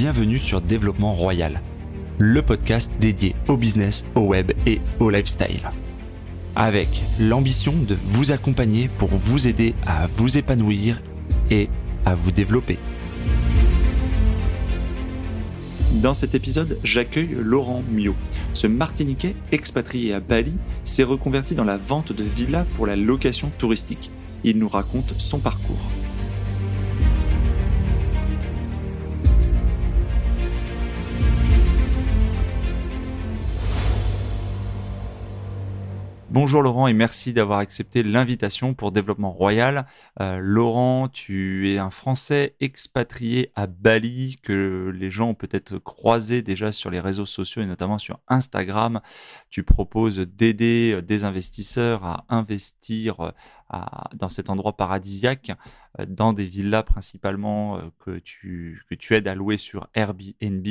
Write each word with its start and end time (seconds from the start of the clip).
bienvenue 0.00 0.40
sur 0.40 0.60
Développement 0.60 1.14
Royal, 1.14 1.60
le 2.18 2.42
podcast 2.42 2.90
dédié 2.98 3.36
au 3.46 3.56
business, 3.56 4.04
au 4.16 4.22
web 4.22 4.50
et 4.66 4.80
au 4.98 5.08
lifestyle. 5.08 5.70
Avec 6.56 6.88
l'ambition 7.20 7.72
de 7.74 7.96
vous 8.04 8.32
accompagner 8.32 8.88
pour 8.98 9.10
vous 9.10 9.46
aider 9.46 9.72
à 9.86 10.08
vous 10.08 10.36
épanouir 10.36 11.00
et 11.52 11.68
à 12.04 12.16
vous 12.16 12.32
développer. 12.32 12.76
Dans 15.92 16.12
cet 16.12 16.34
épisode, 16.34 16.76
j'accueille 16.82 17.36
Laurent 17.38 17.84
Mio. 17.88 18.16
Ce 18.52 18.66
Martiniquais 18.66 19.36
expatrié 19.52 20.12
à 20.12 20.18
Bali 20.18 20.54
s'est 20.84 21.04
reconverti 21.04 21.54
dans 21.54 21.62
la 21.62 21.76
vente 21.76 22.12
de 22.12 22.24
villas 22.24 22.66
pour 22.74 22.88
la 22.88 22.96
location 22.96 23.52
touristique. 23.58 24.10
Il 24.42 24.58
nous 24.58 24.68
raconte 24.68 25.14
son 25.18 25.38
parcours. 25.38 25.88
Bonjour 36.34 36.62
Laurent 36.62 36.88
et 36.88 36.94
merci 36.94 37.32
d'avoir 37.32 37.60
accepté 37.60 38.02
l'invitation 38.02 38.74
pour 38.74 38.90
Développement 38.90 39.30
Royal. 39.30 39.86
Euh, 40.20 40.38
Laurent, 40.40 41.06
tu 41.06 41.70
es 41.70 41.78
un 41.78 41.90
Français 41.90 42.56
expatrié 42.58 43.52
à 43.54 43.68
Bali 43.68 44.38
que 44.42 44.92
les 44.92 45.12
gens 45.12 45.28
ont 45.28 45.34
peut-être 45.34 45.78
croisé 45.78 46.42
déjà 46.42 46.72
sur 46.72 46.90
les 46.90 46.98
réseaux 46.98 47.24
sociaux 47.24 47.62
et 47.62 47.66
notamment 47.66 47.98
sur 47.98 48.18
Instagram. 48.26 49.00
Tu 49.48 49.62
proposes 49.62 50.18
d'aider 50.18 51.00
des 51.02 51.22
investisseurs 51.22 52.04
à 52.04 52.24
investir 52.30 53.32
euh, 53.72 53.78
dans 54.14 54.28
cet 54.28 54.50
endroit 54.50 54.76
paradisiaque, 54.76 55.52
euh, 55.98 56.06
dans 56.06 56.32
des 56.32 56.44
villas 56.44 56.84
principalement 56.84 57.80
que 57.98 58.18
tu, 58.18 58.82
que 58.90 58.94
tu 58.94 59.14
aides 59.14 59.28
à 59.28 59.34
louer 59.34 59.56
sur 59.56 59.88
Airbnb. 59.94 60.66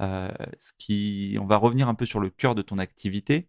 ce 0.00 0.72
qui, 0.78 1.36
on 1.40 1.46
va 1.46 1.56
revenir 1.56 1.88
un 1.88 1.94
peu 1.94 2.06
sur 2.06 2.20
le 2.20 2.30
cœur 2.30 2.54
de 2.54 2.62
ton 2.62 2.78
activité. 2.78 3.48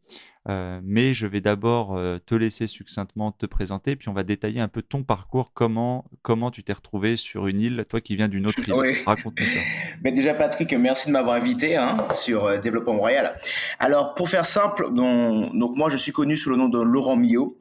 Euh, 0.49 0.79
mais 0.83 1.13
je 1.13 1.27
vais 1.27 1.39
d'abord 1.39 1.95
euh, 1.95 2.17
te 2.17 2.33
laisser 2.33 2.65
succinctement 2.65 3.31
te 3.31 3.45
présenter, 3.45 3.95
puis 3.95 4.09
on 4.09 4.13
va 4.13 4.23
détailler 4.23 4.59
un 4.59 4.67
peu 4.67 4.81
ton 4.81 5.03
parcours, 5.03 5.53
comment, 5.53 6.05
comment 6.23 6.49
tu 6.49 6.63
t'es 6.63 6.73
retrouvé 6.73 7.15
sur 7.15 7.45
une 7.45 7.59
île, 7.59 7.85
toi 7.87 8.01
qui 8.01 8.15
viens 8.15 8.27
d'une 8.27 8.47
autre 8.47 8.67
île. 8.67 9.03
Raconte-nous 9.05 9.45
ça. 9.45 9.59
Mais 10.03 10.11
déjà, 10.11 10.33
Patrick, 10.33 10.73
merci 10.73 11.07
de 11.07 11.11
m'avoir 11.11 11.35
invité 11.35 11.75
hein, 11.75 12.07
sur 12.11 12.45
euh, 12.45 12.57
Développement 12.57 12.97
Royal. 12.97 13.39
Alors, 13.77 14.15
pour 14.15 14.29
faire 14.29 14.47
simple, 14.47 14.89
donc, 14.91 15.75
moi, 15.75 15.89
je 15.89 15.97
suis 15.97 16.11
connu 16.11 16.35
sous 16.35 16.49
le 16.49 16.55
nom 16.55 16.69
de 16.69 16.81
Laurent 16.81 17.15
Millot. 17.15 17.55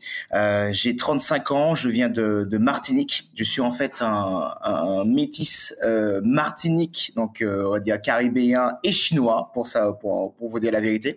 J'ai 0.70 0.96
35 1.10 1.50
ans, 1.50 1.74
je 1.74 1.88
viens 1.88 2.08
de, 2.08 2.58
Martinique. 2.58 3.28
Je 3.34 3.44
suis 3.44 3.60
en 3.60 3.72
fait 3.72 4.00
un, 4.00 5.04
métis 5.04 5.74
martinique, 6.22 7.12
donc 7.16 7.44
on 7.44 7.70
va 7.70 7.80
dire 7.80 8.00
caribéen 8.00 8.78
et 8.84 8.92
chinois, 8.92 9.50
pour, 9.52 9.66
ça, 9.66 9.92
pour, 9.92 10.34
pour 10.34 10.48
vous 10.48 10.60
dire 10.60 10.72
la 10.72 10.80
vérité. 10.80 11.16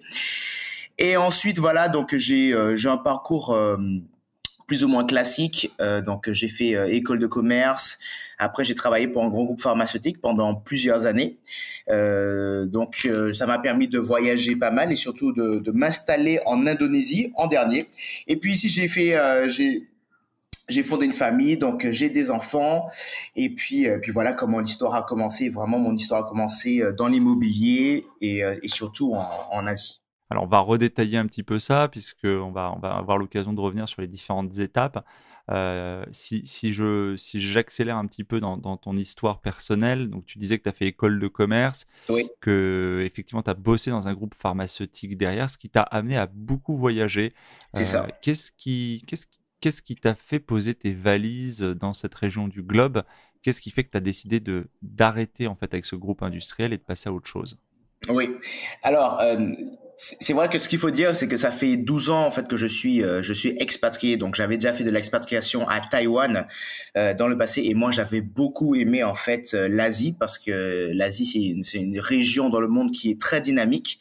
Et 0.97 1.17
ensuite, 1.17 1.57
voilà, 1.57 1.89
donc 1.89 2.15
j'ai 2.15 2.53
euh, 2.53 2.75
un 2.85 2.97
parcours 2.97 3.51
euh, 3.51 3.77
plus 4.67 4.83
ou 4.83 4.87
moins 4.87 5.05
classique. 5.05 5.71
Euh, 5.79 6.01
donc 6.01 6.31
j'ai 6.31 6.47
fait 6.47 6.75
école 6.95 7.19
de 7.19 7.27
commerce. 7.27 7.99
Après, 8.37 8.63
j'ai 8.63 8.75
travaillé 8.75 9.07
pour 9.07 9.23
un 9.23 9.29
grand 9.29 9.43
groupe 9.43 9.61
pharmaceutique 9.61 10.19
pendant 10.21 10.55
plusieurs 10.55 11.05
années. 11.05 11.37
donc 11.87 13.07
ça 13.33 13.45
m'a 13.45 13.59
permis 13.59 13.87
de 13.87 13.99
voyager 13.99 14.55
pas 14.55 14.71
mal 14.71 14.91
et 14.91 14.95
surtout 14.95 15.31
de, 15.31 15.59
de 15.59 15.71
m'installer 15.71 16.39
en 16.45 16.65
Indonésie 16.67 17.31
en 17.35 17.47
dernier. 17.47 17.89
Et 18.27 18.37
puis 18.37 18.53
ici, 18.53 18.69
j'ai 18.69 18.87
fait 18.87 19.17
j'ai 19.47 19.83
j'ai 20.69 20.81
fondé 20.81 21.05
une 21.05 21.11
famille, 21.11 21.57
donc 21.57 21.85
j'ai 21.91 22.09
des 22.09 22.31
enfants, 22.31 22.87
et 23.35 23.49
puis, 23.49 23.85
puis 24.01 24.11
voilà 24.13 24.31
comment 24.31 24.61
l'histoire 24.61 24.95
a 24.95 25.03
commencé. 25.03 25.49
Vraiment, 25.49 25.77
mon 25.77 25.93
histoire 25.93 26.25
a 26.25 26.29
commencé 26.29 26.81
dans 26.97 27.07
l'immobilier 27.07 28.05
et, 28.21 28.43
et 28.61 28.67
surtout 28.69 29.13
en, 29.13 29.29
en 29.51 29.67
Asie. 29.67 30.02
Alors, 30.33 30.45
on 30.45 30.47
va 30.47 30.61
redétailler 30.61 31.19
un 31.19 31.27
petit 31.27 31.43
peu 31.43 31.59
ça, 31.59 31.87
puisqu'on 31.89 32.51
va, 32.51 32.73
on 32.75 32.79
va 32.79 32.95
avoir 32.95 33.19
l'occasion 33.19 33.53
de 33.53 33.61
revenir 33.61 33.87
sur 33.87 34.01
les 34.01 34.07
différentes 34.07 34.57
étapes. 34.57 35.05
Euh, 35.51 36.03
si, 36.11 36.41
si, 36.47 36.73
je, 36.73 37.15
si 37.17 37.39
j'accélère 37.39 37.97
un 37.97 38.07
petit 38.07 38.23
peu 38.23 38.39
dans, 38.39 38.57
ton 38.77 38.97
histoire 38.97 39.41
personnelle, 39.41 40.09
donc 40.09 40.25
tu 40.25 40.39
disais 40.39 40.57
que 40.57 40.63
tu 40.63 40.69
as 40.69 40.73
fait 40.73 40.87
école 40.87 41.19
de 41.19 41.27
commerce, 41.27 41.85
que 42.39 43.03
effectivement 43.05 43.43
tu 43.43 43.51
as 43.51 43.53
bossé 43.53 43.91
dans 43.91 44.07
un 44.07 44.15
groupe 44.15 44.33
pharmaceutique 44.33 45.17
derrière, 45.17 45.51
ce 45.51 45.59
qui 45.59 45.69
t'a 45.69 45.83
amené 45.83 46.17
à 46.17 46.25
beaucoup 46.25 46.75
voyager. 46.75 47.35
C'est 47.71 47.85
ça. 47.85 48.05
Euh, 48.05 48.07
qu'est-ce 48.23 48.51
qui, 48.51 49.03
qu'est-ce, 49.05 49.27
qu'est-ce 49.61 49.83
qui 49.83 49.95
t'a 49.95 50.15
fait 50.15 50.39
poser 50.39 50.73
tes 50.73 50.93
valises 50.93 51.61
dans 51.61 51.93
cette 51.93 52.15
région 52.15 52.47
du 52.47 52.63
globe? 52.63 53.03
Qu'est-ce 53.43 53.61
qui 53.61 53.69
fait 53.69 53.83
que 53.83 53.91
tu 53.91 53.97
as 53.97 53.99
décidé 53.99 54.39
de, 54.39 54.67
d'arrêter 54.81 55.45
en 55.45 55.53
fait 55.53 55.71
avec 55.75 55.85
ce 55.85 55.95
groupe 55.95 56.23
industriel 56.23 56.73
et 56.73 56.77
de 56.77 56.83
passer 56.83 57.09
à 57.09 57.13
autre 57.13 57.27
chose? 57.27 57.59
Oui. 58.09 58.35
Alors, 58.81 59.19
euh, 59.21 59.37
c'est 59.95 60.33
vrai 60.33 60.49
que 60.49 60.57
ce 60.57 60.67
qu'il 60.67 60.79
faut 60.79 60.89
dire, 60.89 61.15
c'est 61.15 61.27
que 61.27 61.37
ça 61.37 61.51
fait 61.51 61.77
12 61.77 62.09
ans 62.09 62.25
en 62.25 62.31
fait 62.31 62.47
que 62.47 62.57
je 62.57 62.65
suis 62.65 63.03
euh, 63.03 63.21
je 63.21 63.33
suis 63.33 63.55
expatrié. 63.59 64.17
Donc 64.17 64.35
j'avais 64.35 64.57
déjà 64.57 64.73
fait 64.73 64.83
de 64.83 64.89
l'expatriation 64.89 65.67
à 65.67 65.79
Taïwan 65.79 66.47
euh, 66.97 67.13
dans 67.13 67.27
le 67.27 67.37
passé 67.37 67.61
et 67.63 67.73
moi 67.73 67.91
j'avais 67.91 68.21
beaucoup 68.21 68.75
aimé 68.75 69.03
en 69.03 69.15
fait 69.15 69.53
euh, 69.53 69.67
l'Asie 69.67 70.15
parce 70.19 70.39
que 70.39 70.91
l'Asie 70.93 71.25
c'est 71.63 71.79
une, 71.79 71.91
une 71.91 71.99
région 71.99 72.49
dans 72.49 72.59
le 72.59 72.67
monde 72.67 72.91
qui 72.91 73.11
est 73.11 73.19
très 73.19 73.41
dynamique 73.41 73.99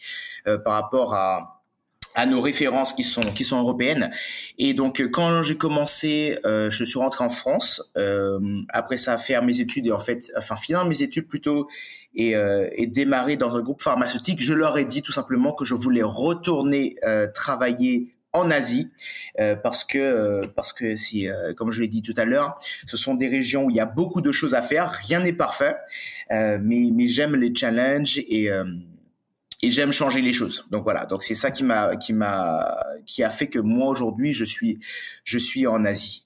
par 0.64 0.74
rapport 0.74 1.14
à 1.14 1.60
à 2.14 2.26
nos 2.26 2.40
références 2.40 2.92
qui 2.92 3.04
sont 3.04 3.20
qui 3.20 3.44
sont 3.44 3.58
européennes 3.58 4.10
et 4.58 4.74
donc 4.74 5.00
quand 5.12 5.42
j'ai 5.42 5.56
commencé 5.56 6.38
je 6.44 6.84
suis 6.84 6.98
rentré 6.98 7.24
en 7.24 7.30
France 7.30 7.92
après 8.68 8.96
ça 8.96 9.16
faire 9.18 9.42
mes 9.42 9.60
études 9.60 9.86
et 9.86 9.92
en 9.92 10.00
fait 10.00 10.32
enfin 10.36 10.56
finir 10.56 10.84
mes 10.84 11.02
études 11.02 11.28
plutôt 11.28 11.68
et, 12.14 12.36
euh, 12.36 12.68
et 12.72 12.86
démarrer 12.86 13.36
dans 13.36 13.56
un 13.56 13.62
groupe 13.62 13.82
pharmaceutique, 13.82 14.42
je 14.42 14.54
leur 14.54 14.78
ai 14.78 14.84
dit 14.84 15.02
tout 15.02 15.12
simplement 15.12 15.52
que 15.52 15.64
je 15.64 15.74
voulais 15.74 16.02
retourner 16.02 16.96
euh, 17.04 17.26
travailler 17.32 18.14
en 18.32 18.50
Asie 18.50 18.90
euh, 19.40 19.54
parce 19.56 19.84
que 19.84 19.98
euh, 19.98 20.42
parce 20.54 20.72
que 20.72 20.96
si 20.96 21.28
euh, 21.28 21.52
comme 21.54 21.70
je 21.70 21.82
l'ai 21.82 21.88
dit 21.88 22.02
tout 22.02 22.14
à 22.16 22.24
l'heure 22.24 22.56
ce 22.86 22.96
sont 22.96 23.14
des 23.14 23.28
régions 23.28 23.64
où 23.64 23.70
il 23.70 23.76
y 23.76 23.80
a 23.80 23.86
beaucoup 23.86 24.20
de 24.20 24.32
choses 24.32 24.54
à 24.54 24.62
faire. 24.62 24.90
Rien 24.90 25.20
n'est 25.20 25.32
parfait 25.32 25.76
mais 26.30 26.88
mais 26.92 27.06
j'aime 27.06 27.36
les 27.36 27.54
challenges 27.54 28.18
et 28.18 28.48
et 29.64 29.70
j'aime 29.70 29.92
changer 29.92 30.22
les 30.22 30.32
choses. 30.32 30.64
Donc 30.70 30.82
voilà. 30.82 31.04
Donc 31.04 31.22
c'est 31.22 31.34
ça 31.34 31.50
qui 31.50 31.62
m'a 31.62 31.96
qui 31.96 32.14
m'a 32.14 32.82
qui 33.04 33.22
a 33.22 33.30
fait 33.30 33.48
que 33.48 33.58
moi 33.58 33.88
aujourd'hui 33.88 34.32
je 34.32 34.44
suis 34.44 34.80
je 35.24 35.38
suis 35.38 35.66
en 35.66 35.84
Asie. 35.84 36.24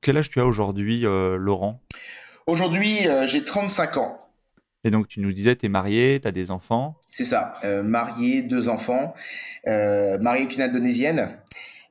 Quel 0.00 0.16
âge 0.16 0.30
tu 0.30 0.40
as 0.40 0.46
aujourd'hui 0.46 1.02
Laurent? 1.02 1.80
Aujourd'hui 2.46 3.06
j'ai 3.26 3.44
35 3.44 3.96
ans 3.98 4.25
et 4.86 4.90
donc, 4.90 5.08
tu 5.08 5.18
nous 5.18 5.32
disais, 5.32 5.56
tu 5.56 5.66
es 5.66 5.68
marié, 5.68 6.20
tu 6.22 6.28
as 6.28 6.32
des 6.32 6.52
enfants 6.52 6.96
C'est 7.10 7.24
ça, 7.24 7.54
euh, 7.64 7.82
marié, 7.82 8.42
deux 8.42 8.68
enfants, 8.68 9.14
euh, 9.66 10.16
marié 10.18 10.42
avec 10.42 10.54
une 10.54 10.62
Indonésienne 10.62 11.38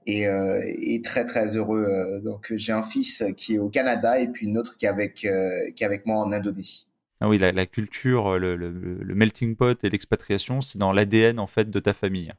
et, 0.08 0.28
euh, 0.28 0.62
et 0.66 1.02
très 1.02 1.26
très 1.26 1.58
heureux. 1.58 1.84
Euh, 1.84 2.22
donc, 2.22 2.54
j'ai 2.56 2.72
un 2.72 2.84
fils 2.84 3.22
qui 3.36 3.56
est 3.56 3.58
au 3.58 3.68
Canada 3.68 4.18
et 4.18 4.30
puis 4.30 4.46
une 4.46 4.58
autre 4.58 4.78
qui 4.78 4.86
est 4.86 4.90
avec, 4.90 5.14
qui 5.16 5.28
est 5.28 5.84
avec 5.84 6.06
moi 6.06 6.24
en 6.24 6.32
Indonésie. 6.32 6.88
Ah 7.20 7.28
oui, 7.28 7.38
la, 7.38 7.52
la 7.52 7.66
culture, 7.66 8.40
le, 8.40 8.56
le, 8.56 8.70
le, 8.72 9.16
melting 9.16 9.58
pot 9.58 9.84
et 9.84 9.90
l'expatriation, 9.90 10.62
c'est 10.62 10.78
dans 10.78 10.94
l'ADN 10.94 11.38
en 11.40 11.48
fait 11.48 11.70
de 11.70 11.80
ta 11.82 11.94
famille. 11.94 12.32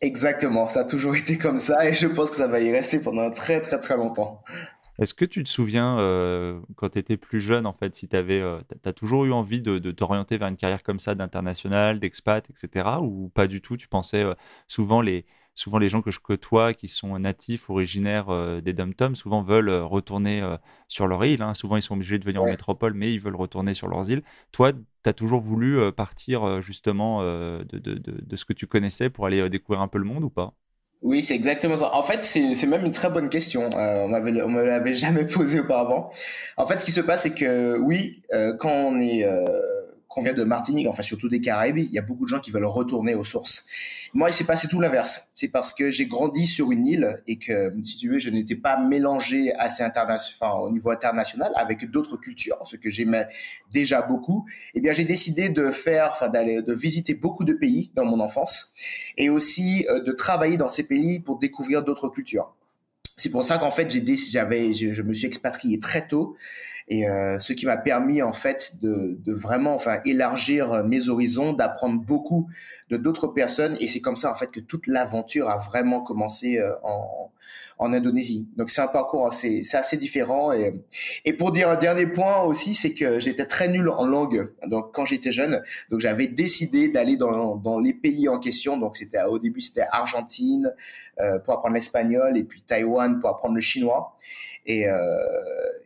Exactement, 0.00 0.68
ça 0.68 0.80
a 0.80 0.84
toujours 0.84 1.16
été 1.16 1.36
comme 1.36 1.58
ça 1.58 1.88
et 1.88 1.94
je 1.94 2.06
pense 2.06 2.30
que 2.30 2.36
ça 2.36 2.46
va 2.46 2.60
y 2.60 2.70
rester 2.70 3.00
pendant 3.00 3.30
très 3.30 3.60
très 3.60 3.78
très 3.80 3.96
longtemps. 3.96 4.42
Est-ce 4.98 5.12
que 5.14 5.24
tu 5.26 5.44
te 5.44 5.48
souviens, 5.48 5.98
euh, 5.98 6.60
quand 6.74 6.90
tu 6.90 6.98
étais 6.98 7.16
plus 7.18 7.40
jeune, 7.40 7.66
en 7.66 7.72
fait, 7.74 7.94
si 7.94 8.08
tu 8.08 8.16
avais, 8.16 8.40
euh, 8.40 8.60
as 8.84 8.92
toujours 8.92 9.26
eu 9.26 9.32
envie 9.32 9.60
de, 9.60 9.78
t'orienter 9.90 10.38
vers 10.38 10.48
une 10.48 10.56
carrière 10.56 10.82
comme 10.82 10.98
ça, 10.98 11.14
d'international, 11.14 11.98
d'expat, 11.98 12.48
etc. 12.48 13.00
Ou 13.02 13.28
pas 13.28 13.46
du 13.46 13.60
tout? 13.60 13.76
Tu 13.76 13.88
pensais 13.88 14.22
euh, 14.24 14.34
souvent 14.68 15.02
les, 15.02 15.26
souvent 15.54 15.78
les 15.78 15.88
gens 15.90 16.00
que 16.00 16.10
je 16.10 16.20
côtoie 16.20 16.72
qui 16.72 16.88
sont 16.88 17.18
natifs, 17.18 17.68
originaires 17.70 18.26
des 18.62 18.72
dom 18.72 18.92
souvent 19.14 19.42
veulent 19.42 19.70
retourner 19.70 20.42
sur 20.88 21.06
leur 21.06 21.24
île. 21.24 21.42
Hein. 21.42 21.54
Souvent, 21.54 21.76
ils 21.76 21.82
sont 21.82 21.94
obligés 21.94 22.18
de 22.18 22.24
venir 22.24 22.42
en 22.42 22.46
métropole, 22.46 22.94
mais 22.94 23.12
ils 23.12 23.20
veulent 23.20 23.36
retourner 23.36 23.74
sur 23.74 23.88
leurs 23.88 24.10
îles. 24.10 24.22
Toi, 24.52 24.72
tu 24.72 24.80
as 25.08 25.14
toujours 25.14 25.40
voulu 25.40 25.92
partir 25.92 26.62
justement 26.62 27.22
de, 27.22 27.64
de, 27.64 27.94
de, 27.94 28.36
ce 28.36 28.44
que 28.44 28.52
tu 28.52 28.66
connaissais 28.66 29.08
pour 29.10 29.26
aller 29.26 29.48
découvrir 29.48 29.80
un 29.80 29.88
peu 29.88 29.98
le 29.98 30.04
monde 30.04 30.24
ou 30.24 30.30
pas? 30.30 30.54
Oui, 31.02 31.22
c'est 31.22 31.34
exactement 31.34 31.76
ça. 31.76 31.94
En 31.94 32.02
fait, 32.02 32.24
c'est 32.24 32.66
même 32.66 32.84
une 32.84 32.92
très 32.92 33.10
bonne 33.10 33.28
question. 33.28 33.70
Euh, 33.72 34.04
on 34.04 34.08
m'avait 34.08 34.42
on 34.42 34.48
me 34.48 34.64
l'avait 34.64 34.92
jamais 34.94 35.24
posé 35.24 35.60
auparavant. 35.60 36.10
En 36.56 36.66
fait, 36.66 36.80
ce 36.80 36.84
qui 36.84 36.92
se 36.92 37.00
passe, 37.00 37.22
c'est 37.22 37.34
que 37.34 37.78
oui, 37.78 38.22
euh, 38.32 38.56
quand 38.56 38.72
on 38.72 38.98
est 39.00 39.24
euh, 39.24 39.60
qu'on 40.16 40.22
vient 40.22 40.32
de 40.32 40.44
Martinique, 40.44 40.86
enfin 40.88 41.02
surtout 41.02 41.28
des 41.28 41.42
Caraïbes, 41.42 41.76
il 41.76 41.92
y 41.92 41.98
a 41.98 42.02
beaucoup 42.02 42.24
de 42.24 42.30
gens 42.30 42.40
qui 42.40 42.50
veulent 42.50 42.64
retourner 42.64 43.14
aux 43.14 43.22
sources. 43.22 43.66
Moi, 44.14 44.30
il 44.30 44.32
s'est 44.32 44.46
passé 44.46 44.66
tout 44.66 44.80
l'inverse. 44.80 45.28
C'est 45.34 45.48
parce 45.48 45.74
que 45.74 45.90
j'ai 45.90 46.06
grandi 46.06 46.46
sur 46.46 46.72
une 46.72 46.86
île 46.86 47.22
et 47.26 47.36
que, 47.36 47.70
si 47.82 47.98
tu 47.98 48.08
veux, 48.08 48.18
je 48.18 48.30
n'étais 48.30 48.54
pas 48.54 48.78
mélangé 48.78 49.52
assez 49.56 49.82
international, 49.82 50.62
au 50.62 50.70
niveau 50.70 50.90
international 50.90 51.52
avec 51.54 51.90
d'autres 51.90 52.16
cultures, 52.16 52.56
ce 52.64 52.76
que 52.76 52.88
j'aimais 52.88 53.28
déjà 53.74 54.00
beaucoup. 54.00 54.46
Eh 54.74 54.80
bien, 54.80 54.94
j'ai 54.94 55.04
décidé 55.04 55.50
de 55.50 55.70
faire, 55.70 56.12
enfin, 56.14 56.30
d'aller, 56.30 56.62
de 56.62 56.72
visiter 56.72 57.12
beaucoup 57.12 57.44
de 57.44 57.52
pays 57.52 57.90
dans 57.94 58.06
mon 58.06 58.20
enfance 58.20 58.72
et 59.18 59.28
aussi 59.28 59.86
euh, 59.90 60.02
de 60.02 60.12
travailler 60.12 60.56
dans 60.56 60.70
ces 60.70 60.86
pays 60.86 61.20
pour 61.20 61.38
découvrir 61.38 61.84
d'autres 61.84 62.08
cultures. 62.08 62.54
C'est 63.18 63.30
pour 63.30 63.44
ça 63.44 63.58
qu'en 63.58 63.70
fait, 63.70 63.90
j'ai 63.90 64.02
j'avais, 64.16 64.72
je, 64.72 64.94
je, 64.94 65.02
me 65.02 65.12
suis 65.12 65.26
expatrié 65.26 65.78
très 65.78 66.06
tôt 66.06 66.36
et 66.88 67.08
euh, 67.08 67.38
ce 67.38 67.52
qui 67.52 67.66
m'a 67.66 67.76
permis 67.76 68.22
en 68.22 68.32
fait 68.32 68.76
de, 68.80 69.18
de, 69.24 69.32
vraiment 69.32 69.74
enfin 69.74 69.98
élargir 70.04 70.84
mes 70.84 71.08
horizons, 71.08 71.52
d'apprendre 71.52 72.00
beaucoup 72.00 72.48
de 72.90 72.96
d'autres 72.96 73.26
personnes. 73.26 73.76
Et 73.80 73.88
c'est 73.88 74.00
comme 74.00 74.16
ça 74.16 74.30
en 74.30 74.36
fait 74.36 74.50
que 74.52 74.60
toute 74.60 74.86
l'aventure 74.86 75.50
a 75.50 75.58
vraiment 75.58 76.00
commencé 76.00 76.58
euh, 76.58 76.72
en, 76.84 77.32
en 77.78 77.92
Indonésie. 77.92 78.46
Donc 78.56 78.70
c'est 78.70 78.80
un 78.80 78.86
parcours 78.86 79.26
assez 79.26 79.64
c'est 79.64 79.76
assez 79.76 79.96
différent. 79.96 80.52
Et 80.52 80.80
et 81.24 81.32
pour 81.32 81.50
dire 81.50 81.68
un 81.68 81.76
dernier 81.76 82.06
point 82.06 82.42
aussi 82.42 82.74
c'est 82.74 82.94
que 82.94 83.18
j'étais 83.18 83.46
très 83.46 83.66
nul 83.66 83.88
en 83.88 84.06
langue 84.06 84.52
donc 84.68 84.94
quand 84.94 85.04
j'étais 85.04 85.32
jeune. 85.32 85.62
Donc 85.90 85.98
j'avais 85.98 86.28
décidé 86.28 86.88
d'aller 86.88 87.16
dans 87.16 87.56
dans 87.56 87.80
les 87.80 87.94
pays 87.94 88.28
en 88.28 88.38
question. 88.38 88.76
Donc 88.76 88.96
c'était 88.96 89.22
au 89.24 89.40
début 89.40 89.60
c'était 89.60 89.86
Argentine 89.90 90.72
euh, 91.20 91.40
pour 91.40 91.54
apprendre 91.54 91.74
l'espagnol 91.74 92.36
et 92.36 92.44
puis 92.44 92.62
Taïwan 92.62 93.18
pour 93.18 93.30
apprendre 93.30 93.56
le 93.56 93.60
chinois 93.60 94.16
et, 94.66 94.88
euh, 94.88 94.96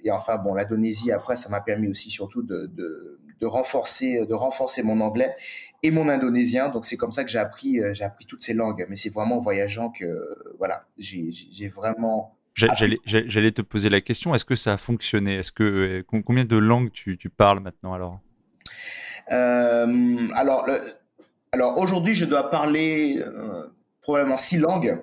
et 0.03 0.11
enfin, 0.11 0.37
bon, 0.39 0.55
l'Indonésie, 0.55 1.13
après, 1.13 1.37
ça 1.37 1.49
m'a 1.49 1.61
permis 1.61 1.89
aussi 1.89 2.11
surtout 2.11 2.43
de, 2.43 2.67
de, 2.75 3.21
de, 3.39 3.47
renforcer, 3.47 4.27
de 4.27 4.35
renforcer 4.35 4.83
mon 4.83 5.01
anglais 5.01 5.35
et 5.83 5.91
mon 5.91 6.09
indonésien. 6.09 6.71
Donc, 6.71 6.87
c'est 6.87 6.97
comme 6.97 7.13
ça 7.13 7.23
que 7.25 7.31
j'ai 7.31 7.39
appris, 7.39 7.81
euh, 7.81 7.95
j'ai 7.95 8.05
appris 8.05 8.25
toutes 8.27 8.43
ces 8.43 8.55
langues. 8.55 8.87
Mais 8.89 8.97
c'est 8.97 9.11
vraiment 9.11 9.37
en 9.37 9.41
voyageant 9.41 9.91
que, 9.91 10.07
voilà, 10.59 10.85
j'ai 10.99 11.69
vraiment... 11.69 12.37
J'allais 12.55 13.53
te 13.53 13.63
poser 13.63 13.89
la 13.89 14.01
question, 14.01 14.35
est-ce 14.35 14.45
que 14.45 14.57
ça 14.57 14.73
a 14.75 14.77
fonctionné? 14.77 15.37
Est-ce 15.37 15.53
que 15.53 15.63
euh, 15.63 16.03
combien 16.25 16.45
de 16.45 16.57
langues 16.57 16.91
tu, 16.93 17.17
tu 17.17 17.31
parles 17.31 17.61
maintenant 17.61 17.95
alors? 17.95 18.21
Euh, 19.31 20.29
Alors, 20.35 20.69
alors 21.53 21.79
aujourd'hui, 21.79 22.15
je 22.15 22.25
dois 22.25 22.51
parler 22.51 23.23
euh, 23.25 23.67
probablement 24.01 24.37
six 24.37 24.57
langues, 24.57 25.03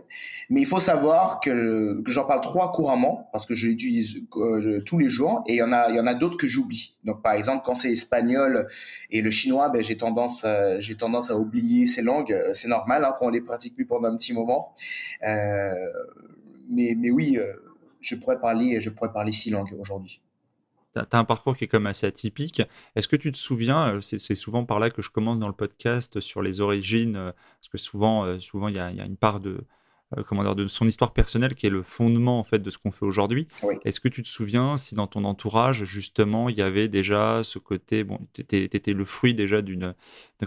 mais 0.50 0.62
il 0.62 0.66
faut 0.66 0.80
savoir 0.80 1.40
que, 1.40 2.02
que 2.02 2.12
j'en 2.12 2.26
parle 2.26 2.42
trois 2.42 2.72
couramment 2.72 3.30
parce 3.32 3.46
que 3.46 3.54
je 3.54 3.68
l'utilise 3.68 4.24
euh, 4.36 4.82
tous 4.86 4.98
les 4.98 5.10
jours 5.10 5.44
et 5.48 5.54
il 5.54 5.58
y 5.58 5.62
en 5.62 5.72
a 5.72 5.90
il 5.90 5.96
y 5.96 6.00
en 6.00 6.08
a 6.08 6.14
d'autres 6.14 6.38
que 6.38 6.48
j'oublie. 6.48 6.96
Donc 7.04 7.22
par 7.22 7.34
exemple 7.34 7.64
quand 7.66 7.76
c'est 7.76 7.92
espagnol 7.92 8.68
et 9.12 9.22
le 9.22 9.30
chinois, 9.30 9.70
ben 9.70 9.84
j'ai 9.84 9.98
tendance 9.98 10.46
j'ai 10.80 10.96
tendance 10.96 11.30
à 11.30 11.38
oublier 11.38 11.86
ces 11.86 12.02
langues. 12.02 12.40
C'est 12.54 12.68
normal 12.68 13.06
hein, 13.06 13.14
qu'on 13.18 13.30
les 13.30 13.42
pratique 13.42 13.76
plus 13.76 13.86
pendant 13.86 14.10
un 14.10 14.18
petit 14.18 14.34
moment. 14.34 14.74
Euh, 15.24 15.72
mais 16.70 16.96
mais 16.98 17.12
oui, 17.12 17.38
euh, 17.38 17.54
je 18.02 18.16
pourrais 18.16 18.40
parler 18.40 18.82
je 18.82 18.90
pourrais 18.90 19.12
parler 19.12 19.32
six 19.32 19.52
langues 19.52 19.76
aujourd'hui 19.80 20.22
tu 21.06 21.16
as 21.16 21.20
un 21.20 21.26
parcours 21.26 21.56
qui 21.58 21.66
est 21.66 21.68
comme 21.68 21.88
assez 21.88 22.08
atypique. 22.08 22.62
Est-ce 22.96 23.08
que 23.08 23.16
tu 23.16 23.32
te 23.32 23.38
souviens, 23.38 23.96
euh, 23.96 24.02
c'est 24.02 24.36
souvent 24.36 24.66
par 24.66 24.80
là 24.80 24.90
que 24.90 25.02
je 25.02 25.10
commence 25.10 25.40
dans 25.40 25.48
le 25.48 25.54
podcast 25.54 26.20
sur 26.20 26.42
les 26.42 26.62
origines, 26.62 27.16
euh, 27.16 27.32
parce 27.32 27.70
que 27.72 27.78
souvent, 27.78 28.26
euh, 28.26 28.40
souvent 28.40 28.68
il 28.68 28.76
y, 28.76 28.80
a 28.80 28.90
une 28.90 29.18
part 29.18 29.40
de, 29.40 29.60
comment 30.26 30.44
dire, 30.44 30.56
de 30.56 30.68
son 30.68 30.88
histoire 30.88 31.12
personnelle 31.12 31.56
qui 31.56 31.66
est 31.68 31.70
le 31.70 31.84
fondement 31.84 32.40
en 32.40 32.44
fait 32.44 32.60
de 32.60 32.70
ce 32.70 32.78
qu'on 32.78 32.92
fait 32.92 33.06
aujourd'hui. 33.06 33.48
Est-ce 33.84 34.00
que 34.00 34.08
tu 34.08 34.24
te 34.24 34.28
souviens 34.28 34.78
si 34.78 34.96
dans 34.96 35.08
ton 35.08 35.24
entourage 35.26 35.84
justement 35.84 36.50
il 36.50 36.58
y 36.58 36.62
avait 36.62 36.88
déjà 36.88 37.42
ce 37.44 37.60
côté, 37.60 38.04
bon, 38.04 38.20
tu 38.34 38.42
étais, 38.42 38.94
le 38.94 39.06
fruit 39.06 39.34
déjà 39.34 39.62
d'une, 39.62 39.94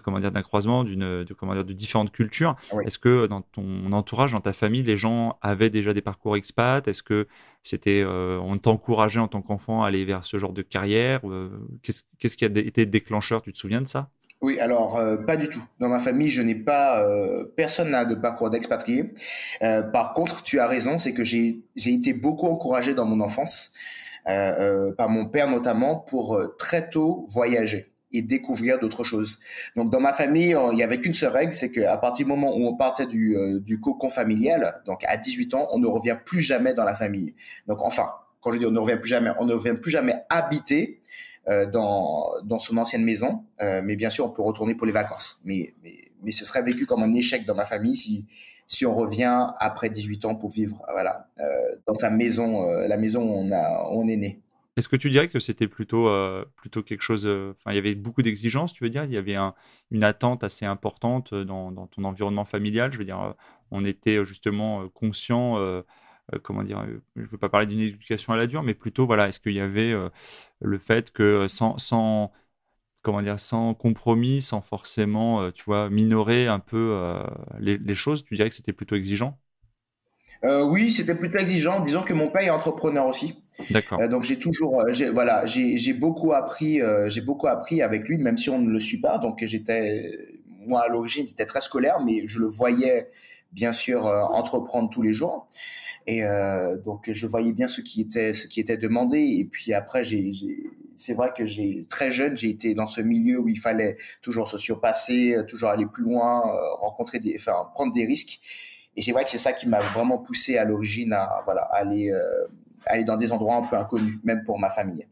comment 0.03 0.19
dire, 0.19 0.33
d'un 0.33 0.43
croisement, 0.43 0.85
d'une, 0.85 1.25
de 1.25 1.35
comment 1.35 1.55
dire, 1.55 1.65
de 1.65 1.73
différentes 1.73 2.11
cultures. 2.11 2.57
Est-ce 2.85 2.99
que 2.99 3.27
dans 3.27 3.43
ton 3.43 3.93
entourage, 3.93 4.33
dans 4.33 4.41
ta 4.41 4.53
famille, 4.53 4.83
les 4.83 4.97
gens 4.97 5.39
avaient 5.43 5.71
déjà 5.71 5.93
des 5.93 6.03
parcours 6.03 6.37
expat? 6.37 6.87
Est-ce 6.89 7.03
que 7.03 7.27
c'était, 7.62 8.03
euh, 8.03 8.39
on 8.39 8.57
t'encourageait 8.57 9.21
en 9.21 9.29
tant 9.29 9.43
qu'enfant 9.43 9.83
à 9.83 9.89
aller 9.89 10.05
vers 10.05 10.25
ce 10.25 10.39
genre 10.39 10.53
de 10.53 10.62
carrière? 10.62 11.21
Euh, 11.25 11.51
qu'est-ce, 11.83 12.03
qu'est-ce 12.19 12.37
qui 12.37 12.45
a 12.45 12.49
été 12.49 12.87
déclencheur? 12.87 13.43
Tu 13.43 13.53
te 13.53 13.59
souviens 13.59 13.83
de 13.83 13.89
ça? 13.89 14.11
Oui, 14.43 14.59
alors 14.59 14.97
euh, 14.97 15.19
pas 15.19 15.37
du 15.37 15.49
tout. 15.51 15.63
Dans 15.81 15.89
ma 15.89 16.01
famille, 16.01 16.31
je 16.31 16.41
n'ai 16.41 16.55
pas 16.55 17.03
euh, 17.03 17.45
personne 17.57 17.91
n'a 17.91 18.07
de 18.07 18.15
parcours 18.15 18.49
d'expatrié. 18.49 19.13
Euh, 19.63 19.83
par 19.83 20.15
contre, 20.15 20.43
tu 20.43 20.59
as 20.61 20.67
raison, 20.67 20.97
c'est 20.97 21.13
que 21.13 21.25
j'ai 21.25 21.61
j'ai 21.77 21.93
été 21.93 22.15
beaucoup 22.15 22.47
encouragé 22.47 22.95
dans 22.95 23.05
mon 23.05 23.21
enfance 23.21 23.73
par 24.97 25.09
mon 25.09 25.27
père 25.27 25.51
notamment 25.51 25.97
pour 25.97 26.41
très 26.57 26.89
tôt 26.89 27.27
voyager 27.29 27.87
et 28.13 28.23
découvrir 28.23 28.79
d'autres 28.79 29.03
choses. 29.03 29.41
Donc 29.77 29.91
dans 29.91 29.99
ma 29.99 30.13
famille, 30.13 30.55
il 30.73 30.79
y 30.79 30.83
avait 30.85 31.01
qu'une 31.01 31.15
seule 31.15 31.33
règle, 31.33 31.53
c'est 31.53 31.73
qu'à 31.73 31.97
partir 31.97 32.27
du 32.27 32.31
moment 32.31 32.55
où 32.55 32.67
on 32.67 32.77
partait 32.77 33.07
du, 33.07 33.37
du 33.61 33.81
cocon 33.81 34.09
familial, 34.09 34.83
donc 34.87 35.03
à 35.05 35.17
18 35.17 35.55
ans, 35.55 35.69
on 35.73 35.79
ne 35.81 35.87
revient 35.87 36.17
plus 36.25 36.43
jamais 36.43 36.75
dans 36.75 36.85
la 36.85 36.95
famille. 36.95 37.35
Donc 37.67 37.79
enfin, 37.83 38.11
quand 38.41 38.53
je 38.53 38.59
dis 38.59 38.67
on 38.67 38.71
ne 38.71 38.79
revient 38.79 38.99
plus 39.01 39.09
jamais, 39.09 39.31
on 39.41 39.47
ne 39.47 39.55
revient 39.55 39.75
plus 39.81 39.91
jamais 39.91 40.23
habiter 40.29 41.01
euh, 41.01 41.05
dans, 41.47 42.31
dans 42.45 42.59
son 42.59 42.77
ancienne 42.77 43.05
maison. 43.05 43.45
Euh, 43.61 43.81
mais 43.83 43.97
bien 43.97 44.11
sûr, 44.11 44.27
on 44.27 44.31
peut 44.31 44.43
retourner 44.43 44.75
pour 44.75 44.87
les 44.87 44.93
vacances. 44.93 45.41
Mais, 45.45 45.75
mais, 45.83 45.97
mais 46.23 46.33
ce 46.33 46.45
serait 46.45 46.63
vécu 46.63 46.87
comme 46.87 47.03
un 47.03 47.15
échec 47.15 47.47
dans 47.47 47.55
ma 47.55 47.65
famille 47.65 47.97
si, 47.97 48.27
si 48.67 48.87
on 48.87 48.95
revient 48.95 49.49
après 49.59 49.91
18 49.91 50.25
ans 50.27 50.35
pour 50.35 50.51
vivre 50.51 50.83
voilà, 50.93 51.29
euh, 51.41 51.45
dans 51.87 51.95
sa 51.95 52.11
maison, 52.11 52.69
la 52.87 52.97
maison 52.97 53.23
où 53.23 53.35
on, 53.35 53.53
a, 53.53 53.89
on 53.91 54.07
est 54.09 54.17
né. 54.17 54.41
Est-ce 54.77 54.89
que 54.89 54.97
tu 54.97 55.11
dirais 55.11 55.29
que 55.29 55.41
c'était 55.41 55.67
plutôt, 55.67 56.09
plutôt 56.57 56.83
quelque 56.83 57.03
chose. 57.03 57.27
Enfin, 57.27 57.73
il 57.73 57.75
y 57.75 57.79
avait 57.79 57.95
beaucoup 57.95 58.23
d'exigences, 58.23 58.73
tu 58.73 58.85
veux 58.85 58.91
dire? 58.91 59.05
Il 59.05 59.13
y 59.13 59.17
avait 59.17 59.35
un, 59.35 59.55
une 59.91 60.05
attente 60.05 60.45
assez 60.45 60.65
importante 60.65 61.35
dans, 61.35 61.73
dans, 61.73 61.87
ton 61.89 62.05
environnement 62.05 62.45
familial? 62.45 62.93
Je 62.93 62.99
veux 62.99 63.05
dire, 63.05 63.35
on 63.71 63.85
était 63.85 64.25
justement 64.25 64.89
conscient 64.89 65.59
euh, 65.59 65.83
comment 66.43 66.62
dire, 66.62 66.81
euh, 66.81 67.00
je 67.17 67.23
ne 67.23 67.27
veux 67.27 67.38
pas 67.38 67.49
parler 67.49 67.67
d'une 67.67 67.81
éducation 67.81 68.32
à 68.32 68.37
la 68.37 68.47
dure, 68.47 68.62
mais 68.62 68.75
plutôt, 68.75 69.06
voilà, 69.06 69.29
est-ce 69.29 69.41
qu'il 69.41 69.53
y 69.53 69.61
avait 69.61 69.93
euh, 69.93 70.09
le 70.61 70.79
fait 70.79 71.11
que 71.11 71.49
sans, 71.49 71.79
sans, 71.79 72.32
comment 73.03 73.23
dire, 73.23 73.41
sans 73.41 73.75
compromis, 73.75 74.43
sans 74.43 74.61
forcément, 74.61 75.50
tu 75.53 75.65
vois, 75.65 75.91
minorer 75.91 76.47
un 76.47 76.59
peu 76.59 76.99
les, 77.59 77.94
choses, 77.94 78.25
tu 78.25 78.35
dirais 78.37 78.49
que 78.49 78.55
c'était 78.55 78.73
plutôt 78.73 78.97
exigeant? 78.97 79.38
Oui, 80.43 80.91
c'était 80.91 81.15
plutôt 81.15 81.38
exigeant. 81.38 81.81
Disons 81.85 82.03
que 82.03 82.15
mon 82.15 82.29
père 82.29 82.43
est 82.43 82.50
entrepreneur 82.50 83.06
aussi. 83.06 83.43
D'accord. 83.69 84.09
donc 84.09 84.23
j'ai 84.23 84.38
toujours, 84.38 84.85
voilà, 85.12 85.44
j'ai 85.47 85.93
beaucoup 85.93 86.33
appris, 86.33 86.81
j'ai 87.09 87.21
beaucoup 87.21 87.47
appris 87.47 87.83
avec 87.83 88.09
lui, 88.09 88.19
même 88.19 88.38
si 88.38 88.50
on 88.50 88.59
ne 88.59 88.71
le 88.71 88.81
suit 88.81 89.00
pas. 89.00 89.19
Donc 89.19 89.43
j'étais, 89.44 90.12
moi 90.67 90.83
à 90.83 90.88
l'origine, 90.88 91.26
c'était 91.26 91.47
très 91.47 91.61
scolaire, 91.61 92.00
mais 92.05 92.23
je 92.26 92.38
le 92.38 92.47
voyais 92.47 93.11
bien 93.53 93.73
sûr 93.73 94.05
entreprendre 94.05 94.91
tous 94.91 95.03
les 95.03 95.12
jours. 95.12 95.49
Et 96.06 96.25
euh, 96.25 96.76
donc, 96.76 97.11
je 97.11 97.26
voyais 97.26 97.52
bien 97.52 97.69
ce 97.69 97.81
qui 97.81 98.00
était, 98.00 98.32
ce 98.32 98.47
qui 98.47 98.61
était 98.61 98.76
demandé. 98.76 99.19
Et 99.19 99.44
puis 99.44 99.73
après, 99.73 100.02
c'est 100.97 101.14
vrai 101.14 101.32
que 101.37 101.47
j'ai 101.47 101.82
très 101.88 102.11
jeune, 102.11 102.37
j'ai 102.37 102.49
été 102.49 102.75
dans 102.75 102.87
ce 102.87 103.00
milieu 103.00 103.38
où 103.38 103.49
il 103.49 103.58
fallait 103.58 103.97
toujours 104.23 104.49
se 104.49 104.58
surpasser, 104.58 105.37
toujours 105.49 105.70
aller 105.70 105.87
plus 105.87 106.05
loin, 106.05 106.43
euh, 106.47 106.75
rencontrer 106.81 107.19
des, 107.19 107.38
prendre 107.75 107.93
des 107.93 108.06
risques. 108.06 108.41
Et 108.97 109.02
c'est 109.02 109.12
vrai 109.12 109.25
que 109.25 109.31
c'est 109.31 109.38
ça 109.38 109.52
qui 109.52 109.69
m'a 109.69 109.81
vraiment 109.81 110.19
poussé 110.19 110.56
à 110.58 110.64
l'origine 110.64 111.12
à 111.12 111.43
voilà 111.44 111.62
aller 111.62 112.11
euh, 112.11 112.47
aller 112.87 113.05
dans 113.05 113.17
des 113.17 113.31
endroits 113.31 113.56
un 113.56 113.62
peu 113.62 113.76
inconnus, 113.76 114.19
même 114.25 114.43
pour 114.44 114.58
ma 114.58 114.70
famille. 114.70 115.06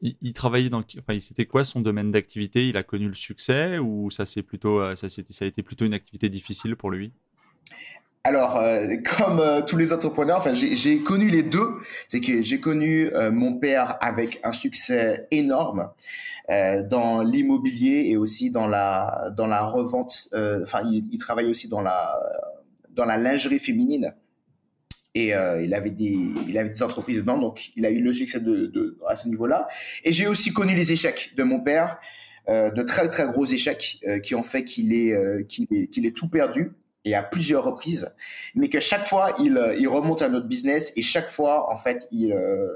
Il, 0.00 0.32
travaillait 0.32 0.70
dans, 0.70 0.84
enfin, 1.00 1.18
c'était 1.18 1.44
quoi 1.44 1.64
son 1.64 1.80
domaine 1.80 2.12
d'activité? 2.12 2.68
Il 2.68 2.76
a 2.76 2.84
connu 2.84 3.08
le 3.08 3.14
succès 3.14 3.78
ou 3.78 4.10
ça 4.10 4.26
c'est 4.26 4.44
plutôt, 4.44 4.94
ça, 4.94 5.08
ça 5.08 5.44
a 5.44 5.48
été 5.48 5.64
plutôt 5.64 5.84
une 5.84 5.92
activité 5.92 6.28
difficile 6.28 6.76
pour 6.76 6.92
lui? 6.92 7.12
Alors, 8.28 8.56
euh, 8.56 8.96
comme 9.16 9.40
euh, 9.40 9.62
tous 9.62 9.78
les 9.78 9.90
entrepreneurs, 9.90 10.36
enfin, 10.36 10.52
j'ai 10.52 10.98
connu 10.98 11.28
les 11.28 11.42
deux. 11.42 11.68
C'est 12.08 12.20
que 12.20 12.42
j'ai 12.42 12.60
connu 12.60 13.08
euh, 13.14 13.30
mon 13.30 13.54
père 13.54 13.96
avec 14.02 14.38
un 14.44 14.52
succès 14.52 15.26
énorme 15.30 15.90
dans 16.90 17.22
l'immobilier 17.22 18.04
et 18.06 18.16
aussi 18.16 18.50
dans 18.50 18.66
la 18.66 19.30
dans 19.36 19.46
la 19.46 19.62
revente. 19.62 20.28
Enfin, 20.62 20.80
il, 20.86 21.04
il, 21.12 21.18
travaille 21.18 21.44
aussi 21.44 21.68
dans 21.68 21.82
la 21.82 22.18
dans 22.88 23.04
la 23.04 23.18
lingerie 23.18 23.58
féminine 23.58 24.14
et 25.14 25.34
il 25.62 25.74
avait 25.74 25.90
des 25.90 26.18
il 26.48 26.56
avait 26.56 26.70
des 26.70 26.82
entreprises 26.82 27.18
dedans, 27.18 27.36
donc 27.36 27.68
il 27.76 27.84
a 27.84 27.90
eu 27.90 28.00
le 28.00 28.14
succès 28.14 28.40
de, 28.40 28.64
de 28.64 28.98
à 29.06 29.16
ce 29.16 29.28
niveau-là. 29.28 29.68
Et 30.04 30.12
j'ai 30.12 30.26
aussi 30.26 30.50
connu 30.54 30.74
les 30.74 30.90
échecs 30.90 31.34
de 31.36 31.42
mon 31.42 31.60
père, 31.60 31.98
de 32.48 32.82
très 32.82 33.10
très 33.10 33.26
gros 33.26 33.44
échecs 33.44 33.98
qui 34.22 34.34
ont 34.34 34.42
fait 34.42 34.64
qu'il 34.64 34.94
est 34.94 35.46
qu'il 35.48 35.66
est 35.70 35.88
qu'il 35.88 36.06
est 36.06 36.16
tout 36.16 36.30
perdu 36.30 36.72
et 37.08 37.14
à 37.14 37.22
plusieurs 37.22 37.64
reprises, 37.64 38.14
mais 38.54 38.68
que 38.68 38.80
chaque 38.80 39.06
fois 39.06 39.34
il, 39.38 39.56
euh, 39.56 39.74
il 39.78 39.88
remonte 39.88 40.20
à 40.20 40.28
notre 40.28 40.46
business 40.46 40.92
et 40.96 41.02
chaque 41.02 41.30
fois 41.30 41.72
en 41.72 41.78
fait 41.78 42.06
il 42.10 42.32
euh, 42.32 42.74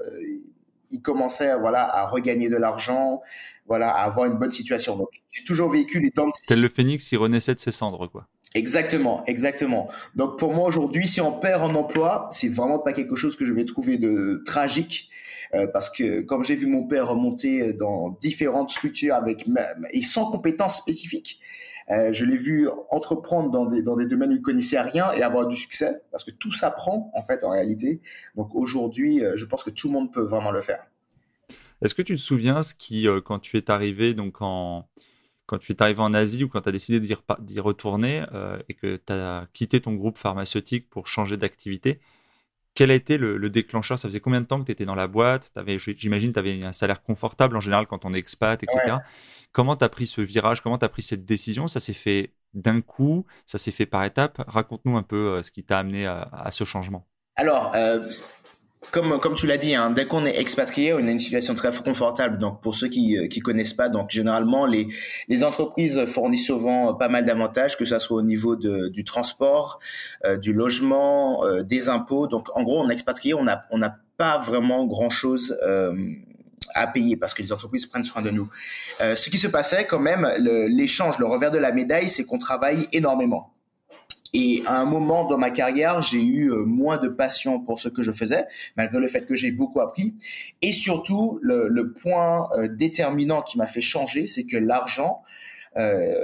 il 0.90 1.02
commençait 1.02 1.56
voilà 1.58 1.84
à 1.84 2.06
regagner 2.06 2.48
de 2.48 2.56
l'argent, 2.56 3.20
voilà 3.66 3.90
à 3.90 4.04
avoir 4.04 4.26
une 4.26 4.38
bonne 4.38 4.52
situation. 4.52 4.96
Donc 4.96 5.08
j'ai 5.30 5.44
toujours 5.44 5.70
vécu 5.70 6.00
les 6.00 6.10
temps. 6.10 6.28
Tel 6.46 6.60
le 6.60 6.68
phénix 6.68 7.08
qui 7.08 7.16
renaissait 7.16 7.54
de 7.54 7.60
ses 7.60 7.72
cendres 7.72 8.06
quoi. 8.10 8.26
Exactement, 8.54 9.22
exactement. 9.26 9.88
Donc 10.14 10.38
pour 10.38 10.52
moi 10.52 10.66
aujourd'hui, 10.66 11.06
si 11.06 11.20
on 11.20 11.32
perd 11.32 11.62
un 11.62 11.74
emploi, 11.74 12.28
c'est 12.30 12.48
vraiment 12.48 12.78
pas 12.78 12.92
quelque 12.92 13.16
chose 13.16 13.36
que 13.36 13.44
je 13.44 13.52
vais 13.52 13.64
trouver 13.64 13.98
de 13.98 14.42
tragique. 14.46 15.10
Euh, 15.54 15.66
parce 15.66 15.90
que 15.90 16.22
comme 16.22 16.44
j'ai 16.44 16.54
vu 16.54 16.66
mon 16.66 16.84
père 16.84 17.08
remonter 17.08 17.74
dans 17.74 18.16
différentes 18.22 18.70
structures 18.70 19.14
avec 19.14 19.44
et 19.90 20.00
sans 20.00 20.30
compétences 20.30 20.78
spécifiques, 20.78 21.40
euh, 21.90 22.12
je 22.12 22.24
l'ai 22.24 22.36
vu 22.36 22.68
entreprendre 22.90 23.50
dans 23.50 23.66
des, 23.66 23.82
domaines 23.82 24.32
où 24.32 24.36
il 24.36 24.42
connaissait 24.42 24.80
rien 24.80 25.12
et 25.12 25.22
avoir 25.22 25.46
du 25.46 25.56
succès, 25.56 26.02
parce 26.10 26.24
que 26.24 26.30
tout 26.30 26.52
s'apprend 26.52 27.10
en 27.14 27.22
fait 27.22 27.44
en 27.44 27.50
réalité. 27.50 28.00
Donc 28.36 28.54
aujourd'hui, 28.54 29.24
euh, 29.24 29.36
je 29.36 29.44
pense 29.46 29.64
que 29.64 29.70
tout 29.70 29.88
le 29.88 29.94
monde 29.94 30.12
peut 30.12 30.22
vraiment 30.22 30.52
le 30.52 30.60
faire. 30.60 30.84
Est-ce 31.82 31.94
que 31.94 32.02
tu 32.02 32.14
te 32.14 32.20
souviens 32.20 32.62
ce 32.62 32.74
qui, 32.74 33.08
euh, 33.08 33.20
quand 33.20 33.40
tu 33.40 33.56
es 33.56 33.70
arrivé 33.70 34.14
donc 34.14 34.40
en, 34.40 34.86
quand 35.46 35.58
tu 35.58 35.72
es 35.72 35.82
arrivé 35.82 36.00
en 36.00 36.14
Asie 36.14 36.44
ou 36.44 36.48
quand 36.48 36.60
tu 36.60 36.68
as 36.68 36.72
décidé 36.72 37.00
d'y 37.00 37.60
retourner 37.60 38.24
et 38.68 38.74
que 38.74 38.96
tu 38.96 39.12
as 39.12 39.48
quitté 39.52 39.80
ton 39.80 39.92
groupe 39.92 40.16
pharmaceutique 40.16 40.88
pour 40.88 41.08
changer 41.08 41.36
d'activité, 41.36 42.00
quel 42.74 42.90
a 42.90 42.94
été 42.94 43.18
le, 43.18 43.38
déclencheur? 43.50 43.98
Ça 43.98 44.08
faisait 44.08 44.20
combien 44.20 44.40
de 44.40 44.46
temps 44.46 44.60
que 44.60 44.66
tu 44.66 44.72
étais 44.72 44.84
dans 44.84 44.94
la 44.94 45.06
boîte? 45.06 45.50
J'imagine 45.96 46.32
tu 46.32 46.38
avais 46.38 46.62
un 46.62 46.72
salaire 46.72 47.02
confortable 47.02 47.56
en 47.56 47.60
général 47.60 47.86
quand 47.86 48.04
on 48.04 48.14
est 48.14 48.18
expat, 48.18 48.62
etc. 48.62 48.96
Comment 49.52 49.76
tu 49.76 49.84
as 49.84 49.88
pris 49.88 50.06
ce 50.06 50.20
virage? 50.20 50.62
Comment 50.62 50.78
tu 50.78 50.84
as 50.84 50.88
pris 50.88 51.02
cette 51.02 51.24
décision? 51.24 51.68
Ça 51.68 51.80
s'est 51.80 51.92
fait 51.92 52.32
d'un 52.54 52.80
coup? 52.80 53.26
Ça 53.44 53.58
s'est 53.58 53.70
fait 53.70 53.86
par 53.86 54.04
étapes? 54.04 54.42
Raconte-nous 54.46 54.96
un 54.96 55.02
peu 55.02 55.16
euh, 55.16 55.42
ce 55.42 55.50
qui 55.50 55.64
t'a 55.64 55.78
amené 55.78 56.06
à, 56.06 56.48
ce 56.50 56.64
changement. 56.64 57.06
Alors, 57.36 57.72
euh, 57.74 58.06
comme, 58.90 59.20
comme 59.20 59.34
tu 59.34 59.46
l'as 59.46 59.58
dit, 59.58 59.74
hein, 59.74 59.90
dès 59.90 60.06
qu'on 60.06 60.26
est 60.26 60.38
expatrié, 60.38 60.92
on 60.92 60.98
a 60.98 61.10
une 61.10 61.20
situation 61.20 61.54
très 61.54 61.70
confortable. 61.72 62.38
Donc, 62.38 62.60
pour 62.60 62.74
ceux 62.74 62.88
qui 62.88 63.14
ne 63.14 63.22
euh, 63.22 63.42
connaissent 63.42 63.74
pas, 63.74 63.88
donc 63.88 64.10
généralement, 64.10 64.66
les, 64.66 64.88
les 65.28 65.44
entreprises 65.44 66.04
fournissent 66.06 66.46
souvent 66.46 66.94
pas 66.94 67.08
mal 67.08 67.24
d'avantages, 67.24 67.76
que 67.78 67.84
ce 67.84 67.98
soit 67.98 68.16
au 68.16 68.22
niveau 68.22 68.56
de, 68.56 68.88
du 68.88 69.04
transport, 69.04 69.78
euh, 70.24 70.36
du 70.36 70.52
logement, 70.52 71.44
euh, 71.44 71.62
des 71.62 71.88
impôts. 71.88 72.26
Donc, 72.26 72.48
en 72.56 72.62
gros, 72.64 72.80
en 72.80 72.88
expatrié, 72.88 73.34
on 73.34 73.44
n'a 73.44 73.62
on 73.70 73.78
n'a 73.78 73.96
pas 74.16 74.38
vraiment 74.38 74.84
grand-chose 74.84 75.56
à 76.74 76.86
payer 76.86 77.16
parce 77.16 77.34
que 77.34 77.42
les 77.42 77.52
entreprises 77.52 77.86
prennent 77.86 78.04
soin 78.04 78.22
de 78.22 78.30
nous. 78.30 78.48
ce 79.00 79.30
qui 79.30 79.38
se 79.38 79.48
passait 79.48 79.84
quand 79.84 79.98
même, 79.98 80.28
l'échange, 80.36 81.18
le 81.18 81.26
revers 81.26 81.50
de 81.50 81.58
la 81.58 81.72
médaille, 81.72 82.08
c'est 82.08 82.24
qu'on 82.24 82.38
travaille 82.38 82.88
énormément. 82.92 83.51
Et 84.34 84.62
à 84.66 84.78
un 84.78 84.86
moment 84.86 85.26
dans 85.26 85.36
ma 85.36 85.50
carrière, 85.50 86.00
j'ai 86.02 86.22
eu 86.22 86.50
euh, 86.50 86.64
moins 86.64 86.96
de 86.96 87.08
passion 87.08 87.60
pour 87.60 87.78
ce 87.78 87.88
que 87.88 88.02
je 88.02 88.12
faisais, 88.12 88.46
malgré 88.76 88.98
le 88.98 89.06
fait 89.06 89.26
que 89.26 89.34
j'ai 89.34 89.52
beaucoup 89.52 89.80
appris. 89.80 90.14
Et 90.62 90.72
surtout, 90.72 91.38
le, 91.42 91.92
point 91.92 92.48
euh, 92.56 92.68
déterminant 92.68 93.42
qui 93.42 93.58
m'a 93.58 93.66
fait 93.66 93.82
changer, 93.82 94.26
c'est 94.26 94.44
que 94.44 94.56
l'argent, 94.56 95.22
euh, 95.76 96.14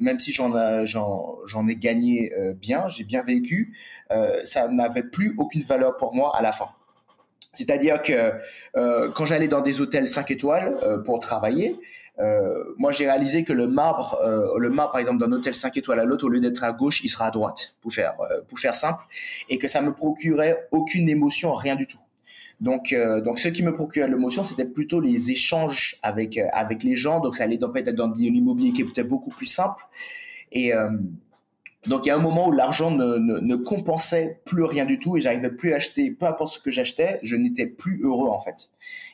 même 0.00 0.18
si 0.18 0.32
j'en 0.32 1.68
ai 1.68 1.76
gagné 1.76 2.32
bien, 2.60 2.88
j'ai 2.88 3.04
bien 3.04 3.22
vécu, 3.22 3.72
ça 4.42 4.66
n'avait 4.68 5.04
plus 5.04 5.34
aucune 5.38 5.62
valeur 5.62 5.96
pour 5.96 6.14
moi 6.14 6.36
à 6.36 6.42
la 6.42 6.50
fin. 6.50 6.68
C'est-à-dire 7.54 8.02
que 8.02 8.32
quand 9.12 9.26
j'allais 9.26 9.46
dans 9.46 9.60
des 9.60 9.80
hôtels 9.80 10.08
5 10.08 10.30
étoiles 10.32 10.76
pour 11.04 11.20
travailler, 11.20 11.76
moi, 12.78 12.92
j'ai 12.92 13.06
réalisé 13.06 13.44
que 13.44 13.52
le 13.52 13.66
marbre, 13.66 14.18
euh, 14.24 14.58
le 14.58 14.70
marbre, 14.70 14.92
par 14.92 15.00
exemple, 15.00 15.18
d'un 15.18 15.32
hôtel 15.32 15.54
5 15.54 15.76
étoiles 15.76 16.00
à 16.00 16.04
l'autre, 16.04 16.26
au 16.26 16.28
lieu 16.28 16.40
d'être 16.40 16.62
à 16.64 16.72
gauche, 16.72 17.02
il 17.04 17.08
sera 17.08 17.26
à 17.26 17.30
droite, 17.30 17.76
pour 17.80 17.92
faire, 17.92 18.14
euh, 18.20 18.72
simple, 18.72 19.04
et 19.48 19.58
que 19.58 19.68
ça 19.68 19.80
me 19.80 19.92
procurait 19.92 20.68
aucune 20.70 21.08
émotion, 21.08 21.54
rien 21.54 21.76
du 21.76 21.86
tout. 21.86 21.98
Donc, 22.60 22.94
donc, 23.24 23.40
ce 23.40 23.48
qui 23.48 23.64
me 23.64 23.74
procurait 23.74 24.06
l'émotion, 24.06 24.44
c'était 24.44 24.64
plutôt 24.64 25.00
les 25.00 25.32
échanges 25.32 25.96
avec 26.00 26.38
avec 26.52 26.84
les 26.84 26.94
gens. 26.94 27.18
Donc, 27.18 27.34
ça 27.34 27.42
allait 27.42 27.58
peut-être 27.58 27.96
dans 27.96 28.12
l'immobilier 28.12 28.72
qui 28.72 28.82
est 28.82 28.84
peut-être 28.84 29.08
beaucoup 29.08 29.30
plus 29.30 29.46
simple. 29.46 29.82
Et 30.52 30.72
donc 31.86 32.06
il 32.06 32.08
y 32.08 32.12
a 32.12 32.16
un 32.16 32.20
moment 32.20 32.48
où 32.48 32.52
l'argent 32.52 32.92
ne, 32.92 33.16
ne, 33.18 33.40
ne, 33.40 33.56
compensait 33.56 34.40
plus 34.44 34.62
rien 34.62 34.84
du 34.84 35.00
tout 35.00 35.16
et 35.16 35.20
j'arrivais 35.20 35.50
plus 35.50 35.72
à 35.72 35.76
acheter, 35.76 36.12
peu 36.12 36.26
importe 36.26 36.52
ce 36.52 36.60
que 36.60 36.70
j'achetais, 36.70 37.18
je 37.24 37.34
n'étais 37.34 37.66
plus 37.66 38.00
heureux 38.04 38.28
en 38.28 38.38
fait. 38.38 38.70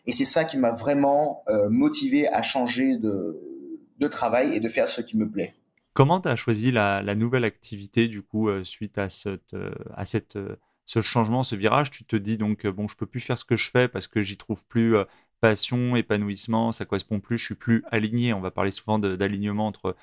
Et 0.08 0.12
c'est 0.12 0.24
ça 0.24 0.44
qui 0.44 0.56
m'a 0.56 0.72
vraiment 0.72 1.44
euh, 1.48 1.68
motivé 1.68 2.26
à 2.28 2.42
changer 2.42 2.96
de, 2.96 4.08
travail 4.10 4.56
et 4.56 4.60
de 4.60 4.68
faire 4.68 4.88
ce 4.88 5.02
qui 5.02 5.18
me 5.18 5.30
plaît. 5.30 5.54
Comment 5.92 6.20
tu 6.20 6.28
as 6.28 6.36
choisi 6.36 6.72
la, 6.72 7.02
nouvelle 7.14 7.44
activité 7.44 8.08
du 8.08 8.22
coup 8.22 8.48
euh, 8.48 8.64
suite 8.64 8.96
à 8.96 9.08
euh, 9.26 10.56
ce 10.86 11.02
changement, 11.02 11.44
ce 11.44 11.54
virage, 11.56 11.90
tu 11.90 12.04
te 12.04 12.16
dis 12.16 12.38
donc 12.38 12.66
bon, 12.66 12.88
je 12.88 12.96
peux 12.96 13.04
plus 13.04 13.20
faire 13.20 13.36
ce 13.36 13.44
que 13.44 13.58
je 13.58 13.70
fais 13.70 13.86
parce 13.86 14.06
que 14.06 14.22
j'y 14.22 14.38
trouve 14.38 14.64
plus 14.66 14.96
passion, 15.42 15.94
épanouissement, 15.94 16.72
ça 16.72 16.86
correspond 16.86 17.20
plus, 17.20 17.36
je 17.36 17.44
suis 17.44 17.54
plus 17.54 17.84
aligné. 17.90 18.32
On 18.32 18.40
va 18.40 18.50
parler 18.50 18.70
souvent 18.70 18.98
d'alignement 18.98 19.66
entre 19.66 19.94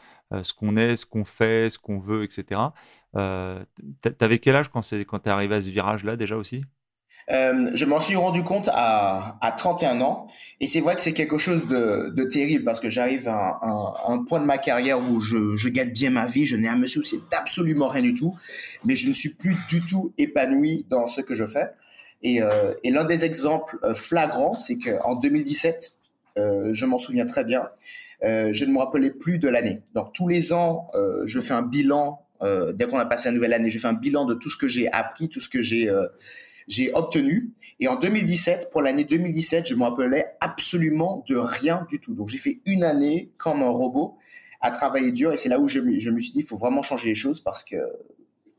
ce 0.43 0.53
qu'on 0.53 0.75
est, 0.75 0.97
ce 0.97 1.07
qu'on 1.07 1.25
fait, 1.25 1.71
ce 1.71 1.79
qu'on 1.79 1.97
veut, 1.97 2.23
etc. 2.23 2.61
Euh, 3.15 3.63
T'avais 4.17 4.39
quel 4.39 4.55
âge 4.55 4.69
quand 4.69 4.81
tu 4.81 4.95
es 4.95 5.29
arrivé 5.29 5.55
à 5.55 5.61
ce 5.61 5.71
virage-là 5.71 6.15
déjà 6.15 6.37
aussi? 6.37 6.63
Euh, 7.31 7.71
je 7.73 7.85
m'en 7.85 7.99
suis 7.99 8.15
rendu 8.15 8.43
compte 8.43 8.69
à, 8.71 9.37
à 9.41 9.51
31 9.51 10.01
ans 10.01 10.27
et 10.61 10.67
c'est 10.67 10.79
vrai 10.79 10.95
que 10.95 11.01
c'est 11.01 11.13
quelque 11.13 11.37
chose 11.37 11.65
de, 11.67 12.13
de, 12.15 12.23
terrible 12.23 12.63
parce 12.63 12.79
que 12.79 12.89
j'arrive 12.89 13.27
à, 13.27 13.59
un 14.07 14.23
point 14.23 14.39
de 14.39 14.45
ma 14.45 14.57
carrière 14.57 14.99
où 14.99 15.19
je, 15.19 15.55
je 15.57 15.69
gagne 15.69 15.89
bien 15.89 16.11
ma 16.11 16.27
vie, 16.27 16.45
je 16.45 16.55
n'ai 16.55 16.67
un 16.67 16.77
monsieur, 16.77 17.03
c'est 17.03 17.33
absolument 17.35 17.87
rien 17.87 18.03
du 18.03 18.13
tout, 18.13 18.37
mais 18.85 18.95
je 18.95 19.07
ne 19.07 19.13
suis 19.13 19.29
plus 19.29 19.57
du 19.69 19.81
tout 19.81 20.13
épanoui 20.17 20.85
dans 20.89 21.07
ce 21.07 21.21
que 21.21 21.33
je 21.33 21.45
fais. 21.45 21.71
Et, 22.21 22.41
euh, 22.41 22.73
et 22.83 22.91
l'un 22.91 23.05
des 23.05 23.25
exemples 23.25 23.77
euh, 23.83 23.93
flagrants, 23.93 24.53
c'est 24.53 24.77
qu'en 24.77 25.15
2017, 25.15 25.93
euh, 26.37 26.69
je 26.73 26.85
m'en 26.85 26.97
souviens 26.97 27.25
très 27.25 27.43
bien, 27.43 27.69
je 28.21 28.65
ne 28.65 28.71
me 28.71 28.79
rappelais 28.79 29.11
plus 29.11 29.39
de 29.39 29.47
l'année. 29.47 29.81
Donc 29.93 30.13
tous 30.13 30.27
les 30.27 30.51
ans, 30.53 30.87
je 31.25 31.41
fais 31.41 31.53
un 31.53 31.61
bilan. 31.61 32.25
dès 32.41 32.87
qu'on 32.87 32.97
a 32.97 33.05
passé 33.05 33.29
la 33.29 33.33
nouvelle 33.33 33.53
année, 33.53 33.69
je 33.69 33.77
fais 33.77 33.87
un 33.87 33.93
bilan 33.93 34.25
de 34.25 34.33
tout 34.33 34.49
ce 34.49 34.57
que 34.57 34.67
j'ai 34.67 34.91
appris, 34.91 35.29
tout 35.29 35.39
ce 35.39 35.49
que 35.49 35.61
j'ai 35.61 35.91
j'ai 36.67 36.93
obtenu. 36.93 37.51
Et 37.79 37.87
en 37.87 37.97
2017, 37.97 38.69
pour 38.71 38.81
l'année 38.81 39.03
2017, 39.03 39.67
je 39.67 39.75
me 39.75 39.83
rappelais 39.83 40.35
absolument 40.41 41.23
de 41.27 41.35
rien 41.35 41.85
du 41.89 41.99
tout. 41.99 42.13
Donc 42.13 42.29
j'ai 42.29 42.37
fait 42.37 42.59
une 42.65 42.83
année 42.83 43.31
comme 43.37 43.61
un 43.61 43.69
robot 43.69 44.17
à 44.61 44.71
travailler 44.71 45.11
dur. 45.11 45.31
Et 45.31 45.37
c'est 45.37 45.49
là 45.49 45.59
où 45.59 45.67
je, 45.67 45.79
je 45.99 46.09
me 46.09 46.19
suis 46.19 46.31
dit, 46.31 46.39
il 46.39 46.45
faut 46.45 46.57
vraiment 46.57 46.81
changer 46.81 47.09
les 47.09 47.15
choses 47.15 47.39
parce 47.39 47.63
que 47.63 47.77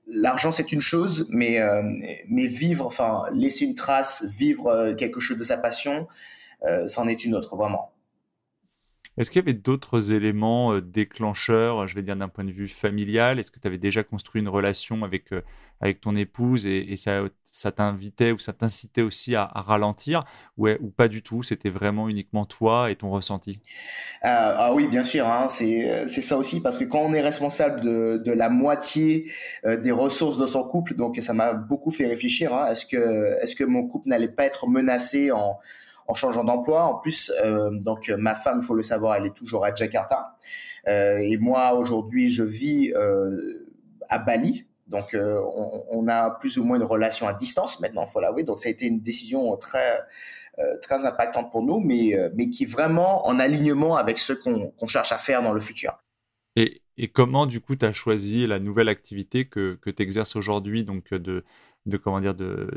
l'argent 0.07 0.53
c'est 0.53 0.73
une 0.73 0.81
chose, 0.81 1.27
mais 1.31 1.61
euh, 1.61 1.83
mais 2.29 2.47
vivre, 2.47 2.87
enfin 2.87 3.25
laisser 3.33 3.65
une 3.65 3.75
trace, 3.75 4.25
vivre 4.25 4.69
euh, 4.69 4.95
quelque 4.95 5.21
chose 5.21 5.39
de 5.39 5.43
sa 5.43 5.57
passion, 5.57 6.07
euh, 6.65 6.87
c'en 6.87 7.09
est 7.09 7.25
une 7.25 7.35
autre 7.35 7.57
vraiment. 7.57 7.91
Est-ce 9.19 9.31
qu'il 9.31 9.41
y 9.41 9.45
avait 9.45 9.55
d'autres 9.55 10.13
éléments 10.13 10.75
euh, 10.75 10.83
déclencheurs, 10.83 11.89
je 11.89 11.95
vais 11.95 12.03
dire 12.03 12.17
d'un 12.17 12.29
point 12.29 12.45
de 12.45 12.53
vue 12.53 12.69
familial? 12.69 13.39
Est-ce 13.39 13.51
que 13.51 13.59
tu 13.59 13.67
avais 13.67 13.79
déjà 13.79 14.03
construit 14.03 14.43
une 14.43 14.49
relation 14.49 15.05
avec, 15.05 15.33
euh, 15.33 15.41
avec 15.81 16.03
ton 16.03 16.15
épouse 16.15 16.67
et, 16.67 16.97
ça, 16.97 17.23
ça 17.43 17.73
t'invitait 17.73 18.33
ou 18.33 18.39
ça 18.39 18.53
t'incitait 18.53 19.01
aussi 19.01 19.35
à, 19.35 19.47
ralentir? 19.47 20.25
Ou, 20.59 20.69
pas 20.95 21.09
du 21.09 21.23
tout 21.23 21.43
C'était 21.43 21.71
vraiment 21.71 22.11
uniquement 22.11 22.45
toi 22.45 22.91
et 22.91 22.97
ton 22.97 23.11
ressenti? 23.11 23.61
Euh, 24.25 24.29
Ah 24.29 24.75
oui, 24.75 24.87
bien 24.87 25.05
sûr, 25.05 25.27
hein, 25.27 25.47
c'est 25.49 26.07
ça 26.07 26.37
aussi 26.37 26.61
parce 26.61 26.77
que 26.77 26.85
quand 26.85 27.01
on 27.01 27.15
est 27.15 27.23
responsable 27.23 27.81
de, 27.81 28.23
de 28.23 28.33
la 28.33 28.51
moitié 28.51 29.31
des 29.65 29.93
ressources 29.93 30.37
de 30.37 30.47
son 30.47 30.63
couple, 30.65 30.95
donc 30.95 31.17
ça 31.19 31.33
m'a 31.33 31.55
beaucoup 31.55 31.91
fait 31.91 32.07
réfléchir. 32.07 32.53
Hein, 32.55 32.69
est-ce 32.71 32.85
que, 32.85 32.97
est 33.41 33.47
-ce 33.47 33.57
que 33.57 33.65
mon 33.65 33.87
couple 33.87 34.09
n'allait 34.09 34.29
pas 34.29 34.45
être 34.45 34.69
menacé 34.69 35.31
en 35.31 35.59
en 36.09 36.15
changeant 36.15 36.45
d'emploi. 36.45 36.85
En 36.85 36.99
plus, 36.99 37.33
euh, 37.43 37.71
donc 37.71 38.09
ma 38.11 38.35
femme, 38.35 38.61
il 38.63 38.67
faut 38.67 38.75
le 38.75 38.83
savoir, 38.83 39.17
elle 39.17 39.27
est 39.27 39.37
toujours 39.37 39.65
à 39.65 39.75
Jakarta. 39.75 40.37
Euh, 40.89 41.19
et 41.19 41.37
moi, 41.37 41.75
aujourd'hui, 41.75 42.31
je 42.31 42.45
vis 42.45 42.93
euh, 42.95 43.67
à 44.09 44.19
Bali. 44.19 44.67
Donc, 44.87 45.17
on, 45.17 46.07
a 46.07 46.31
plus 46.31 46.59
ou 46.59 46.65
moins 46.65 46.77
une 46.77 46.85
relation 46.85 47.27
à 47.27 47.35
distance 47.35 47.81
maintenant, 47.81 48.07
faut 48.07 48.21
l'avouer. 48.21 48.45
Donc, 48.45 48.61
ça 48.61 48.69
a 48.69 48.71
été 48.71 48.87
une 48.87 49.01
décision 49.01 49.57
très 49.57 50.01
très 50.81 51.05
impactante 51.05 51.51
pour 51.51 51.63
nous, 51.63 51.81
mais 51.81 52.17
mais 52.37 52.49
qui 52.51 52.63
est 52.63 52.71
vraiment 52.71 53.27
en 53.27 53.41
alignement 53.41 53.97
avec 53.97 54.17
ce 54.19 54.33
qu'on 54.33 54.71
qu'on 54.71 54.87
cherche 54.87 55.11
à 55.11 55.19
faire 55.19 55.43
dans 55.43 55.53
le 55.53 55.61
futur. 55.61 55.99
Et, 56.55 56.83
et 56.97 57.09
comment, 57.09 57.47
du 57.47 57.61
coup, 57.61 57.75
tu 57.75 57.85
as 57.85 57.93
choisi 57.93 58.47
la 58.47 58.61
nouvelle 58.61 58.89
activité 58.89 59.45
que, 59.45 59.77
que 59.83 59.91
tu 59.91 60.05
exerces 60.05 60.37
aujourd'hui, 60.37 60.85
donc 60.85 61.13
de, 61.13 61.45
de 61.87 61.97
comment 61.97 62.21
dire 62.21 62.35
de 62.35 62.69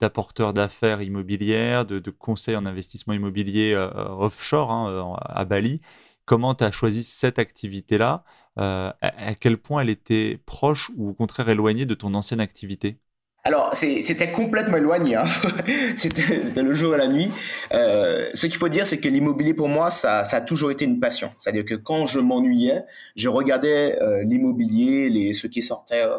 d'apporteurs 0.00 0.52
d'affaires 0.52 1.02
immobilières, 1.02 1.86
de, 1.86 1.98
de 1.98 2.10
conseils 2.10 2.56
en 2.56 2.66
investissement 2.66 3.14
immobilier 3.14 3.72
euh, 3.74 3.90
offshore 4.10 4.70
hein, 4.70 4.90
euh, 4.90 5.14
à 5.20 5.44
Bali. 5.44 5.80
Comment 6.24 6.54
tu 6.54 6.64
as 6.64 6.70
choisi 6.70 7.02
cette 7.04 7.38
activité-là? 7.38 8.24
Euh, 8.58 8.92
à, 9.00 9.34
quel 9.34 9.58
point 9.58 9.82
elle 9.82 9.90
était 9.90 10.38
proche 10.46 10.90
ou 10.96 11.10
au 11.10 11.14
contraire 11.14 11.48
éloignée 11.48 11.86
de 11.86 11.94
ton 11.94 12.14
ancienne 12.14 12.40
activité? 12.40 12.98
Alors, 13.44 13.74
c'était 13.74 14.30
complètement 14.30 14.76
éloigné. 14.76 15.16
Hein. 15.16 15.24
c'était 15.96 16.62
le 16.62 16.74
jour 16.74 16.94
et 16.94 16.98
la 16.98 17.08
nuit. 17.08 17.28
Euh, 17.72 18.30
ce 18.34 18.46
qu'il 18.46 18.56
faut 18.56 18.68
dire, 18.68 18.86
c'est 18.86 18.98
que 18.98 19.08
l'immobilier, 19.08 19.52
pour 19.52 19.68
moi, 19.68 19.90
ça, 19.90 20.22
ça, 20.22 20.36
a 20.36 20.40
toujours 20.40 20.70
été 20.70 20.84
une 20.84 21.00
passion. 21.00 21.32
C'est-à-dire 21.38 21.64
que 21.64 21.74
quand 21.74 22.06
je 22.06 22.20
m'ennuyais, 22.20 22.84
je 23.16 23.28
regardais 23.28 24.00
euh, 24.00 24.22
l'immobilier, 24.22 25.10
les 25.10 25.34
ce 25.34 25.48
qui 25.48 25.60
sortait 25.60 26.04
euh, 26.04 26.16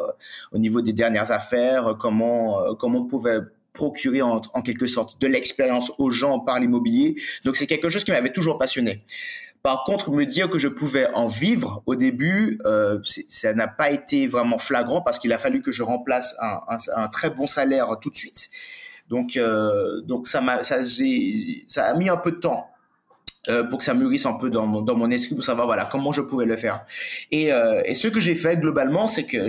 au 0.52 0.58
niveau 0.58 0.82
des 0.82 0.92
dernières 0.92 1.32
affaires, 1.32 1.96
comment 1.98 2.60
euh, 2.60 2.74
comment 2.74 3.00
on 3.00 3.06
pouvait 3.06 3.38
procurer 3.72 4.20
en, 4.20 4.42
en 4.52 4.60
quelque 4.60 4.86
sorte 4.86 5.18
de 5.20 5.26
l'expérience 5.26 5.92
aux 5.96 6.10
gens 6.10 6.40
par 6.40 6.60
l'immobilier. 6.60 7.16
Donc, 7.44 7.56
c'est 7.56 7.66
quelque 7.66 7.88
chose 7.88 8.04
qui 8.04 8.12
m'avait 8.12 8.32
toujours 8.32 8.58
passionné. 8.58 9.02
Par 9.64 9.84
contre, 9.84 10.10
me 10.10 10.26
dire 10.26 10.50
que 10.50 10.58
je 10.58 10.68
pouvais 10.68 11.06
en 11.14 11.26
vivre 11.26 11.82
au 11.86 11.94
début, 11.94 12.60
euh, 12.66 12.98
ça 13.28 13.54
n'a 13.54 13.66
pas 13.66 13.90
été 13.90 14.26
vraiment 14.26 14.58
flagrant 14.58 15.00
parce 15.00 15.18
qu'il 15.18 15.32
a 15.32 15.38
fallu 15.38 15.62
que 15.62 15.72
je 15.72 15.82
remplace 15.82 16.36
un, 16.38 16.60
un, 16.68 16.76
un 16.96 17.08
très 17.08 17.30
bon 17.30 17.46
salaire 17.46 17.88
tout 17.98 18.10
de 18.10 18.14
suite. 18.14 18.50
Donc, 19.08 19.38
euh, 19.38 20.02
donc 20.02 20.26
ça 20.26 20.42
m'a, 20.42 20.62
ça, 20.62 20.84
ça 20.84 21.86
a 21.86 21.94
mis 21.94 22.10
un 22.10 22.18
peu 22.18 22.32
de 22.32 22.36
temps 22.36 22.66
euh, 23.48 23.64
pour 23.64 23.78
que 23.78 23.84
ça 23.84 23.94
mûrisse 23.94 24.26
un 24.26 24.34
peu 24.34 24.50
dans 24.50 24.66
mon, 24.66 24.82
dans 24.82 24.96
mon 24.96 25.10
esprit 25.10 25.34
pour 25.34 25.44
savoir 25.44 25.66
voilà 25.66 25.88
comment 25.90 26.12
je 26.12 26.20
pouvais 26.20 26.44
le 26.44 26.58
faire. 26.58 26.84
Et, 27.30 27.50
euh, 27.50 27.80
et 27.86 27.94
ce 27.94 28.08
que 28.08 28.20
j'ai 28.20 28.34
fait 28.34 28.58
globalement, 28.58 29.06
c'est 29.06 29.24
que 29.24 29.48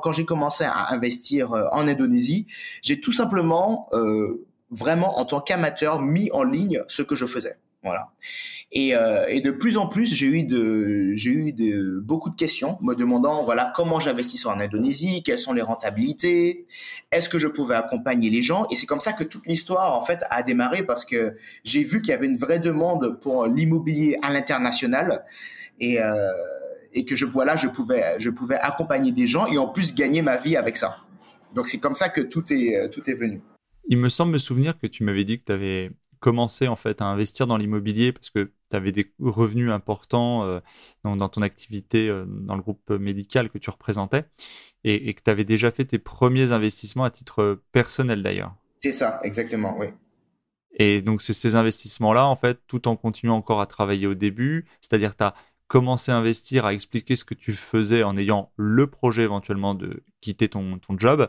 quand 0.00 0.12
j'ai 0.12 0.24
commencé 0.24 0.62
à 0.62 0.92
investir 0.92 1.52
euh, 1.52 1.64
en 1.72 1.88
Indonésie, 1.88 2.46
j'ai 2.82 3.00
tout 3.00 3.12
simplement 3.12 3.88
euh, 3.94 4.46
vraiment 4.70 5.18
en 5.18 5.24
tant 5.24 5.40
qu'amateur 5.40 6.02
mis 6.02 6.30
en 6.30 6.44
ligne 6.44 6.84
ce 6.86 7.02
que 7.02 7.16
je 7.16 7.26
faisais. 7.26 7.56
Euh, 8.76 9.26
et, 9.28 9.40
de 9.40 9.50
plus 9.50 9.78
en 9.78 9.86
plus, 9.86 10.14
j'ai 10.14 10.26
eu 10.26 12.02
beaucoup 12.02 12.30
de 12.30 12.34
questions 12.34 12.78
me 12.82 12.94
demandant, 12.94 13.46
comment 13.74 14.00
j'investis 14.00 14.44
en 14.46 14.58
Indonésie, 14.60 15.22
quelles 15.22 15.38
sont 15.38 15.52
les 15.52 15.62
rentabilités, 15.62 16.66
est-ce 17.10 17.28
que 17.28 17.38
je 17.38 17.48
pouvais 17.48 17.76
accompagner 17.76 18.28
les 18.28 18.42
gens? 18.42 18.66
Et 18.70 18.76
c'est 18.76 18.86
comme 18.86 19.00
ça 19.00 19.12
que 19.12 19.24
toute 19.24 19.46
l'histoire, 19.46 20.04
a 20.30 20.42
démarré 20.42 20.82
parce 20.82 21.04
que 21.04 21.36
j'ai 21.64 21.84
vu 21.84 22.00
qu'il 22.00 22.10
y 22.10 22.14
avait 22.14 22.26
une 22.26 22.36
vraie 22.36 22.58
demande 22.58 23.18
pour 23.20 23.46
l'immobilier 23.46 24.18
à 24.22 24.32
l'international. 24.32 25.24
Et, 25.80 26.00
euh, 26.00 26.14
que 27.06 27.14
je, 27.14 27.26
pouvais, 27.26 28.58
accompagner 28.58 29.12
des 29.12 29.26
gens 29.26 29.46
et 29.46 29.58
en 29.58 29.68
plus 29.68 29.94
gagner 29.94 30.22
ma 30.22 30.38
vie 30.38 30.56
avec 30.56 30.78
ça. 30.78 30.96
Donc 31.54 31.68
c'est 31.68 31.76
comme 31.76 31.94
ça 31.94 32.08
que 32.08 32.22
tout 32.22 32.50
est 32.50 32.88
venu. 33.12 33.42
Il 33.88 33.98
me 33.98 34.08
semble 34.08 34.32
me 34.32 34.38
souvenir 34.38 34.78
que 34.78 34.86
tu 34.86 35.04
m'avais 35.04 35.24
dit 35.24 35.38
que 35.38 35.44
tu 35.44 35.52
avais 35.52 35.90
commencé 36.20 36.68
en 36.68 36.76
fait 36.76 37.00
à 37.00 37.06
investir 37.06 37.46
dans 37.46 37.56
l'immobilier 37.56 38.12
parce 38.12 38.30
que 38.30 38.52
tu 38.68 38.76
avais 38.76 38.92
des 38.92 39.12
revenus 39.20 39.70
importants 39.70 40.44
euh, 40.44 40.60
dans, 41.04 41.28
ton 41.28 41.42
activité 41.42 42.08
euh, 42.08 42.24
dans 42.26 42.56
le 42.56 42.62
groupe 42.62 42.90
médical 42.90 43.48
que 43.50 43.58
tu 43.58 43.70
représentais 43.70 44.24
et, 44.84 45.14
que 45.14 45.22
tu 45.22 45.30
avais 45.30 45.44
déjà 45.44 45.70
fait 45.70 45.84
tes 45.84 45.98
premiers 45.98 46.52
investissements 46.52 47.04
à 47.04 47.10
titre 47.10 47.60
personnel 47.72 48.22
d'ailleurs. 48.22 48.54
C'est 48.78 48.92
ça, 48.92 49.18
exactement, 49.22 49.76
oui. 49.78 49.86
Et 50.78 51.02
donc 51.02 51.22
c'est 51.22 51.32
ces 51.32 51.56
investissements-là, 51.56 52.26
en 52.26 52.36
fait, 52.36 52.60
tout 52.66 52.86
en 52.86 52.96
continuant 52.96 53.36
encore 53.36 53.60
à 53.60 53.66
travailler 53.66 54.06
au 54.06 54.14
début, 54.14 54.66
c'est-à-dire 54.80 55.16
tu 55.16 55.24
as 55.24 55.34
commencé 55.68 56.12
à 56.12 56.16
investir, 56.16 56.64
à 56.64 56.72
expliquer 56.72 57.16
ce 57.16 57.24
que 57.24 57.34
tu 57.34 57.52
faisais 57.52 58.02
en 58.02 58.16
ayant 58.16 58.52
le 58.56 58.86
projet 58.86 59.22
éventuellement 59.22 59.74
de 59.74 60.04
quitter 60.20 60.48
ton, 60.48 60.78
ton 60.78 60.98
job. 60.98 61.28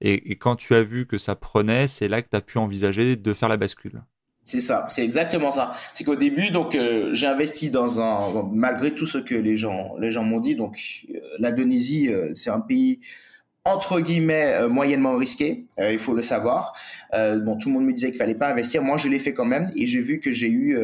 Et, 0.00 0.32
et, 0.32 0.36
quand 0.36 0.56
tu 0.56 0.74
as 0.74 0.82
vu 0.82 1.06
que 1.06 1.18
ça 1.18 1.36
prenait, 1.36 1.88
c'est 1.88 2.08
là 2.08 2.20
que 2.20 2.28
tu 2.28 2.36
as 2.36 2.40
pu 2.40 2.58
envisager 2.58 3.16
de 3.16 3.34
faire 3.34 3.48
la 3.48 3.56
bascule. 3.56 4.02
C'est 4.46 4.60
ça, 4.60 4.86
c'est 4.88 5.02
exactement 5.02 5.50
ça. 5.50 5.74
C'est 5.92 6.04
qu'au 6.04 6.14
début, 6.14 6.50
donc, 6.52 6.76
euh, 6.76 7.10
j'ai 7.12 7.26
investi 7.26 7.68
dans 7.68 8.00
un, 8.00 8.48
malgré 8.52 8.92
tout 8.92 9.04
ce 9.04 9.18
que 9.18 9.34
les 9.34 9.56
gens, 9.56 9.96
les 9.98 10.12
gens 10.12 10.22
m'ont 10.22 10.38
dit. 10.38 10.54
Donc, 10.54 10.78
euh, 11.12 11.18
l'Indonésie, 11.40 12.08
euh, 12.10 12.30
c'est 12.32 12.50
un 12.50 12.60
pays 12.60 13.00
entre 13.64 13.98
guillemets 13.98 14.68
moyennement 14.68 15.16
risqué, 15.16 15.66
il 15.76 15.98
faut 15.98 16.14
le 16.14 16.22
savoir. 16.22 16.74
bon, 17.12 17.58
tout 17.58 17.68
le 17.68 17.74
monde 17.74 17.84
me 17.86 17.92
disait 17.92 18.10
qu'il 18.10 18.16
fallait 18.16 18.36
pas 18.36 18.48
investir. 18.48 18.80
Moi, 18.80 18.96
je 18.96 19.08
l'ai 19.08 19.18
fait 19.18 19.34
quand 19.34 19.44
même 19.44 19.72
et 19.74 19.86
j'ai 19.86 20.00
vu 20.00 20.20
que 20.20 20.30
j'ai 20.30 20.48
eu, 20.48 20.78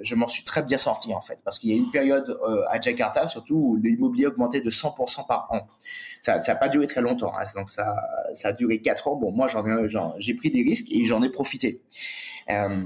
je 0.00 0.14
m'en 0.14 0.26
suis 0.26 0.42
très 0.42 0.62
bien 0.62 0.78
sorti 0.78 1.12
en 1.12 1.20
fait, 1.20 1.40
parce 1.44 1.58
qu'il 1.58 1.68
y 1.68 1.74
a 1.74 1.76
une 1.76 1.90
période 1.90 2.38
à 2.70 2.80
Jakarta 2.80 3.26
surtout 3.26 3.56
où 3.56 3.76
l'immobilier 3.76 4.28
augmentait 4.28 4.62
de 4.62 4.70
100% 4.70 5.26
par 5.26 5.48
an. 5.50 5.68
Ça 6.22 6.38
n'a 6.38 6.54
pas 6.54 6.70
duré 6.70 6.86
très 6.86 7.02
longtemps, 7.02 7.34
hein. 7.38 7.44
donc 7.54 7.68
ça, 7.68 7.94
ça 8.32 8.48
a 8.48 8.52
duré 8.54 8.78
4 8.78 9.08
ans. 9.08 9.16
Bon, 9.16 9.30
moi, 9.30 9.48
j'ai 10.16 10.32
pris 10.32 10.50
des 10.50 10.62
risques 10.62 10.90
et 10.90 11.04
j'en 11.04 11.22
ai 11.22 11.28
profité. 11.28 11.82
Euh, 12.50 12.84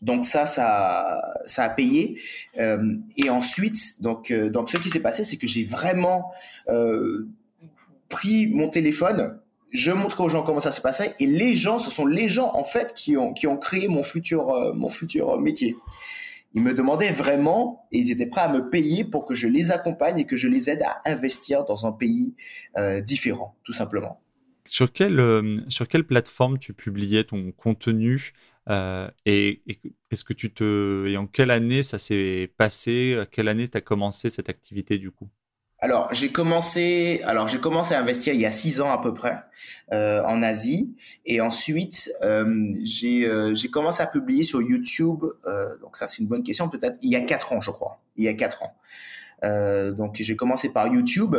donc 0.00 0.24
ça, 0.24 0.46
ça, 0.46 1.20
ça 1.44 1.64
a 1.64 1.70
payé. 1.70 2.20
Euh, 2.58 2.96
et 3.16 3.30
ensuite, 3.30 4.00
donc, 4.00 4.30
euh, 4.30 4.48
donc 4.48 4.70
ce 4.70 4.76
qui 4.76 4.90
s'est 4.90 5.00
passé, 5.00 5.24
c'est 5.24 5.36
que 5.36 5.46
j'ai 5.46 5.64
vraiment 5.64 6.32
pris 8.08 8.46
mon 8.46 8.68
téléphone, 8.68 9.40
je 9.70 9.92
montrais 9.92 10.24
aux 10.24 10.28
gens 10.28 10.42
comment 10.42 10.60
ça 10.60 10.72
se 10.72 10.80
passait, 10.80 11.14
et 11.18 11.26
les 11.26 11.52
gens, 11.52 11.78
ce 11.78 11.90
sont 11.90 12.06
les 12.06 12.28
gens 12.28 12.50
en 12.54 12.64
fait 12.64 12.94
qui 12.94 13.16
ont 13.16 13.34
qui 13.34 13.46
ont 13.46 13.58
créé 13.58 13.88
mon 13.88 14.02
futur 14.02 14.74
mon 14.74 14.88
futur 14.88 15.38
métier. 15.38 15.76
Ils 16.54 16.62
me 16.62 16.72
demandaient 16.72 17.12
vraiment, 17.12 17.86
et 17.92 17.98
ils 17.98 18.10
étaient 18.10 18.26
prêts 18.26 18.40
à 18.40 18.48
me 18.48 18.70
payer 18.70 19.04
pour 19.04 19.26
que 19.26 19.34
je 19.34 19.46
les 19.46 19.70
accompagne 19.70 20.18
et 20.20 20.24
que 20.24 20.36
je 20.36 20.48
les 20.48 20.70
aide 20.70 20.82
à 20.82 21.02
investir 21.04 21.64
dans 21.66 21.86
un 21.86 21.92
pays 21.92 22.32
différent, 23.04 23.56
tout 23.64 23.74
simplement. 23.74 24.20
Sur 24.64 24.92
quelle, 24.92 25.20
sur 25.68 25.88
quelle 25.88 26.04
plateforme 26.04 26.58
tu 26.58 26.72
publiais 26.72 27.24
ton 27.24 27.52
contenu 27.52 28.32
euh, 28.68 29.08
et, 29.24 29.62
est-ce 30.10 30.24
que 30.24 30.32
tu 30.32 30.52
te. 30.52 31.06
Et 31.06 31.16
en 31.16 31.26
quelle 31.26 31.50
année 31.50 31.82
ça 31.82 31.98
s'est 31.98 32.52
passé? 32.56 33.22
Quelle 33.30 33.48
année 33.48 33.68
tu 33.68 33.76
as 33.76 33.80
commencé 33.80 34.30
cette 34.30 34.48
activité 34.48 34.98
du 34.98 35.10
coup? 35.10 35.28
Alors 35.80 36.12
j'ai 36.12 36.30
commencé, 36.30 37.20
alors 37.24 37.46
j'ai 37.46 37.60
commencé 37.60 37.94
à 37.94 38.00
investir 38.00 38.34
il 38.34 38.40
y 38.40 38.46
a 38.46 38.50
six 38.50 38.80
ans 38.80 38.90
à 38.90 39.00
peu 39.00 39.14
près 39.14 39.36
euh, 39.92 40.24
en 40.24 40.42
Asie, 40.42 40.96
et 41.24 41.40
ensuite 41.40 42.10
euh, 42.22 42.74
j'ai 42.82 43.30
j'ai 43.54 43.68
commencé 43.68 44.02
à 44.02 44.06
publier 44.06 44.42
sur 44.42 44.60
YouTube. 44.60 45.24
donc 45.80 45.96
ça 45.96 46.08
c'est 46.08 46.20
une 46.20 46.28
bonne 46.28 46.42
question, 46.42 46.68
peut-être 46.68 46.98
il 47.00 47.10
y 47.10 47.16
a 47.16 47.20
quatre 47.20 47.52
ans 47.52 47.60
je 47.60 47.70
crois, 47.70 48.00
il 48.16 48.24
y 48.24 48.28
a 48.28 48.34
quatre 48.34 48.64
ans. 48.64 48.74
donc 49.92 50.16
j'ai 50.16 50.34
commencé 50.34 50.72
par 50.72 50.88
YouTube 50.88 51.36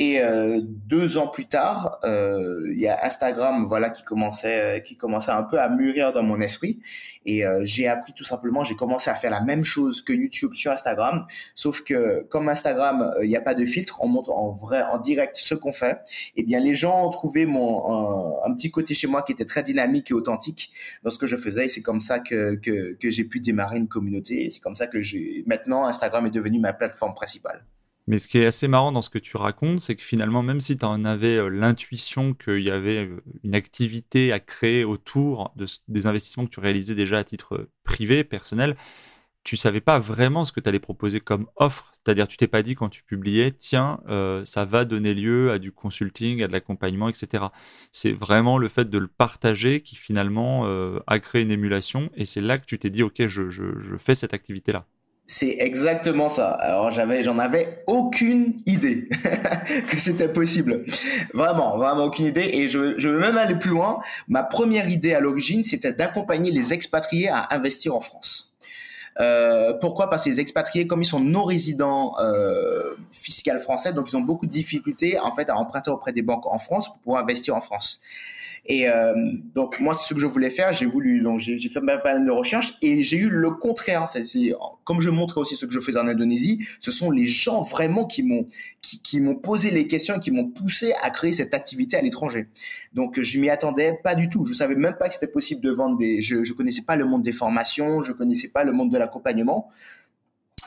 et 0.00 0.18
euh, 0.22 0.62
deux 0.64 1.18
ans 1.18 1.28
plus 1.28 1.44
tard, 1.44 1.98
euh, 2.04 2.66
il 2.72 2.80
y 2.80 2.88
a 2.88 3.04
Instagram, 3.04 3.66
voilà, 3.66 3.90
qui 3.90 4.02
commençait, 4.02 4.78
euh, 4.78 4.80
qui 4.80 4.96
commençait 4.96 5.30
un 5.30 5.42
peu 5.42 5.60
à 5.60 5.68
mûrir 5.68 6.14
dans 6.14 6.22
mon 6.22 6.40
esprit. 6.40 6.80
Et 7.26 7.44
j'ai 7.64 7.86
appris 7.86 8.14
tout 8.14 8.24
simplement, 8.24 8.64
j'ai 8.64 8.76
commencé 8.76 9.10
à 9.10 9.14
faire 9.14 9.30
la 9.30 9.42
même 9.42 9.62
chose 9.62 10.00
que 10.00 10.14
YouTube 10.14 10.54
sur 10.54 10.72
Instagram, 10.72 11.26
sauf 11.54 11.82
que 11.82 12.26
comme 12.30 12.48
Instagram, 12.48 13.12
il 13.22 13.28
n'y 13.28 13.36
a 13.36 13.42
pas 13.42 13.52
de 13.52 13.66
filtre, 13.66 13.98
on 14.02 14.08
montre 14.08 14.30
en 14.30 14.50
vrai, 14.50 14.82
en 14.90 14.96
direct 14.96 15.36
ce 15.36 15.54
qu'on 15.54 15.70
fait. 15.70 16.00
Et 16.34 16.40
eh 16.40 16.42
bien, 16.44 16.60
les 16.60 16.74
gens 16.74 17.06
ont 17.06 17.10
trouvé 17.10 17.44
mon 17.44 18.42
un, 18.42 18.54
petit 18.54 18.70
côté 18.70 18.94
chez 18.94 19.06
moi 19.06 19.20
qui 19.20 19.32
était 19.32 19.44
très 19.44 19.62
dynamique 19.62 20.10
et 20.10 20.14
authentique 20.14 20.72
dans 21.04 21.10
ce 21.10 21.18
que 21.18 21.26
je 21.26 21.36
faisais. 21.36 21.66
Et 21.66 21.68
c'est 21.68 21.82
comme 21.82 22.00
ça 22.00 22.20
que 22.20 22.54
que, 22.54 22.94
que 22.94 23.10
j'ai 23.10 23.24
pu 23.24 23.40
démarrer 23.40 23.76
une 23.76 23.88
communauté. 23.88 24.46
Et 24.46 24.50
c'est 24.50 24.60
comme 24.60 24.74
ça 24.76 24.86
que 24.86 25.02
j'ai 25.02 25.44
maintenant 25.46 25.84
Instagram 25.86 26.24
est 26.24 26.30
devenu 26.30 26.58
ma 26.58 26.72
plateforme 26.72 27.12
principale. 27.12 27.66
Mais 28.06 28.18
ce 28.18 28.28
qui 28.28 28.38
est 28.38 28.46
assez 28.46 28.68
marrant 28.68 28.92
dans 28.92 29.02
ce 29.02 29.10
que 29.10 29.18
tu 29.18 29.36
racontes, 29.36 29.82
c'est 29.82 29.94
que 29.94 30.02
finalement, 30.02 30.42
même 30.42 30.60
si 30.60 30.76
tu 30.76 30.84
en 30.84 31.04
avais 31.04 31.36
euh, 31.36 31.48
l'intuition 31.48 32.34
qu'il 32.34 32.62
y 32.62 32.70
avait 32.70 33.04
euh, 33.06 33.22
une 33.44 33.54
activité 33.54 34.32
à 34.32 34.40
créer 34.40 34.84
autour 34.84 35.52
de, 35.56 35.66
des 35.88 36.06
investissements 36.06 36.44
que 36.46 36.50
tu 36.50 36.60
réalisais 36.60 36.94
déjà 36.94 37.18
à 37.18 37.24
titre 37.24 37.68
privé, 37.84 38.24
personnel, 38.24 38.76
tu 39.44 39.56
savais 39.56 39.80
pas 39.80 39.98
vraiment 39.98 40.44
ce 40.44 40.52
que 40.52 40.60
tu 40.60 40.68
allais 40.68 40.80
proposer 40.80 41.20
comme 41.20 41.46
offre. 41.56 41.92
C'est-à-dire, 41.94 42.28
tu 42.28 42.36
t'es 42.36 42.46
pas 42.46 42.62
dit 42.62 42.74
quand 42.74 42.88
tu 42.88 43.04
publiais, 43.04 43.52
tiens, 43.52 44.00
euh, 44.08 44.44
ça 44.44 44.64
va 44.64 44.84
donner 44.84 45.14
lieu 45.14 45.50
à 45.50 45.58
du 45.58 45.72
consulting, 45.72 46.42
à 46.42 46.46
de 46.46 46.52
l'accompagnement, 46.52 47.08
etc. 47.08 47.44
C'est 47.92 48.12
vraiment 48.12 48.58
le 48.58 48.68
fait 48.68 48.90
de 48.90 48.98
le 48.98 49.08
partager 49.08 49.80
qui 49.82 49.96
finalement 49.96 50.66
a 51.06 51.18
créé 51.20 51.42
une 51.42 51.50
émulation. 51.50 52.10
Et 52.14 52.26
c'est 52.26 52.42
là 52.42 52.58
que 52.58 52.66
tu 52.66 52.78
t'es 52.78 52.90
dit, 52.90 53.02
OK, 53.02 53.26
je 53.26 53.96
fais 53.96 54.14
cette 54.14 54.34
activité-là. 54.34 54.86
C'est 55.26 55.56
exactement 55.60 56.28
ça. 56.28 56.50
Alors 56.50 56.90
j'avais, 56.90 57.22
j'en 57.22 57.38
avais 57.38 57.84
aucune 57.86 58.60
idée 58.66 59.08
que 59.88 59.98
c'était 59.98 60.28
possible. 60.28 60.84
Vraiment, 61.34 61.76
vraiment 61.76 62.04
aucune 62.04 62.26
idée. 62.26 62.50
Et 62.52 62.66
je, 62.66 62.98
je 62.98 63.08
veux 63.08 63.20
même 63.20 63.38
aller 63.38 63.54
plus 63.54 63.70
loin. 63.70 64.00
Ma 64.26 64.42
première 64.42 64.88
idée 64.88 65.14
à 65.14 65.20
l'origine, 65.20 65.62
c'était 65.62 65.92
d'accompagner 65.92 66.50
les 66.50 66.72
expatriés 66.72 67.28
à 67.28 67.46
investir 67.52 67.94
en 67.94 68.00
France. 68.00 68.50
Euh, 69.20 69.74
pourquoi? 69.74 70.08
Parce 70.08 70.24
que 70.24 70.30
les 70.30 70.40
expatriés, 70.40 70.86
comme 70.86 71.02
ils 71.02 71.06
sont 71.06 71.20
non 71.20 71.44
résidents 71.44 72.14
euh, 72.20 72.94
fiscaux 73.12 73.58
français, 73.58 73.92
donc 73.92 74.10
ils 74.10 74.16
ont 74.16 74.22
beaucoup 74.22 74.46
de 74.46 74.50
difficultés 74.50 75.18
en 75.18 75.32
fait 75.32 75.50
à 75.50 75.56
emprunter 75.56 75.90
auprès 75.90 76.12
des 76.12 76.22
banques 76.22 76.46
en 76.46 76.58
France 76.58 76.88
pour 76.88 76.98
pouvoir 77.00 77.22
investir 77.22 77.54
en 77.54 77.60
France. 77.60 78.00
Et 78.66 78.88
euh, 78.88 79.14
donc 79.54 79.80
moi, 79.80 79.94
c'est 79.94 80.08
ce 80.08 80.14
que 80.14 80.20
je 80.20 80.26
voulais 80.26 80.50
faire. 80.50 80.72
J'ai 80.72 80.86
voulu, 80.86 81.22
donc 81.22 81.40
j'ai 81.40 81.58
fait 81.68 81.80
ma 81.80 81.98
panel 81.98 82.24
de 82.24 82.30
recherche 82.30 82.74
et 82.82 83.02
j'ai 83.02 83.16
eu 83.16 83.28
le 83.28 83.50
contraire. 83.50 84.06
Comme 84.84 85.00
je 85.00 85.10
montrais 85.10 85.40
aussi 85.40 85.56
ce 85.56 85.66
que 85.66 85.72
je 85.72 85.80
faisais 85.80 85.98
en 85.98 86.06
Indonésie, 86.06 86.64
ce 86.80 86.90
sont 86.90 87.10
les 87.10 87.26
gens 87.26 87.62
vraiment 87.62 88.04
qui 88.04 88.22
m'ont 88.22 88.46
qui, 88.82 89.02
qui 89.02 89.20
m'ont 89.20 89.34
posé 89.34 89.70
les 89.70 89.86
questions, 89.86 90.18
qui 90.18 90.30
m'ont 90.30 90.48
poussé 90.48 90.94
à 91.02 91.10
créer 91.10 91.32
cette 91.32 91.54
activité 91.54 91.96
à 91.96 92.02
l'étranger. 92.02 92.48
Donc 92.92 93.20
je 93.20 93.40
m'y 93.40 93.50
attendais 93.50 93.98
pas 94.04 94.14
du 94.14 94.28
tout. 94.28 94.44
Je 94.44 94.52
savais 94.52 94.74
même 94.74 94.96
pas 94.98 95.08
que 95.08 95.14
c'était 95.14 95.32
possible 95.32 95.60
de 95.62 95.70
vendre 95.70 95.98
des. 95.98 96.22
Je, 96.22 96.44
je 96.44 96.52
connaissais 96.52 96.82
pas 96.82 96.96
le 96.96 97.04
monde 97.04 97.22
des 97.22 97.32
formations, 97.32 98.02
je 98.02 98.12
connaissais 98.12 98.48
pas 98.48 98.64
le 98.64 98.72
monde 98.72 98.90
de 98.90 98.98
l'accompagnement. 98.98 99.68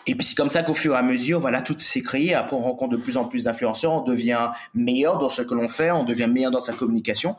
Et 0.06 0.15
puis 0.15 0.25
c'est 0.25 0.36
comme 0.36 0.49
ça 0.49 0.63
qu'au 0.63 0.73
fur 0.73 0.93
et 0.93 0.97
à 0.97 1.01
mesure, 1.01 1.39
voilà, 1.39 1.62
tout 1.62 1.77
s'est 1.79 2.01
créé. 2.01 2.34
Après, 2.34 2.56
on 2.56 2.60
rencontre 2.60 2.91
de 2.91 3.01
plus 3.01 3.15
en 3.15 3.25
plus 3.25 3.45
d'influenceurs, 3.45 3.93
on 3.93 4.01
devient 4.01 4.49
meilleur 4.73 5.17
dans 5.17 5.29
ce 5.29 5.41
que 5.41 5.53
l'on 5.53 5.69
fait, 5.69 5.91
on 5.91 6.03
devient 6.03 6.27
meilleur 6.29 6.51
dans 6.51 6.60
sa 6.60 6.73
communication. 6.73 7.38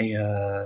Euh, 0.00 0.64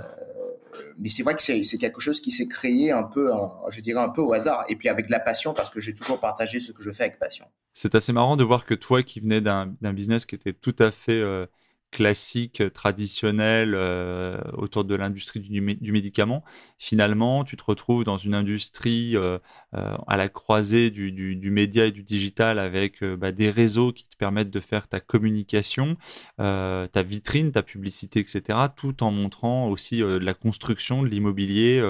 mais 0.98 1.08
c'est 1.08 1.22
vrai 1.22 1.34
que 1.34 1.42
c'est 1.42 1.78
quelque 1.78 2.00
chose 2.00 2.20
qui 2.20 2.30
s'est 2.30 2.48
créé 2.48 2.90
un 2.90 3.02
peu, 3.02 3.30
je 3.70 3.80
dirais 3.80 4.00
un 4.00 4.08
peu 4.08 4.20
au 4.20 4.32
hasard, 4.32 4.64
et 4.68 4.76
puis 4.76 4.88
avec 4.88 5.06
de 5.06 5.12
la 5.12 5.20
passion 5.20 5.54
parce 5.54 5.70
que 5.70 5.80
j'ai 5.80 5.94
toujours 5.94 6.20
partagé 6.20 6.60
ce 6.60 6.72
que 6.72 6.82
je 6.82 6.90
fais 6.90 7.04
avec 7.04 7.18
passion. 7.18 7.46
C'est 7.72 7.94
assez 7.94 8.12
marrant 8.12 8.36
de 8.36 8.44
voir 8.44 8.64
que 8.64 8.74
toi, 8.74 9.02
qui 9.02 9.20
venais 9.20 9.40
d'un 9.40 9.66
business 9.92 10.26
qui 10.26 10.34
était 10.34 10.52
tout 10.52 10.76
à 10.78 10.90
fait 10.90 11.20
euh, 11.20 11.46
classique, 11.90 12.62
traditionnel 12.72 13.72
euh, 13.74 14.38
autour 14.54 14.84
de 14.84 14.94
l'industrie 14.94 15.40
du, 15.40 15.92
médicament, 15.92 16.44
finalement, 16.78 17.44
tu 17.44 17.56
te 17.56 17.64
retrouves 17.64 18.04
dans 18.04 18.18
une 18.18 18.34
industrie 18.34 19.16
euh, 19.16 19.38
euh, 19.74 19.96
à 20.06 20.16
la 20.16 20.28
croisée 20.28 20.90
du, 20.90 21.12
du, 21.12 21.36
du, 21.36 21.50
média 21.50 21.86
et 21.86 21.92
du 21.92 22.02
digital 22.02 22.58
avec 22.58 23.02
bah, 23.02 23.32
des 23.32 23.50
réseaux 23.50 23.92
qui 23.92 24.08
te 24.08 24.16
permettent 24.16 24.50
de 24.50 24.60
faire 24.60 24.88
ta 24.88 25.00
communication, 25.00 25.96
ta 26.36 27.02
vitrine, 27.02 27.52
ta 27.52 27.62
publicité, 27.62 28.20
etc., 28.20 28.58
tout 28.74 29.02
en 29.02 29.10
montrant 29.10 29.68
aussi 29.68 30.02
la 30.02 30.34
construction 30.34 31.02
de 31.02 31.08
l'immobilier 31.08 31.82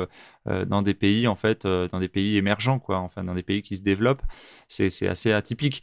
dans 0.67 0.83
des 0.83 0.95
pays, 0.95 1.27
en 1.27 1.37
fait, 1.37 1.67
dans 1.67 1.99
des 1.99 2.09
pays 2.09 2.37
émergents, 2.37 2.79
quoi, 2.79 2.99
enfin, 2.99 3.25
dans 3.25 3.35
des 3.35 3.43
pays 3.43 3.63
qui 3.63 3.77
se 3.77 3.83
développent. 3.83 4.23
C'est 4.69 5.09
assez 5.09 5.33
atypique 5.33 5.83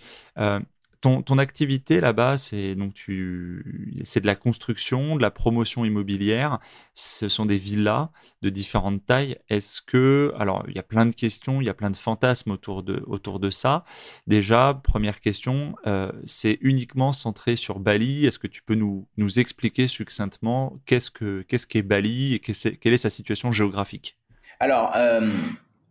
ton, 1.04 1.38
activité 1.38 2.00
là-bas, 2.00 2.38
c'est 2.38 2.76
donc 2.76 2.94
tu, 2.94 4.02
c'est 4.06 4.22
de 4.22 4.26
la 4.26 4.36
construction, 4.36 5.18
de 5.18 5.22
la 5.22 5.32
promotion 5.32 5.84
immobilière. 5.84 6.60
Ce 6.94 7.28
sont 7.28 7.46
des 7.46 7.58
villas 7.58 8.10
de 8.42 8.50
différentes 8.50 9.06
tailles. 9.06 9.38
Est-ce 9.50 9.82
que, 9.82 10.34
alors, 10.38 10.63
il 10.70 10.76
y 10.76 10.80
a 10.80 10.84
plein 10.84 11.06
de 11.06 11.13
questions, 11.13 11.60
il 11.60 11.66
y 11.66 11.70
a 11.70 11.74
plein 11.74 11.89
de 11.89 11.98
fantasmes 11.98 12.52
autour 12.52 12.84
de 12.84 13.04
autour 13.06 13.42
de 13.42 13.50
ça. 13.50 13.84
Déjà, 14.28 14.80
première 14.82 15.20
question, 15.20 15.76
euh, 15.88 16.10
c'est 16.26 16.58
uniquement 16.62 17.12
centré 17.12 17.58
sur 17.58 17.80
Bali. 17.80 18.26
Est-ce 18.26 18.39
que 18.39 18.48
tu 18.48 18.63
peux 18.63 18.76
nous 18.76 19.06
nous 19.18 19.39
expliquer 19.39 19.89
succinctement 19.89 20.80
qu'est-ce 20.86 21.12
que 21.12 21.42
qu'est-ce 21.42 21.68
qu'est 21.68 21.82
Bali 21.82 22.34
et 22.36 22.39
quelle 22.39 22.94
est 22.94 22.98
sa 22.98 23.10
situation 23.10 23.52
géographique? 23.52 24.18
Alors. 24.60 24.94
Euh 24.96 25.30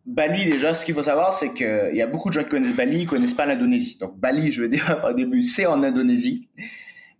Bali, 0.04 0.44
déjà, 0.44 0.74
ce 0.74 0.84
qu'il 0.84 0.94
faut 0.94 1.02
savoir, 1.02 1.32
c'est 1.32 1.52
qu'il 1.54 1.94
y 1.94 2.02
a 2.02 2.06
beaucoup 2.06 2.28
de 2.28 2.34
gens 2.34 2.42
qui 2.42 2.50
connaissent 2.50 2.74
Bali, 2.74 3.00
ils 3.00 3.06
connaissent 3.06 3.34
pas 3.34 3.46
l'Indonésie. 3.46 3.98
Donc 3.98 4.18
Bali, 4.18 4.50
je 4.50 4.62
veux 4.62 4.68
dire 4.68 5.00
au 5.08 5.12
début, 5.12 5.42
c'est 5.42 5.66
en 5.66 5.82
Indonésie. 5.82 6.48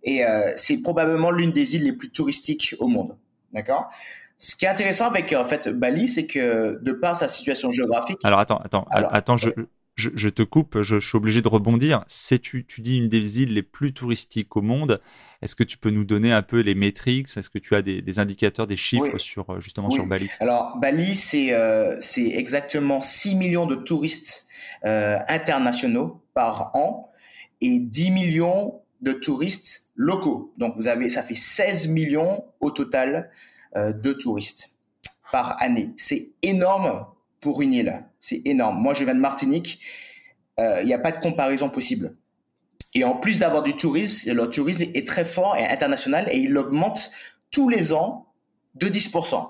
Et 0.03 0.25
euh, 0.25 0.51
c'est 0.57 0.81
probablement 0.81 1.31
l'une 1.31 1.51
des 1.51 1.75
îles 1.75 1.83
les 1.83 1.93
plus 1.93 2.09
touristiques 2.09 2.75
au 2.79 2.87
monde. 2.87 3.17
D'accord? 3.53 3.89
Ce 4.37 4.55
qui 4.57 4.65
est 4.65 4.67
intéressant 4.67 5.07
avec 5.07 5.31
en 5.31 5.45
fait 5.45 5.69
Bali, 5.69 6.09
c'est 6.09 6.27
que 6.27 6.77
de 6.81 6.91
par 6.91 7.15
sa 7.15 7.29
situation 7.29 7.71
géographique. 7.71 8.19
Alors 8.25 8.39
attends, 8.39 8.57
attends, 8.57 8.85
attends, 8.91 9.37
je, 9.37 9.49
je, 9.95 10.29
te 10.29 10.41
coupe, 10.41 10.81
je, 10.81 10.99
suis 10.99 11.15
obligé 11.15 11.41
de 11.41 11.47
rebondir. 11.47 12.03
C'est 12.07 12.39
tu, 12.39 12.65
tu 12.65 12.81
dis 12.81 12.97
une 12.97 13.07
des 13.07 13.41
îles 13.41 13.53
les 13.53 13.61
plus 13.61 13.93
touristiques 13.93 14.55
au 14.55 14.61
monde. 14.61 14.99
Est-ce 15.41 15.55
que 15.55 15.63
tu 15.63 15.77
peux 15.77 15.91
nous 15.91 16.03
donner 16.03 16.31
un 16.31 16.41
peu 16.41 16.61
les 16.61 16.73
métriques? 16.73 17.27
Est-ce 17.37 17.49
que 17.49 17.59
tu 17.59 17.75
as 17.75 17.81
des, 17.81 18.19
indicateurs, 18.19 18.65
des 18.65 18.77
chiffres 18.77 19.17
sur 19.17 19.49
euh, 19.51 19.59
justement 19.59 19.91
sur 19.91 20.05
Bali? 20.07 20.29
Alors 20.39 20.77
Bali, 20.77 21.15
c'est 21.15 21.53
euh, 21.53 21.95
c'est 21.99 22.29
exactement 22.29 23.01
6 23.01 23.35
millions 23.35 23.67
de 23.67 23.75
touristes 23.75 24.47
euh, 24.85 25.19
internationaux 25.27 26.23
par 26.33 26.71
an 26.75 27.11
et 27.61 27.79
10 27.79 28.11
millions 28.11 28.81
de 29.01 29.13
touristes 29.13 29.89
locaux. 29.95 30.53
Donc 30.57 30.75
vous 30.75 30.87
avez, 30.87 31.09
ça 31.09 31.21
fait 31.21 31.35
16 31.35 31.89
millions 31.89 32.45
au 32.61 32.71
total 32.71 33.29
de 33.75 34.13
touristes 34.13 34.77
par 35.31 35.61
année. 35.61 35.91
C'est 35.97 36.29
énorme 36.43 37.05
pour 37.41 37.61
une 37.61 37.73
île. 37.73 38.03
C'est 38.23 38.41
énorme. 38.45 38.81
Moi, 38.81 38.93
je 38.93 39.03
viens 39.03 39.15
de 39.15 39.19
Martinique. 39.19 39.79
Il 40.57 40.85
n'y 40.85 40.93
a 40.93 40.99
pas 40.99 41.11
de 41.11 41.19
comparaison 41.19 41.69
possible. 41.69 42.15
Et 42.95 43.03
en 43.03 43.17
plus 43.17 43.39
d'avoir 43.39 43.63
du 43.63 43.75
tourisme, 43.75 44.31
le 44.31 44.49
tourisme 44.49 44.83
est 44.93 45.05
très 45.05 45.25
fort 45.25 45.57
et 45.57 45.65
international 45.65 46.29
et 46.31 46.37
il 46.37 46.57
augmente 46.57 47.11
tous 47.51 47.67
les 47.67 47.91
ans 47.91 48.27
de 48.75 48.87
10%. 48.87 49.45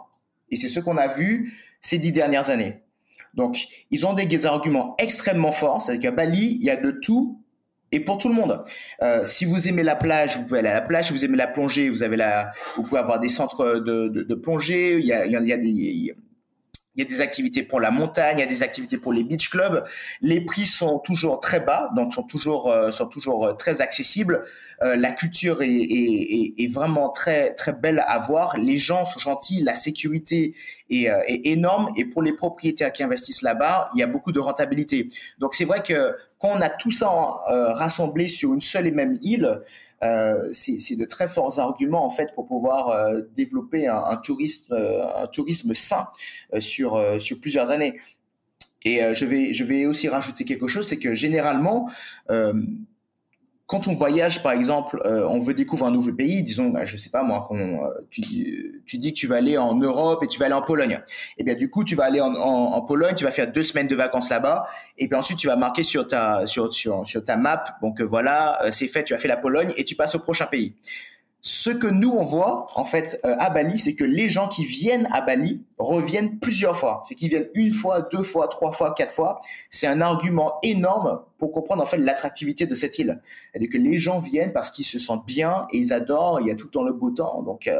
Et 0.49 0.55
c'est 0.55 0.69
ce 0.69 0.79
qu'on 0.79 0.97
a 0.97 1.07
vu 1.07 1.53
ces 1.81 1.99
dix 1.99 2.11
dernières 2.11 2.49
années. 2.49 2.81
Donc, 3.35 3.67
ils 3.91 4.07
ont 4.07 4.13
des, 4.13 4.45
arguments 4.47 4.95
extrêmement 4.97 5.51
forts. 5.51 5.81
C'est-à-dire 5.83 6.09
qu'à 6.09 6.15
Bali, 6.15 6.57
il 6.59 6.63
y 6.63 6.71
a 6.71 6.75
de 6.75 6.89
tout 6.89 7.39
et 7.91 7.99
pour 7.99 8.17
tout 8.17 8.27
le 8.27 8.33
monde. 8.33 8.63
Euh, 9.03 9.23
si 9.23 9.45
vous 9.45 9.67
aimez 9.67 9.83
la 9.83 9.95
plage, 9.95 10.37
vous 10.37 10.45
pouvez 10.45 10.59
aller 10.59 10.69
à 10.69 10.73
la 10.73 10.81
plage. 10.81 11.07
Si 11.07 11.13
vous 11.13 11.23
aimez 11.23 11.37
la 11.37 11.47
plongée, 11.47 11.89
vous 11.89 12.01
avez 12.01 12.15
la, 12.17 12.51
vous 12.75 12.81
pouvez 12.81 12.99
avoir 12.99 13.19
des 13.19 13.29
centres 13.29 13.75
de, 13.75 14.07
de, 14.07 14.35
plongée. 14.35 14.97
Il 14.97 15.05
y 15.05 15.13
a, 15.13 15.25
il 15.25 15.31
y 15.31 15.53
a 15.53 15.57
des, 15.57 16.15
il 16.95 17.03
y 17.03 17.05
a 17.05 17.09
des 17.09 17.21
activités 17.21 17.63
pour 17.63 17.79
la 17.79 17.89
montagne, 17.89 18.37
il 18.37 18.41
y 18.41 18.43
a 18.43 18.47
des 18.47 18.61
activités 18.61 18.97
pour 18.97 19.13
les 19.13 19.23
beach 19.23 19.49
clubs. 19.49 19.83
Les 20.21 20.41
prix 20.41 20.65
sont 20.65 20.99
toujours 20.99 21.39
très 21.39 21.59
bas, 21.59 21.89
donc 21.95 22.13
sont 22.13 22.23
toujours 22.23 22.69
euh, 22.69 22.91
sont 22.91 23.07
toujours 23.07 23.47
euh, 23.47 23.53
très 23.53 23.81
accessibles. 23.81 24.43
Euh, 24.83 24.95
la 24.95 25.11
culture 25.11 25.63
est, 25.63 25.69
est, 25.69 26.53
est, 26.57 26.71
vraiment 26.71 27.09
très 27.09 27.53
très 27.55 27.73
belle 27.73 28.03
à 28.07 28.19
voir. 28.19 28.57
Les 28.57 28.77
gens 28.77 29.05
sont 29.05 29.19
gentils, 29.19 29.63
la 29.63 29.73
sécurité 29.73 30.53
est, 30.91 31.05
est 31.05 31.47
énorme 31.47 31.91
et 31.97 32.05
pour 32.05 32.21
les 32.21 32.33
propriétaires 32.33 32.91
qui 32.91 33.01
investissent 33.01 33.41
là-bas, 33.41 33.89
il 33.95 33.99
y 33.99 34.03
a 34.03 34.07
beaucoup 34.07 34.31
de 34.31 34.39
rentabilité. 34.39 35.09
Donc 35.39 35.55
c'est 35.55 35.65
vrai 35.65 35.81
que 35.81 36.15
quand 36.37 36.49
on 36.49 36.61
a 36.61 36.69
tout 36.69 36.91
ça 36.91 37.09
rassemblé 37.47 38.27
sur 38.27 38.53
une 38.53 38.61
seule 38.61 38.87
et 38.87 38.91
même 38.91 39.17
île, 39.21 39.61
euh, 40.03 40.49
c'est 40.51 40.95
de 40.95 41.05
très 41.05 41.27
forts 41.27 41.59
arguments 41.59 42.05
en 42.05 42.09
fait 42.09 42.33
pour 42.35 42.45
pouvoir 42.45 42.89
euh, 42.89 43.21
développer 43.35 43.87
un, 43.87 44.17
tourisme, 44.17 44.73
euh, 44.73 45.05
un 45.15 45.27
tourisme 45.27 45.73
sain 45.73 46.07
sur 46.59 47.01
plusieurs 47.41 47.71
années. 47.71 47.99
Et 48.85 48.99
je 49.13 49.63
vais 49.63 49.85
aussi 49.85 50.09
rajouter 50.09 50.43
quelque 50.43 50.67
chose, 50.67 50.87
c'est 50.87 50.99
que 50.99 51.13
généralement 51.13 51.89
quand 53.65 53.87
on 53.87 53.93
voyage, 53.93 54.43
par 54.43 54.51
exemple, 54.51 55.01
euh, 55.05 55.25
on 55.27 55.39
veut 55.39 55.53
découvrir 55.53 55.87
un 55.87 55.91
nouveau 55.91 56.11
pays, 56.13 56.43
disons, 56.43 56.67
bah, 56.67 56.83
je 56.83 56.97
sais 56.97 57.09
pas 57.09 57.23
moi, 57.23 57.47
euh, 57.51 57.87
tu, 58.09 58.21
tu, 58.85 58.97
dis 58.97 59.13
que 59.13 59.17
tu 59.17 59.25
vas 59.25 59.37
aller 59.37 59.57
en 59.57 59.75
Europe 59.75 60.21
et 60.23 60.27
tu 60.27 60.37
vas 60.37 60.45
aller 60.45 60.53
en 60.53 60.61
Pologne. 60.61 60.99
Et 61.01 61.33
eh 61.39 61.43
bien 61.43 61.55
du 61.55 61.69
coup, 61.69 61.83
tu 61.83 61.95
vas 61.95 62.03
aller 62.03 62.19
en, 62.19 62.81
Pologne, 62.81 63.15
tu 63.15 63.23
vas 63.23 63.31
faire 63.31 63.51
deux 63.51 63.63
semaines 63.63 63.87
de 63.87 63.95
vacances 63.95 64.29
là-bas, 64.29 64.67
et 64.97 65.07
puis 65.07 65.17
ensuite 65.17 65.37
tu 65.37 65.47
vas 65.47 65.55
marquer 65.55 65.83
sur 65.83 66.07
ta 66.07 66.45
sur 66.45 66.73
sur, 66.73 67.07
sur 67.07 67.23
ta 67.23 67.37
map, 67.37 67.63
donc 67.81 68.01
voilà, 68.01 68.63
euh, 68.63 68.71
c'est 68.71 68.87
fait, 68.87 69.03
tu 69.03 69.13
as 69.13 69.17
fait 69.17 69.29
la 69.29 69.37
Pologne 69.37 69.73
et 69.77 69.85
tu 69.85 69.95
passes 69.95 70.15
au 70.15 70.19
prochain 70.19 70.45
pays. 70.45 70.75
Ce 71.45 71.69
que 71.69 71.87
nous, 71.87 72.09
on 72.09 72.23
voit, 72.23 72.67
en 72.73 72.85
fait, 72.85 73.19
euh, 73.25 73.35
à 73.37 73.49
Bali, 73.49 73.77
c'est 73.77 73.95
que 73.95 74.05
les 74.05 74.29
gens 74.29 74.47
qui 74.47 74.63
viennent 74.63 75.09
à 75.11 75.19
Bali 75.19 75.65
reviennent 75.77 76.39
plusieurs 76.39 76.77
fois. 76.77 77.01
C'est 77.03 77.15
qu'ils 77.15 77.27
viennent 77.27 77.49
une 77.53 77.73
fois, 77.73 78.01
deux 78.01 78.23
fois, 78.23 78.47
trois 78.47 78.71
fois, 78.71 78.93
quatre 78.93 79.13
fois. 79.13 79.41
C'est 79.69 79.85
un 79.85 79.99
argument 79.99 80.53
énorme 80.63 81.19
pour 81.37 81.51
comprendre, 81.51 81.83
en 81.83 81.85
fait, 81.85 81.97
l'attractivité 81.97 82.65
de 82.65 82.73
cette 82.73 82.97
île. 82.97 83.21
C'est-à-dire 83.51 83.69
que 83.69 83.77
les 83.77 83.99
gens 83.99 84.19
viennent 84.19 84.53
parce 84.53 84.71
qu'ils 84.71 84.85
se 84.85 84.97
sentent 84.97 85.25
bien 85.25 85.67
et 85.73 85.79
ils 85.79 85.91
adorent. 85.91 86.39
Il 86.39 86.47
y 86.47 86.51
a 86.51 86.55
tout 86.55 86.67
le 86.67 86.71
temps 86.71 86.83
le 86.83 86.93
beau 86.93 87.11
temps. 87.11 87.43
Donc, 87.43 87.67
euh, 87.67 87.77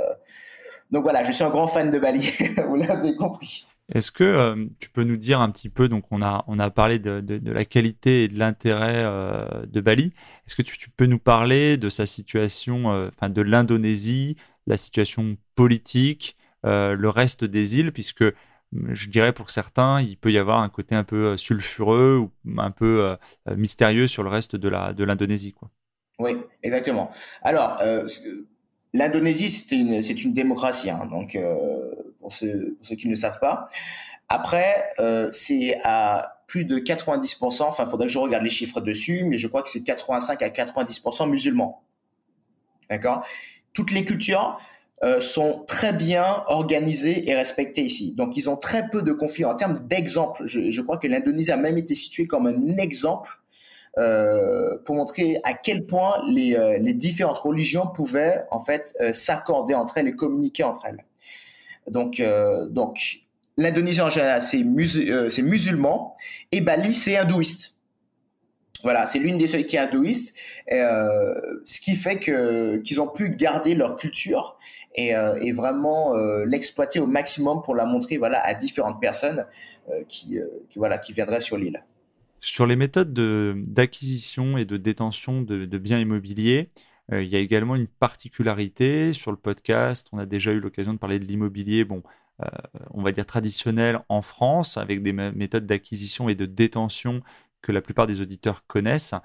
donc 0.91 1.03
voilà, 1.03 1.23
je 1.23 1.31
suis 1.31 1.45
un 1.45 1.49
grand 1.49 1.67
fan 1.69 1.89
de 1.89 1.99
Bali. 1.99 2.29
Vous 2.67 2.75
l'avez 2.75 3.15
compris. 3.15 3.65
Est-ce 3.91 4.11
que 4.11 4.23
euh, 4.23 4.65
tu 4.79 4.89
peux 4.89 5.03
nous 5.03 5.17
dire 5.17 5.41
un 5.41 5.49
petit 5.51 5.69
peu, 5.69 5.89
donc 5.89 6.11
on 6.11 6.21
a, 6.21 6.45
on 6.47 6.57
a 6.57 6.69
parlé 6.69 6.99
de, 6.99 7.19
de, 7.19 7.51
la 7.51 7.65
qualité 7.65 8.23
et 8.23 8.27
de 8.29 8.39
l'intérêt 8.39 9.03
euh, 9.03 9.65
de 9.65 9.81
Bali, 9.81 10.13
est-ce 10.47 10.55
que 10.55 10.61
tu, 10.61 10.89
peux 10.89 11.05
nous 11.05 11.19
parler 11.19 11.75
de 11.75 11.89
sa 11.89 12.05
situation, 12.05 12.93
euh, 12.93 13.09
enfin 13.09 13.29
de 13.29 13.41
l'Indonésie, 13.41 14.37
la 14.67 14.77
situation 14.77 15.35
politique, 15.55 16.37
le 16.63 17.09
reste 17.09 17.43
des 17.43 17.77
îles, 17.79 17.91
puisque 17.91 18.23
je 18.71 19.09
dirais 19.09 19.33
pour 19.33 19.49
certains, 19.49 19.99
il 20.01 20.15
peut 20.17 20.31
y 20.31 20.37
avoir 20.37 20.59
un 20.59 20.69
côté 20.69 20.95
un 20.95 21.03
peu 21.03 21.35
sulfureux 21.35 22.17
ou 22.17 22.31
un 22.57 22.71
peu 22.71 23.17
mystérieux 23.57 24.07
sur 24.07 24.23
le 24.23 24.29
reste 24.29 24.55
de 24.55 25.03
l'Indonésie. 25.03 25.53
De. 25.61 25.67
Oui, 26.19 26.37
exactement. 26.63 27.11
Alors, 27.41 27.81
l'Indonésie, 28.93 29.49
c'est 29.49 29.75
une, 29.75 29.93
une 29.93 30.33
démocratie, 30.33 30.89
hein, 30.89 31.07
donc 31.09 31.37
pour 32.23 32.33
ceux, 32.33 32.77
qui 32.97 33.07
ne 33.07 33.11
le 33.11 33.15
savent 33.15 33.39
pas. 33.39 33.69
Après, 34.29 34.89
euh, 34.99 35.29
c'est 35.31 35.77
à 35.83 36.39
plus 36.47 36.65
de 36.65 36.77
90%, 36.77 37.63
enfin, 37.63 37.83
il 37.85 37.89
faudrait 37.89 38.07
que 38.07 38.13
je 38.13 38.19
regarde 38.19 38.43
les 38.43 38.49
chiffres 38.49 38.81
dessus, 38.81 39.25
mais 39.25 39.37
je 39.37 39.47
crois 39.47 39.61
que 39.61 39.69
c'est 39.69 39.83
85 39.83 40.41
à 40.41 40.49
90% 40.49 41.29
musulmans. 41.29 41.83
D'accord? 42.89 43.25
Toutes 43.73 43.91
les 43.91 44.05
cultures 44.05 44.59
euh, 45.03 45.19
sont 45.19 45.63
très 45.67 45.93
bien 45.93 46.43
organisées 46.47 47.29
et 47.29 47.35
respectées 47.35 47.83
ici. 47.83 48.13
Donc, 48.15 48.37
ils 48.37 48.49
ont 48.49 48.57
très 48.57 48.89
peu 48.89 49.01
de 49.01 49.11
conflits. 49.11 49.45
En 49.45 49.55
termes 49.55 49.85
d'exemple, 49.87 50.43
je, 50.45 50.81
crois 50.81 50.97
que 50.97 51.07
l'Indonésie 51.07 51.51
a 51.51 51.57
même 51.57 51.77
été 51.77 51.95
située 51.95 52.25
comme 52.25 52.47
un 52.47 52.77
exemple 52.77 53.39
euh, 53.97 54.77
pour 54.85 54.95
montrer 54.95 55.39
à 55.43 55.53
quel 55.53 55.85
point 55.85 56.21
les, 56.27 56.57
les, 56.79 56.93
différentes 56.93 57.37
religions 57.37 57.87
pouvaient 57.87 58.43
en 58.51 58.59
fait 58.59 58.95
s'accorder 59.13 59.75
entre 59.75 59.97
elles 59.97 60.07
et 60.07 60.15
communiquer 60.15 60.63
entre 60.63 60.85
elles. 60.85 61.03
Donc, 61.89 62.19
euh, 62.19 62.67
donc 62.67 63.19
l'Indonésie 63.57 64.01
en 64.01 64.09
général, 64.09 64.41
c'est 64.41 64.61
euh, 64.61 65.29
musulman 65.43 66.15
et 66.51 66.61
Bali, 66.61 66.93
c'est 66.93 67.17
hindouiste. 67.17 67.77
Voilà, 68.83 69.07
c'est 69.07 69.19
l'une 69.19 69.37
des 69.37 69.47
seules 69.47 69.65
qui 69.65 69.77
est 69.77 69.79
hindouiste, 69.79 70.35
euh, 70.71 71.33
ce 71.63 71.79
qui 71.79 71.95
fait 71.95 72.19
que 72.19 72.77
qu'ils 72.77 72.99
ont 72.99 73.07
pu 73.07 73.29
garder 73.29 73.75
leur 73.75 73.95
culture 73.95 74.57
et, 74.95 75.13
vraiment 75.53 76.13
l'exploiter 76.45 76.99
au 76.99 77.07
maximum 77.07 77.61
pour 77.61 77.75
la 77.75 77.85
montrer 77.85 78.17
voilà 78.17 78.45
à 78.45 78.53
différentes 78.53 79.01
personnes 79.01 79.47
qui, 80.07 80.37
voilà 80.75 80.97
qui 80.97 81.13
viendraient 81.13 81.39
sur 81.39 81.57
l'île. 81.57 81.83
Sur 82.43 82.67
les 82.67 82.75
méthodes 82.75 83.13
d'acquisition 83.71 84.57
et 84.57 84.65
de 84.65 84.75
détention 84.75 85.41
de 85.41 85.77
biens 85.77 85.99
immobiliers, 85.99 86.69
euh, 87.11 87.23
il 87.23 87.29
y 87.29 87.37
a 87.37 87.39
également 87.39 87.75
une 87.75 87.87
particularité 87.87 89.13
sur 89.13 89.31
le 89.31 89.37
podcast. 89.37 90.07
On 90.11 90.17
a 90.17 90.25
déjà 90.25 90.51
eu 90.51 90.59
l'occasion 90.59 90.93
de 90.93 90.97
parler 90.97 91.19
de 91.19 91.25
l'immobilier, 91.25 91.85
bon, 91.85 92.03
euh, 92.41 92.47
on 92.91 93.01
va 93.01 93.13
dire 93.13 93.25
traditionnel 93.25 93.99
en 94.09 94.21
France, 94.21 94.75
avec 94.75 95.03
des 95.03 95.13
méthodes 95.13 95.65
d'acquisition 95.65 96.27
et 96.27 96.35
de 96.35 96.45
détention 96.45 97.21
que 97.61 97.71
la 97.71 97.81
plupart 97.81 98.07
des 98.07 98.19
auditeurs 98.19 98.67
connaissent. 98.67 99.15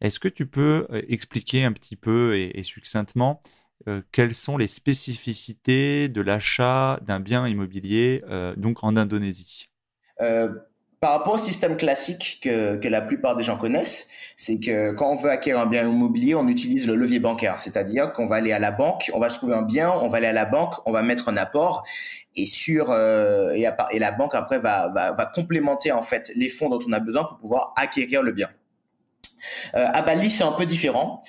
Est-ce 0.00 0.20
que 0.20 0.28
tu 0.28 0.46
peux 0.46 0.86
euh, 0.90 1.02
expliquer 1.08 1.64
un 1.64 1.72
petit 1.72 1.96
peu 1.96 2.36
et, 2.36 2.62
succinctement 2.62 3.40
quelles 4.12 4.34
sont 4.34 4.58
les 4.58 4.68
spécificités 4.68 6.10
de 6.10 6.20
l'achat 6.20 7.00
d'un 7.00 7.18
bien 7.18 7.48
immobilier 7.48 8.22
donc 8.58 8.84
en 8.84 8.94
Indonésie? 8.94 9.70
Par 11.00 11.12
rapport 11.12 11.34
au 11.34 11.38
système 11.38 11.78
classique 11.78 12.40
que, 12.42 12.76
que, 12.76 12.86
la 12.86 13.00
plupart 13.00 13.34
des 13.34 13.42
gens 13.42 13.56
connaissent, 13.56 14.08
c'est 14.36 14.60
que 14.60 14.92
quand 14.92 15.08
on 15.10 15.16
veut 15.16 15.30
acquérir 15.30 15.58
un 15.58 15.66
bien 15.66 15.88
immobilier, 15.88 16.34
on 16.34 16.46
utilise 16.46 16.86
le 16.86 16.94
levier 16.94 17.18
bancaire, 17.18 17.58
c'est-à-dire 17.58 18.12
qu'on 18.12 18.26
va 18.26 18.36
aller 18.36 18.52
à 18.52 18.58
la 18.58 18.70
banque, 18.70 19.10
on 19.14 19.18
va 19.18 19.30
se 19.30 19.38
trouver 19.38 19.54
un 19.54 19.62
bien, 19.62 19.90
on 19.90 20.08
va 20.08 20.18
aller 20.18 20.26
à 20.26 20.34
la 20.34 20.44
banque, 20.44 20.74
on 20.84 20.92
va 20.92 21.00
mettre 21.00 21.30
un 21.30 21.38
apport 21.38 21.84
et 22.36 22.44
sur 22.44 22.90
euh, 22.90 23.52
et, 23.52 23.98
la 23.98 24.12
banque 24.12 24.34
après 24.34 24.58
va, 24.58 24.88
va, 24.88 25.12
va 25.12 25.24
complémenter 25.24 25.90
en 25.90 26.02
fait 26.02 26.30
les 26.36 26.50
fonds 26.50 26.68
dont 26.68 26.80
on 26.86 26.92
a 26.92 27.00
besoin 27.00 27.24
pour 27.24 27.38
pouvoir 27.38 27.72
acquérir 27.76 28.22
le 28.22 28.32
bien. 28.32 28.50
à 29.72 30.02
Bali, 30.02 30.28
c'est 30.28 30.44
un 30.44 30.52
peu 30.52 30.66
différent 30.66 31.22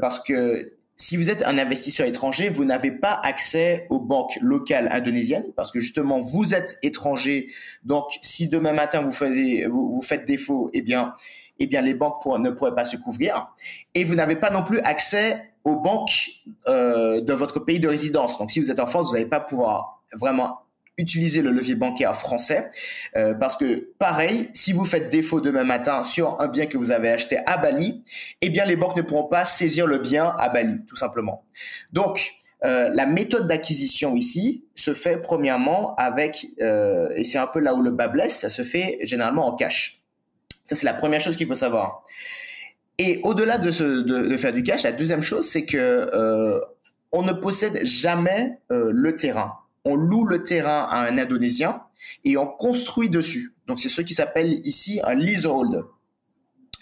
parce 0.00 0.20
que 0.20 0.77
si 1.00 1.16
vous 1.16 1.30
êtes 1.30 1.44
un 1.44 1.58
investisseur 1.58 2.06
étranger, 2.06 2.48
vous 2.48 2.64
n'avez 2.64 2.90
pas 2.90 3.20
accès 3.22 3.86
aux 3.88 4.00
banques 4.00 4.36
locales 4.42 4.88
indonésiennes 4.90 5.52
parce 5.54 5.70
que 5.70 5.78
justement 5.78 6.20
vous 6.20 6.54
êtes 6.54 6.76
étranger. 6.82 7.52
Donc 7.84 8.06
si 8.20 8.48
demain 8.48 8.72
matin 8.72 9.02
vous, 9.02 9.12
vous, 9.70 10.02
faites 10.02 10.26
défaut, 10.26 10.70
eh 10.72 10.82
bien, 10.82 11.14
eh 11.60 11.68
bien 11.68 11.82
les 11.82 11.94
banques 11.94 12.26
ne 12.26 12.50
pourraient 12.50 12.74
pas 12.74 12.84
se 12.84 12.96
couvrir. 12.96 13.54
Et 13.94 14.02
vous 14.02 14.16
n'avez 14.16 14.34
pas 14.34 14.50
non 14.50 14.64
plus 14.64 14.80
accès 14.80 15.52
aux 15.62 15.76
banques 15.76 16.30
euh, 16.66 17.20
de 17.20 17.32
votre 17.32 17.60
pays 17.60 17.78
de 17.78 17.88
résidence. 17.88 18.36
Donc 18.38 18.50
si 18.50 18.58
vous 18.58 18.72
êtes 18.72 18.80
en 18.80 18.86
France, 18.86 19.06
vous 19.06 19.12
n'allez 19.12 19.26
pas 19.26 19.40
pouvoir 19.40 20.02
vraiment 20.16 20.58
utiliser 20.98 21.42
le 21.42 21.52
levier 21.52 21.76
bancaire 21.76 22.14
français 22.16 22.68
euh, 23.16 23.34
parce 23.34 23.56
que 23.56 23.88
pareil, 23.98 24.50
si 24.52 24.72
vous 24.72 24.84
faites 24.84 25.10
défaut 25.10 25.40
demain 25.40 25.64
matin 25.64 26.02
sur 26.02 26.40
un 26.40 26.48
bien 26.48 26.66
que 26.66 26.76
vous 26.76 26.90
avez 26.90 27.08
acheté 27.10 27.38
à 27.46 27.56
Bali, 27.56 28.02
eh 28.42 28.50
bien 28.50 28.66
les 28.66 28.76
banques 28.76 28.96
ne 28.96 29.02
pourront 29.02 29.28
pas 29.28 29.44
saisir 29.44 29.86
le 29.86 29.98
bien 29.98 30.34
à 30.36 30.48
Bali, 30.48 30.84
tout 30.86 30.96
simplement. 30.96 31.44
Donc 31.92 32.32
euh, 32.64 32.90
la 32.92 33.06
méthode 33.06 33.46
d'acquisition 33.46 34.16
ici 34.16 34.64
se 34.74 34.92
fait 34.92 35.18
premièrement 35.18 35.94
avec, 35.94 36.48
euh, 36.60 37.08
et 37.14 37.22
c'est 37.22 37.38
un 37.38 37.46
peu 37.46 37.60
là 37.60 37.74
où 37.74 37.82
le 37.82 37.92
bas 37.92 38.08
blesse, 38.08 38.36
ça 38.40 38.48
se 38.48 38.62
fait 38.62 38.98
généralement 39.02 39.46
en 39.46 39.54
cash. 39.54 40.02
Ça 40.66 40.74
c'est 40.74 40.86
la 40.86 40.94
première 40.94 41.20
chose 41.20 41.36
qu'il 41.36 41.46
faut 41.46 41.54
savoir. 41.54 42.04
Et 42.98 43.20
au-delà 43.22 43.58
de, 43.58 43.70
de, 43.70 44.36
faire 44.36 44.52
du 44.52 44.64
cash, 44.64 44.82
la 44.82 44.90
deuxième 44.90 45.22
chose, 45.22 45.48
c'est 45.48 45.64
que 45.64 46.10
on 47.12 47.22
ne 47.22 47.32
possède 47.32 47.78
jamais 47.84 48.58
le 48.70 49.14
terrain 49.14 49.54
on 49.84 49.94
loue 49.94 50.26
le 50.26 50.42
terrain 50.42 50.86
à 50.88 51.06
un 51.06 51.18
Indonésien 51.18 51.82
et 52.24 52.36
on 52.36 52.46
construit 52.46 53.10
dessus. 53.10 53.54
Donc 53.66 53.80
c'est 53.80 53.88
ce 53.88 54.02
qui 54.02 54.14
s'appelle 54.14 54.60
ici 54.64 55.00
un 55.04 55.14
leasehold. 55.14 55.84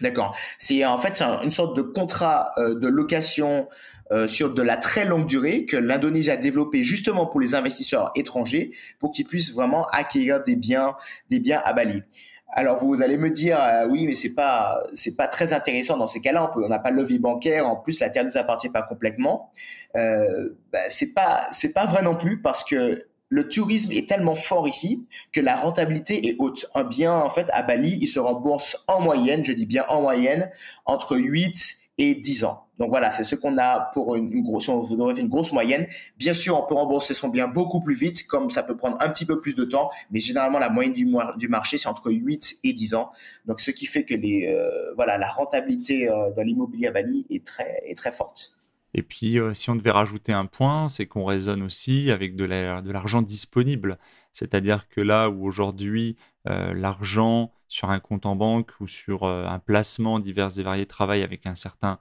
D'accord. 0.00 0.36
C'est 0.58 0.84
en 0.84 0.98
fait 0.98 1.22
une 1.22 1.50
sorte 1.50 1.76
de 1.76 1.82
contrat 1.82 2.50
euh, 2.58 2.78
de 2.78 2.86
location 2.86 3.66
euh, 4.12 4.28
sur 4.28 4.54
de 4.54 4.62
la 4.62 4.76
très 4.76 5.04
longue 5.04 5.26
durée 5.26 5.64
que 5.64 5.76
l'Indonésie 5.76 6.30
a 6.30 6.36
développé 6.36 6.84
justement 6.84 7.26
pour 7.26 7.40
les 7.40 7.54
investisseurs 7.54 8.12
étrangers 8.14 8.72
pour 8.98 9.10
qu'ils 9.10 9.26
puissent 9.26 9.52
vraiment 9.52 9.86
acquérir 9.86 10.44
des 10.44 10.54
biens 10.54 10.94
des 11.30 11.40
biens 11.40 11.62
à 11.64 11.72
Bali. 11.72 12.02
Alors 12.52 12.78
vous 12.78 13.02
allez 13.02 13.16
me 13.16 13.30
dire 13.30 13.60
euh, 13.60 13.86
oui 13.88 14.06
mais 14.06 14.14
c'est 14.14 14.34
pas 14.34 14.82
c'est 14.92 15.16
pas 15.16 15.26
très 15.26 15.52
intéressant 15.52 15.96
dans 15.96 16.06
ces 16.06 16.20
cas-là 16.20 16.50
on 16.54 16.68
n'a 16.68 16.78
pas 16.78 16.90
le 16.90 16.96
levier 17.02 17.18
bancaire 17.18 17.66
en 17.66 17.76
plus 17.76 18.00
la 18.00 18.08
terre 18.08 18.24
nous 18.24 18.36
appartient 18.36 18.68
pas 18.68 18.82
complètement 18.82 19.50
euh, 19.96 20.56
bah, 20.72 20.78
c'est 20.88 21.12
pas 21.12 21.48
c'est 21.50 21.72
pas 21.72 21.86
vrai 21.86 22.02
non 22.02 22.14
plus 22.14 22.40
parce 22.40 22.62
que 22.62 23.06
le 23.28 23.48
tourisme 23.48 23.90
est 23.92 24.08
tellement 24.08 24.36
fort 24.36 24.68
ici 24.68 25.02
que 25.32 25.40
la 25.40 25.56
rentabilité 25.56 26.28
est 26.28 26.36
haute. 26.38 26.66
Un 26.74 26.84
bien 26.84 27.12
en 27.12 27.30
fait 27.30 27.48
à 27.52 27.62
Bali 27.62 27.98
il 28.00 28.06
se 28.06 28.20
rembourse 28.20 28.84
en 28.86 29.00
moyenne 29.00 29.44
je 29.44 29.52
dis 29.52 29.66
bien 29.66 29.84
en 29.88 30.00
moyenne 30.00 30.50
entre 30.84 31.16
8 31.16 31.78
et 31.98 32.14
10 32.14 32.44
ans. 32.44 32.65
Donc 32.78 32.90
voilà, 32.90 33.10
c'est 33.12 33.24
ce 33.24 33.34
qu'on 33.34 33.56
a 33.58 33.90
pour 33.94 34.16
une, 34.16 34.42
grosse, 34.42 35.52
moyenne. 35.52 35.86
Bien 36.18 36.34
sûr, 36.34 36.58
on 36.58 36.66
peut 36.66 36.74
rembourser 36.74 37.14
son 37.14 37.28
bien 37.28 37.48
beaucoup 37.48 37.80
plus 37.80 37.94
vite, 37.94 38.26
comme 38.26 38.50
ça 38.50 38.62
peut 38.62 38.76
prendre 38.76 38.98
un 39.00 39.08
petit 39.08 39.24
peu 39.24 39.40
plus 39.40 39.56
de 39.56 39.64
temps, 39.64 39.90
mais 40.10 40.20
généralement 40.20 40.58
la 40.58 40.68
moyenne 40.68 40.92
du, 40.92 41.48
marché 41.48 41.78
c'est 41.78 41.88
entre 41.88 42.12
8 42.12 42.58
et 42.64 42.72
10 42.72 42.94
ans. 42.94 43.10
Donc 43.46 43.60
ce 43.60 43.70
qui 43.70 43.86
fait 43.86 44.04
que 44.04 44.14
les, 44.14 44.46
euh, 44.48 44.92
voilà, 44.94 45.16
la 45.16 45.30
rentabilité 45.30 46.10
euh, 46.10 46.30
dans 46.36 46.42
l'immobilier 46.42 46.88
à 46.88 46.92
Bali 46.92 47.26
est 47.30 47.44
très, 47.44 47.82
est 47.86 47.96
très 47.96 48.12
forte. 48.12 48.52
Et 48.94 49.02
puis, 49.02 49.38
euh, 49.38 49.52
si 49.52 49.68
on 49.68 49.76
devait 49.76 49.90
rajouter 49.90 50.32
un 50.32 50.46
point, 50.46 50.88
c'est 50.88 51.06
qu'on 51.06 51.24
raisonne 51.24 51.62
aussi 51.62 52.10
avec 52.10 52.34
de 52.34 52.44
l'argent 52.44 53.20
disponible. 53.20 53.98
C'est-à-dire 54.32 54.88
que 54.88 55.00
là 55.00 55.30
où 55.30 55.46
aujourd'hui, 55.46 56.16
l'argent 56.44 57.52
sur 57.68 57.90
un 57.90 57.98
compte 57.98 58.26
en 58.26 58.36
banque 58.36 58.70
ou 58.80 58.86
sur 58.86 59.24
un 59.24 59.58
placement 59.58 60.20
divers 60.20 60.56
et 60.58 60.62
variés 60.62 60.86
travaille 60.86 61.22
avec 61.22 61.46
un 61.46 61.56
certain 61.56 61.98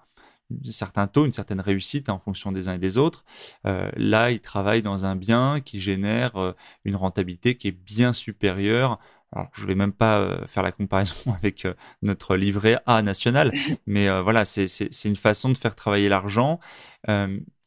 un 0.52 0.72
certain 0.72 1.08
taux, 1.08 1.26
une 1.26 1.34
certaine 1.34 1.60
réussite 1.60 2.10
en 2.10 2.20
fonction 2.20 2.52
des 2.52 2.68
uns 2.68 2.76
et 2.76 2.80
des 2.80 2.98
autres. 2.98 3.26
Euh, 3.66 3.90
là, 3.96 4.32
il 4.32 4.40
travaille 4.40 4.82
dans 4.82 5.06
un 5.06 5.16
bien 5.16 5.60
qui 5.60 5.80
génère 5.80 6.36
euh, 6.38 6.54
une 6.84 6.96
rentabilité 6.96 7.56
qui 7.56 7.70
est 7.70 7.72
bien 7.72 8.14
supérieure. 8.14 9.00
Alors, 9.32 9.50
je 9.54 9.66
vais 9.66 9.76
même 9.76 9.92
pas 9.92 10.20
euh, 10.20 10.46
faire 10.46 10.64
la 10.64 10.72
comparaison 10.72 11.34
avec 11.38 11.68
notre 12.04 12.36
livret 12.36 12.78
A 12.86 13.02
national, 13.02 13.52
mais 13.88 14.08
voilà, 14.22 14.46
c'est 14.46 15.06
une 15.06 15.16
façon 15.16 15.50
de 15.50 15.58
faire 15.58 15.76
travailler 15.76 16.10
l'argent 16.10 16.60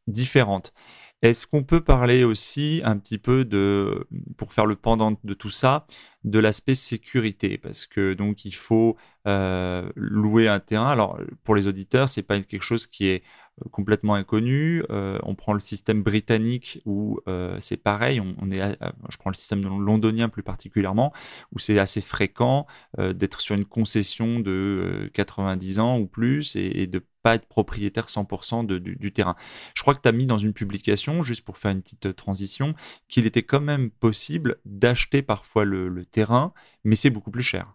différente. 0.07 0.73
Est-ce 1.21 1.49
qu'on 1.49 1.65
peut 1.65 1.81
parler 1.81 2.23
aussi 2.23 2.81
un 2.85 2.97
petit 2.97 3.19
peu 3.19 3.45
de, 3.45 4.07
pour 4.37 4.53
faire 4.53 4.67
le 4.67 4.77
pendant 4.77 5.19
de 5.25 5.35
tout 5.35 5.51
ça, 5.51 5.85
de 6.23 6.39
l'aspect 6.39 6.77
sécurité? 6.77 7.59
Parce 7.59 7.87
que 7.87 8.15
donc 8.15 8.45
il 8.45 8.55
faut 8.55 8.97
euh, 9.27 9.91
louer 9.97 10.47
un 10.47 10.61
terrain. 10.61 10.91
Alors 10.91 11.19
pour 11.43 11.57
les 11.57 11.67
auditeurs, 11.67 12.09
c'est 12.09 12.23
pas 12.23 12.41
quelque 12.41 12.63
chose 12.63 12.87
qui 12.87 13.09
est 13.09 13.25
euh, 13.65 13.69
complètement 13.73 14.15
inconnu. 14.15 14.85
Euh, 14.91 15.19
on 15.25 15.35
prend 15.35 15.55
le 15.55 15.61
système 15.61 16.05
britannique 16.05 16.81
où 16.87 17.19
c'est 17.59 17.79
pareil. 17.79 18.21
On, 18.21 18.51
est, 18.53 18.79
je 19.11 19.17
prends 19.17 19.31
le 19.31 19.35
système 19.35 19.63
londonien 19.63 20.29
plus 20.29 20.45
particulièrement 20.45 21.13
où 21.53 21.59
c'est 21.59 21.81
assez 21.81 22.01
fréquent 22.01 22.67
d'être 22.97 23.41
sur 23.41 23.57
une 23.57 23.65
concession 23.65 24.39
de 24.39 25.11
90 25.15 25.81
ans 25.81 25.99
ou 25.99 26.07
plus 26.07 26.55
et, 26.55 26.83
et 26.83 26.87
de 26.87 27.03
être 27.35 27.47
propriétaire 27.47 28.07
100% 28.07 28.67
du, 28.67 29.13
terrain. 29.13 29.37
Je 29.75 29.83
crois 29.83 29.95
que 29.95 30.01
tu 30.01 30.09
as 30.09 30.13
mis 30.13 30.27
dans 30.27 30.39
une 30.39 30.53
publication, 30.53 31.23
juste 31.23 31.45
pour 31.45 31.59
faire 31.59 31.71
une 31.71 31.83
petite 31.83 32.07
euh, 32.07 32.13
transition, 32.13 32.75
qu'il 33.09 33.27
était 33.27 33.43
quand 33.43 33.61
même 33.61 33.91
possible 33.91 34.57
d'acheter 34.65 35.23
parfois 35.23 35.65
le, 35.65 36.05
terrain, 36.05 36.53
mais 36.85 36.97
c'est 36.97 37.11
beaucoup 37.11 37.31
plus 37.31 37.43
cher. 37.43 37.75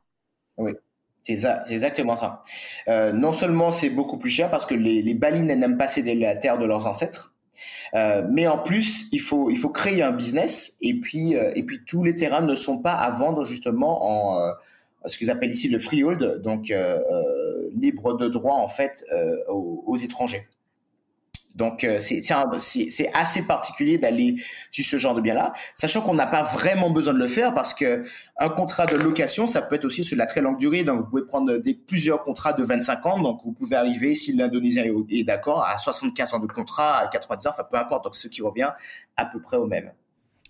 Oui. 0.57 0.71
C'est 1.23 1.39
exactement 1.69 2.17
ça. 2.17 2.41
Euh, 2.89 3.13
non 3.13 3.31
seulement 3.31 3.71
c'est 3.71 3.89
beaucoup 3.89 4.17
plus 4.17 4.29
cher 4.29 4.51
parce 4.51 4.65
que 4.65 4.75
les, 4.75 5.01
les 5.01 5.13
balines 5.13 5.45
n'aiment 5.45 5.77
pas 5.77 5.87
céder 5.87 6.15
la 6.15 6.35
terre 6.35 6.57
de 6.57 6.65
leurs 6.65 6.85
ancêtres, 6.85 7.33
euh, 7.93 8.27
mais 8.29 8.45
en 8.45 8.57
plus 8.57 9.07
il 9.13 9.21
faut 9.21 9.49
il 9.49 9.57
faut 9.57 9.69
créer 9.69 10.03
un 10.03 10.11
business 10.11 10.75
et 10.81 10.99
puis 10.99 11.33
et 11.33 11.63
puis 11.63 11.79
tous 11.87 12.03
les 12.03 12.13
terrains 12.13 12.41
ne 12.41 12.55
sont 12.55 12.81
pas 12.81 12.91
à 12.95 13.09
vendre 13.11 13.45
justement 13.45 14.35
en 14.35 14.53
ce 15.05 15.17
qu'ils 15.17 15.29
appellent 15.29 15.51
ici 15.51 15.69
le 15.69 15.79
freehold, 15.79 16.41
donc 16.41 16.71
euh, 16.71 16.99
euh, 17.11 17.69
libre 17.75 18.17
de 18.17 18.27
droit 18.27 18.55
en 18.55 18.67
fait 18.67 19.03
euh, 19.11 19.35
aux, 19.47 19.95
étrangers. 19.97 20.47
Donc 21.55 21.85
c'est 21.99 23.11
assez 23.13 23.45
particulier 23.45 23.99
d'aller 23.99 24.37
sur 24.71 24.83
ce 24.83 24.97
genre 24.97 25.13
de 25.13 25.21
bien-là, 25.21 25.53
sachant 25.75 26.01
qu'on 26.01 26.15
n'a 26.15 26.25
pas 26.25 26.41
vraiment 26.41 26.89
besoin 26.89 27.13
de 27.13 27.19
le 27.19 27.27
faire 27.27 27.53
parce 27.53 27.75
que 27.75 28.03
un 28.39 28.49
contrat 28.49 28.87
de 28.87 28.95
location, 28.95 29.45
ça 29.45 29.61
peut 29.61 29.75
être 29.75 29.85
aussi 29.85 30.03
sur 30.03 30.17
la 30.17 30.25
très 30.25 30.41
longue 30.41 30.57
durée. 30.57 30.83
Donc 30.83 31.01
vous 31.01 31.09
pouvez 31.11 31.25
prendre 31.25 31.61
plusieurs 31.85 32.23
contrats 32.23 32.53
de 32.53 32.63
25 32.63 33.05
ans. 33.05 33.21
Donc 33.21 33.41
vous 33.43 33.51
pouvez 33.51 33.75
arriver, 33.75 34.15
si 34.15 34.33
l'Indonésien 34.33 34.83
est, 35.11 35.23
d'accord, 35.23 35.63
à 35.63 35.77
75 35.77 36.33
ans 36.33 36.39
de 36.39 36.47
contrat, 36.47 36.97
à 36.97 37.07
90 37.07 37.45
ans, 37.45 37.51
enfin 37.51 37.67
peu 37.71 37.77
importe. 37.77 38.05
Donc 38.05 38.15
ce 38.15 38.27
qui 38.27 38.41
revient 38.41 38.71
à 39.15 39.25
peu 39.27 39.39
près 39.39 39.57
au 39.57 39.67
même. 39.67 39.91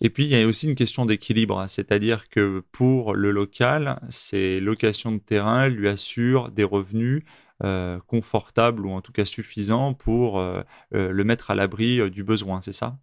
Et 0.01 0.09
puis, 0.09 0.25
il 0.25 0.31
y 0.31 0.41
a 0.41 0.45
aussi 0.45 0.67
une 0.67 0.75
question 0.75 1.05
d'équilibre, 1.05 1.59
hein. 1.59 1.67
c'est-à-dire 1.67 2.27
que 2.29 2.63
pour 2.71 3.13
le 3.13 3.31
local, 3.31 3.99
ces 4.09 4.59
locations 4.59 5.11
de 5.11 5.19
terrain 5.19 5.69
lui 5.69 5.87
assurent 5.87 6.51
des 6.51 6.63
revenus 6.63 7.23
euh, 7.63 7.99
confortables 8.07 8.85
ou 8.85 8.91
en 8.91 8.99
tout 8.99 9.13
cas 9.13 9.23
suffisants 9.23 9.93
pour 9.93 10.37
euh, 10.37 10.63
euh, 10.93 11.11
le 11.11 11.23
mettre 11.23 11.49
à 11.49 11.55
l'abri 11.55 12.09
du 12.11 12.23
besoin, 12.23 12.59
c'est 12.59 12.73
ça? 12.73 12.97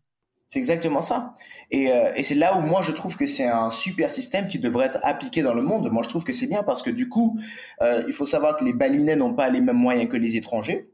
C'est 0.49 0.59
exactement 0.59 1.01
ça. 1.01 1.35
Et 1.71 1.89
c'est 2.25 2.35
là 2.35 2.59
où 2.59 2.61
moi 2.61 2.83
je 2.83 2.91
trouve 2.91 3.17
que 3.17 3.29
c'est 3.29 3.47
un 3.47 3.71
super 3.71 4.11
système 4.11 4.49
qui 4.49 4.59
devrait 4.59 4.87
être 4.87 4.99
appliqué 5.03 5.43
dans 5.43 5.55
le 5.55 5.63
monde. 5.63 5.89
Moi 5.93 6.03
je 6.03 6.09
trouve 6.09 6.25
que 6.25 6.33
c'est 6.33 6.49
bien 6.49 6.65
parce 6.65 6.83
que 6.83 6.91
du 6.91 7.09
coup, 7.09 7.39
il 7.81 8.13
faut 8.13 8.27
savoir 8.27 8.57
que 8.57 8.65
les 8.65 8.73
balinais 8.73 9.15
n'ont 9.15 9.33
pas 9.33 9.49
les 9.49 9.61
mêmes 9.61 9.77
moyens 9.77 10.11
que 10.11 10.17
les 10.17 10.37
étrangers. 10.37 10.91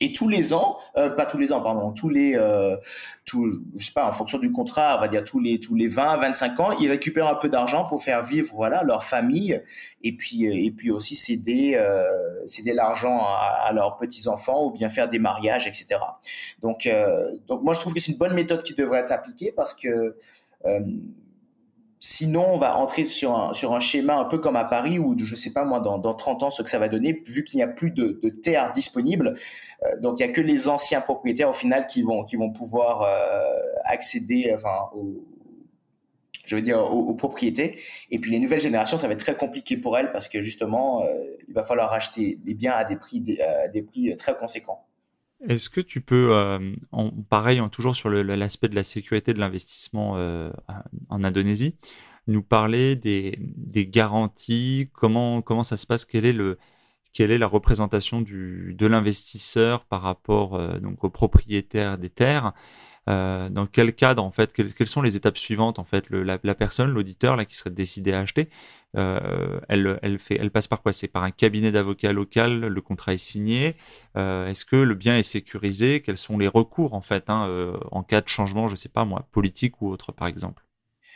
Et 0.00 0.12
tous 0.12 0.28
les 0.28 0.52
ans, 0.52 0.78
euh, 0.96 1.10
pas 1.10 1.26
tous 1.26 1.38
les 1.38 1.52
ans, 1.52 1.60
pardon, 1.60 1.92
tous 1.92 2.08
les, 2.08 2.34
euh, 2.36 2.76
tout, 3.24 3.50
je 3.74 3.84
sais 3.84 3.92
pas, 3.92 4.08
en 4.08 4.12
fonction 4.12 4.38
du 4.38 4.52
contrat, 4.52 4.96
on 4.96 5.00
va 5.00 5.08
dire 5.08 5.24
tous 5.24 5.40
les 5.40 5.58
tous 5.58 5.74
les 5.74 5.88
20, 5.88 6.18
25 6.18 6.60
ans, 6.60 6.70
ils 6.78 6.88
récupèrent 6.88 7.28
un 7.28 7.34
peu 7.34 7.48
d'argent 7.48 7.84
pour 7.84 8.02
faire 8.02 8.24
vivre, 8.24 8.52
voilà, 8.54 8.82
leur 8.84 9.04
famille, 9.04 9.62
et 10.02 10.12
puis 10.16 10.46
euh, 10.46 10.52
et 10.54 10.70
puis 10.70 10.90
aussi 10.90 11.14
céder 11.14 11.74
euh, 11.76 12.46
céder 12.46 12.72
l'argent 12.72 13.18
à, 13.20 13.66
à, 13.66 13.72
leurs 13.72 13.96
petits 13.96 14.28
enfants 14.28 14.66
ou 14.66 14.70
bien 14.70 14.88
faire 14.88 15.08
des 15.08 15.18
mariages, 15.18 15.66
etc. 15.66 16.00
Donc 16.62 16.86
euh, 16.86 17.32
donc 17.48 17.62
moi 17.62 17.74
je 17.74 17.80
trouve 17.80 17.94
que 17.94 18.00
c'est 18.00 18.12
une 18.12 18.18
bonne 18.18 18.34
méthode 18.34 18.62
qui 18.62 18.74
devrait 18.74 19.00
être 19.00 19.12
appliquée 19.12 19.52
parce 19.52 19.74
que 19.74 20.16
Sinon, 22.08 22.54
on 22.54 22.56
va 22.56 22.76
entrer 22.76 23.04
sur 23.04 23.36
un, 23.36 23.52
sur 23.52 23.74
un 23.74 23.80
schéma 23.80 24.14
un 24.14 24.26
peu 24.26 24.38
comme 24.38 24.54
à 24.54 24.62
Paris 24.62 25.00
où, 25.00 25.16
je 25.18 25.34
sais 25.34 25.52
pas 25.52 25.64
moi, 25.64 25.80
dans, 25.80 25.98
dans 25.98 26.14
30 26.14 26.44
ans, 26.44 26.50
ce 26.50 26.62
que 26.62 26.70
ça 26.70 26.78
va 26.78 26.86
donner, 26.86 27.20
vu 27.26 27.42
qu'il 27.42 27.56
n'y 27.56 27.64
a 27.64 27.66
plus 27.66 27.90
de, 27.90 28.20
de 28.22 28.28
terre 28.28 28.70
disponible. 28.70 29.36
Euh, 29.82 30.00
donc, 30.00 30.20
il 30.20 30.24
n'y 30.24 30.30
a 30.30 30.32
que 30.32 30.40
les 30.40 30.68
anciens 30.68 31.00
propriétaires, 31.00 31.50
au 31.50 31.52
final, 31.52 31.88
qui 31.88 32.02
vont, 32.02 32.22
qui 32.22 32.36
vont 32.36 32.52
pouvoir 32.52 33.02
euh, 33.02 33.50
accéder 33.82 34.52
enfin, 34.54 34.88
aux, 34.94 35.26
je 36.44 36.54
veux 36.54 36.62
dire, 36.62 36.78
aux, 36.78 37.12
propriétés. 37.14 37.76
Et 38.12 38.20
puis, 38.20 38.30
les 38.30 38.38
nouvelles 38.38 38.60
générations, 38.60 38.98
ça 38.98 39.08
va 39.08 39.14
être 39.14 39.24
très 39.24 39.34
compliqué 39.34 39.76
pour 39.76 39.98
elles 39.98 40.12
parce 40.12 40.28
que, 40.28 40.42
justement, 40.42 41.02
euh, 41.02 41.08
il 41.48 41.54
va 41.54 41.64
falloir 41.64 41.92
acheter 41.92 42.38
les 42.44 42.54
biens 42.54 42.72
à 42.72 42.84
des 42.84 42.94
prix, 42.94 43.20
des, 43.20 43.40
des 43.72 43.82
prix 43.82 44.14
très 44.14 44.36
conséquents. 44.36 44.86
Est-ce 45.48 45.70
que 45.70 45.80
tu 45.80 46.00
peux, 46.00 46.30
euh, 46.32 46.74
en, 46.92 47.10
pareil, 47.10 47.60
en, 47.60 47.68
toujours 47.68 47.94
sur 47.94 48.10
l'aspect 48.10 48.68
de 48.68 48.74
la 48.74 48.84
sécurité 48.84 49.32
de 49.32 49.38
l'investissement 49.38 50.14
euh, 50.16 50.50
en 51.08 51.22
Indonésie, 51.24 51.76
nous 52.26 52.42
parler 52.42 52.96
des, 52.96 53.38
garanties, 53.86 54.90
comment, 54.92 55.42
comment 55.42 55.62
ça 55.62 55.76
se 55.76 55.86
passe, 55.86 56.04
quel 56.04 56.24
est 56.24 56.32
le, 56.32 56.58
quelle 57.12 57.30
est 57.30 57.38
la 57.38 57.46
représentation 57.46 58.20
du, 58.20 58.74
de 58.76 58.86
l'investisseur 58.86 59.84
par 59.84 60.02
rapport 60.02 60.60
donc 60.80 61.04
aux 61.04 61.10
propriétaires 61.10 61.98
des 61.98 62.10
terres? 62.10 62.52
Euh, 63.08 63.48
dans 63.48 63.66
quel 63.66 63.94
cadre 63.94 64.24
en 64.24 64.32
fait 64.32 64.52
quelles, 64.52 64.88
sont 64.88 65.00
les 65.00 65.16
étapes 65.16 65.38
suivantes 65.38 65.78
en 65.78 65.84
fait 65.84 66.10
la, 66.10 66.38
personne 66.56 66.90
l'auditeur 66.90 67.36
là 67.36 67.44
qui 67.44 67.54
serait 67.54 67.70
décidé 67.70 68.12
à 68.12 68.18
acheter 68.18 68.48
euh, 68.96 69.60
elle, 69.68 70.00
elle 70.02 70.18
fait 70.18 70.36
elle 70.40 70.50
passe 70.50 70.66
par 70.66 70.82
quoi? 70.82 70.92
C'est 70.92 71.06
par 71.06 71.22
un 71.22 71.30
cabinet 71.30 71.70
d'avocat 71.70 72.12
local 72.12 72.60
le 72.66 72.80
contrat 72.80 73.14
est 73.14 73.18
signé. 73.18 73.76
Euh, 74.16 74.48
est-ce 74.48 74.64
que 74.64 74.74
le 74.74 74.94
bien 74.94 75.16
est 75.16 75.22
sécurisé? 75.22 76.00
Quels 76.00 76.16
sont 76.16 76.36
les 76.36 76.48
recours 76.48 76.94
en 76.94 77.00
fait 77.00 77.30
hein, 77.30 77.48
en 77.92 78.02
cas 78.02 78.20
de 78.22 78.28
changement 78.28 78.66
je 78.66 78.74
sais 78.74 78.88
pas 78.88 79.04
moi 79.04 79.28
politique 79.30 79.80
ou 79.82 79.88
autre 79.88 80.10
par 80.10 80.26
exemple? 80.26 80.64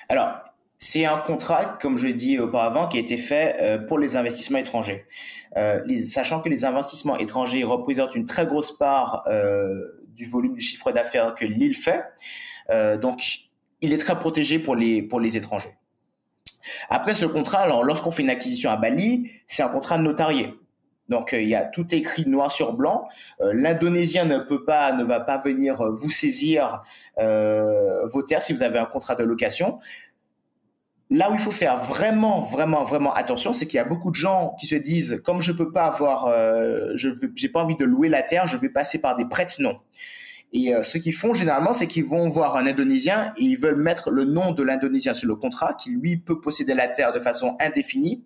Alors 0.09 0.33
c'est 0.79 1.05
un 1.05 1.19
contrat, 1.19 1.79
comme 1.83 1.99
je 1.99 2.07
l'ai 2.07 2.15
dit 2.15 2.39
auparavant, 2.39 2.89
qui 2.89 2.97
a 2.97 3.01
été 3.01 3.19
fait 3.19 3.85
pour 3.87 3.99
les 3.99 4.17
investissements 4.17 4.59
étrangers. 4.59 5.05
Sachant 6.07 6.41
que 6.41 6.49
les 6.49 6.65
investissements 6.65 7.19
étrangers 7.19 7.65
représentent 7.65 8.15
une 8.15 8.25
très 8.25 8.47
grosse 8.47 8.73
part 8.73 9.25
du 10.15 10.27
volume 10.27 10.55
du 10.55 10.61
chiffre 10.61 10.93
d'affaires 10.93 11.35
que 11.35 11.45
l'île 11.45 11.77
fait. 11.77 12.05
Euh, 12.71 12.97
donc, 12.97 13.23
il 13.81 13.93
est 13.93 13.99
très 13.99 14.19
protégé 14.19 14.59
pour 14.59 14.77
les, 14.77 15.37
étrangers. 15.37 15.77
Après 16.89 17.15
ce 17.15 17.27
contrat, 17.27 17.61
alors 17.61 17.85
lorsqu'on 17.85 18.11
fait 18.11 18.23
une 18.23 18.31
acquisition 18.31 18.71
à 18.71 18.77
Bali, 18.77 19.31
c'est 19.47 19.63
un 19.63 19.69
contrat 19.69 19.99
notarié. 19.99 20.55
Donc 21.09 21.33
il 21.33 21.49
y 21.49 21.57
a 21.57 21.65
tout 21.65 21.93
écrit 21.93 22.27
noir 22.27 22.51
sur 22.51 22.75
blanc. 22.75 23.09
Euh, 23.41 23.53
L'Indonésien 23.53 24.27
ne 24.27 24.39
peut 24.39 24.65
pas, 24.65 24.93
ne 24.93 25.03
va 25.03 25.19
pas 25.19 25.39
venir 25.39 25.91
vous 25.93 26.11
saisir 26.11 26.83
euh, 27.19 28.07
vos 28.07 28.23
terres 28.23 28.43
si 28.43 28.53
vous 28.53 28.63
avez 28.63 28.79
un 28.79 28.85
contrat 28.85 29.17
de 29.17 29.25
location. 29.25 29.81
Là 31.11 31.31
où 31.31 31.35
il 31.35 31.41
faut 31.41 31.51
faire 31.51 31.77
vraiment, 31.79 32.41
vraiment, 32.41 32.85
vraiment 32.85 33.13
attention, 33.13 33.53
c'est 33.53 33.67
qu'il 33.67 33.77
y 33.79 33.81
a 33.81 33.85
beaucoup 33.85 34.11
de 34.11 34.17
gens 34.17 34.55
qui 34.61 34.67
se 34.67 34.77
disent, 34.77 35.21
comme 35.25 35.41
je 35.41 35.51
peux 35.51 35.73
pas 35.73 35.85
avoir, 35.85 36.27
euh, 36.27 36.93
je 36.95 37.11
j'ai 37.35 37.49
pas 37.49 37.65
envie 37.65 37.77
de 37.77 37.85
louer 37.85 38.09
la 38.09 38.23
terre, 38.23 38.47
je 38.47 38.57
vais 38.57 38.69
passer 38.69 39.01
par 39.01 39.17
des 39.17 39.25
prêtes 39.25 39.59
non. 39.59 39.81
Et 40.53 40.75
euh, 40.75 40.83
ce 40.83 40.99
qu'ils 40.99 41.15
font 41.15 41.33
généralement, 41.33 41.73
c'est 41.73 41.87
qu'ils 41.87 42.05
vont 42.05 42.29
voir 42.29 42.57
un 42.57 42.67
Indonésien 42.67 43.33
et 43.37 43.43
ils 43.43 43.59
veulent 43.59 43.81
mettre 43.81 44.11
le 44.11 44.25
nom 44.25 44.53
de 44.53 44.63
l'Indonésien 44.63 45.13
sur 45.13 45.29
le 45.29 45.37
contrat, 45.37 45.75
qui 45.75 45.91
lui 45.91 46.17
peut 46.17 46.41
posséder 46.41 46.75
la 46.75 46.89
terre 46.89 47.13
de 47.13 47.21
façon 47.21 47.57
indéfinie. 47.61 48.23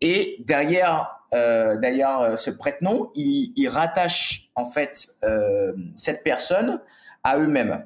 Et 0.00 0.36
derrière, 0.40 1.22
euh, 1.34 1.76
derrière 1.76 2.38
ce 2.38 2.50
prête-nom, 2.50 3.10
ils, 3.14 3.52
ils, 3.56 3.68
rattachent 3.68 4.50
en 4.54 4.64
fait 4.64 5.08
euh, 5.24 5.72
cette 5.94 6.24
personne 6.24 6.80
à 7.24 7.38
eux-mêmes. 7.38 7.84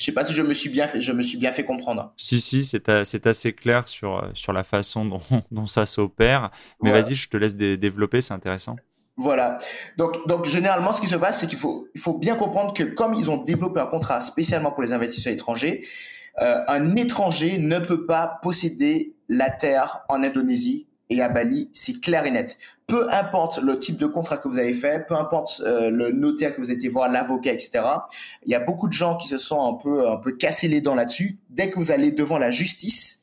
Je 0.00 0.06
sais 0.06 0.12
pas 0.12 0.24
si 0.24 0.32
je 0.32 0.40
me 0.40 0.54
suis 0.54 0.70
bien 0.70 0.88
fait, 0.88 1.02
je 1.02 1.12
me 1.12 1.22
suis 1.22 1.36
bien 1.36 1.52
fait 1.52 1.64
comprendre. 1.64 2.14
Si, 2.16 2.40
si, 2.40 2.64
c'est 2.64 3.26
assez 3.26 3.52
clair 3.52 3.86
sur, 3.86 4.30
sur 4.32 4.54
la 4.54 4.64
façon 4.64 5.04
dont, 5.04 5.20
dont 5.50 5.66
ça 5.66 5.84
s'opère. 5.84 6.50
Mais 6.82 6.90
vas-y, 6.90 7.14
je 7.14 7.28
te 7.28 7.36
laisse 7.36 7.54
développer, 7.54 8.22
c'est 8.22 8.32
intéressant. 8.32 8.76
Voilà. 9.18 9.58
Donc, 9.98 10.26
donc 10.26 10.46
généralement, 10.46 10.92
ce 10.92 11.02
qui 11.02 11.06
se 11.06 11.16
passe, 11.16 11.40
c'est 11.40 11.46
qu'il 11.46 11.58
faut, 11.58 11.88
il 11.94 12.00
faut 12.00 12.14
bien 12.14 12.34
comprendre 12.34 12.72
que 12.72 12.84
comme 12.84 13.12
ils 13.12 13.30
ont 13.30 13.36
développé 13.36 13.78
un 13.78 13.86
contrat 13.86 14.22
spécialement 14.22 14.72
pour 14.72 14.82
les 14.82 14.94
investisseurs 14.94 15.34
étrangers, 15.34 15.86
euh, 16.40 16.60
un 16.66 16.96
étranger 16.96 17.58
ne 17.58 17.78
peut 17.78 18.06
pas 18.06 18.38
posséder 18.42 19.16
la 19.28 19.50
terre 19.50 20.00
en 20.08 20.22
Indonésie 20.24 20.86
et 21.10 21.20
à 21.20 21.28
Bali, 21.28 21.68
c'est 21.72 22.00
clair 22.00 22.24
et 22.24 22.30
net 22.30 22.56
peu 22.90 23.08
importe 23.12 23.58
le 23.62 23.78
type 23.78 23.98
de 23.98 24.06
contrat 24.06 24.36
que 24.36 24.48
vous 24.48 24.58
avez 24.58 24.74
fait, 24.74 25.06
peu 25.06 25.14
importe 25.14 25.62
euh, 25.64 25.90
le 25.90 26.10
notaire 26.10 26.54
que 26.54 26.60
vous 26.60 26.70
avez 26.70 26.74
été 26.74 26.88
voir, 26.88 27.08
l'avocat, 27.08 27.52
etc. 27.52 27.84
Il 28.44 28.50
y 28.50 28.54
a 28.56 28.60
beaucoup 28.60 28.88
de 28.88 28.92
gens 28.92 29.16
qui 29.16 29.28
se 29.28 29.38
sont 29.38 29.64
un 29.64 29.74
peu, 29.74 30.10
un 30.10 30.16
peu 30.16 30.32
cassés 30.32 30.66
les 30.66 30.80
dents 30.80 30.96
là-dessus. 30.96 31.38
Dès 31.50 31.70
que 31.70 31.76
vous 31.76 31.92
allez 31.92 32.10
devant 32.10 32.36
la 32.36 32.50
justice, 32.50 33.22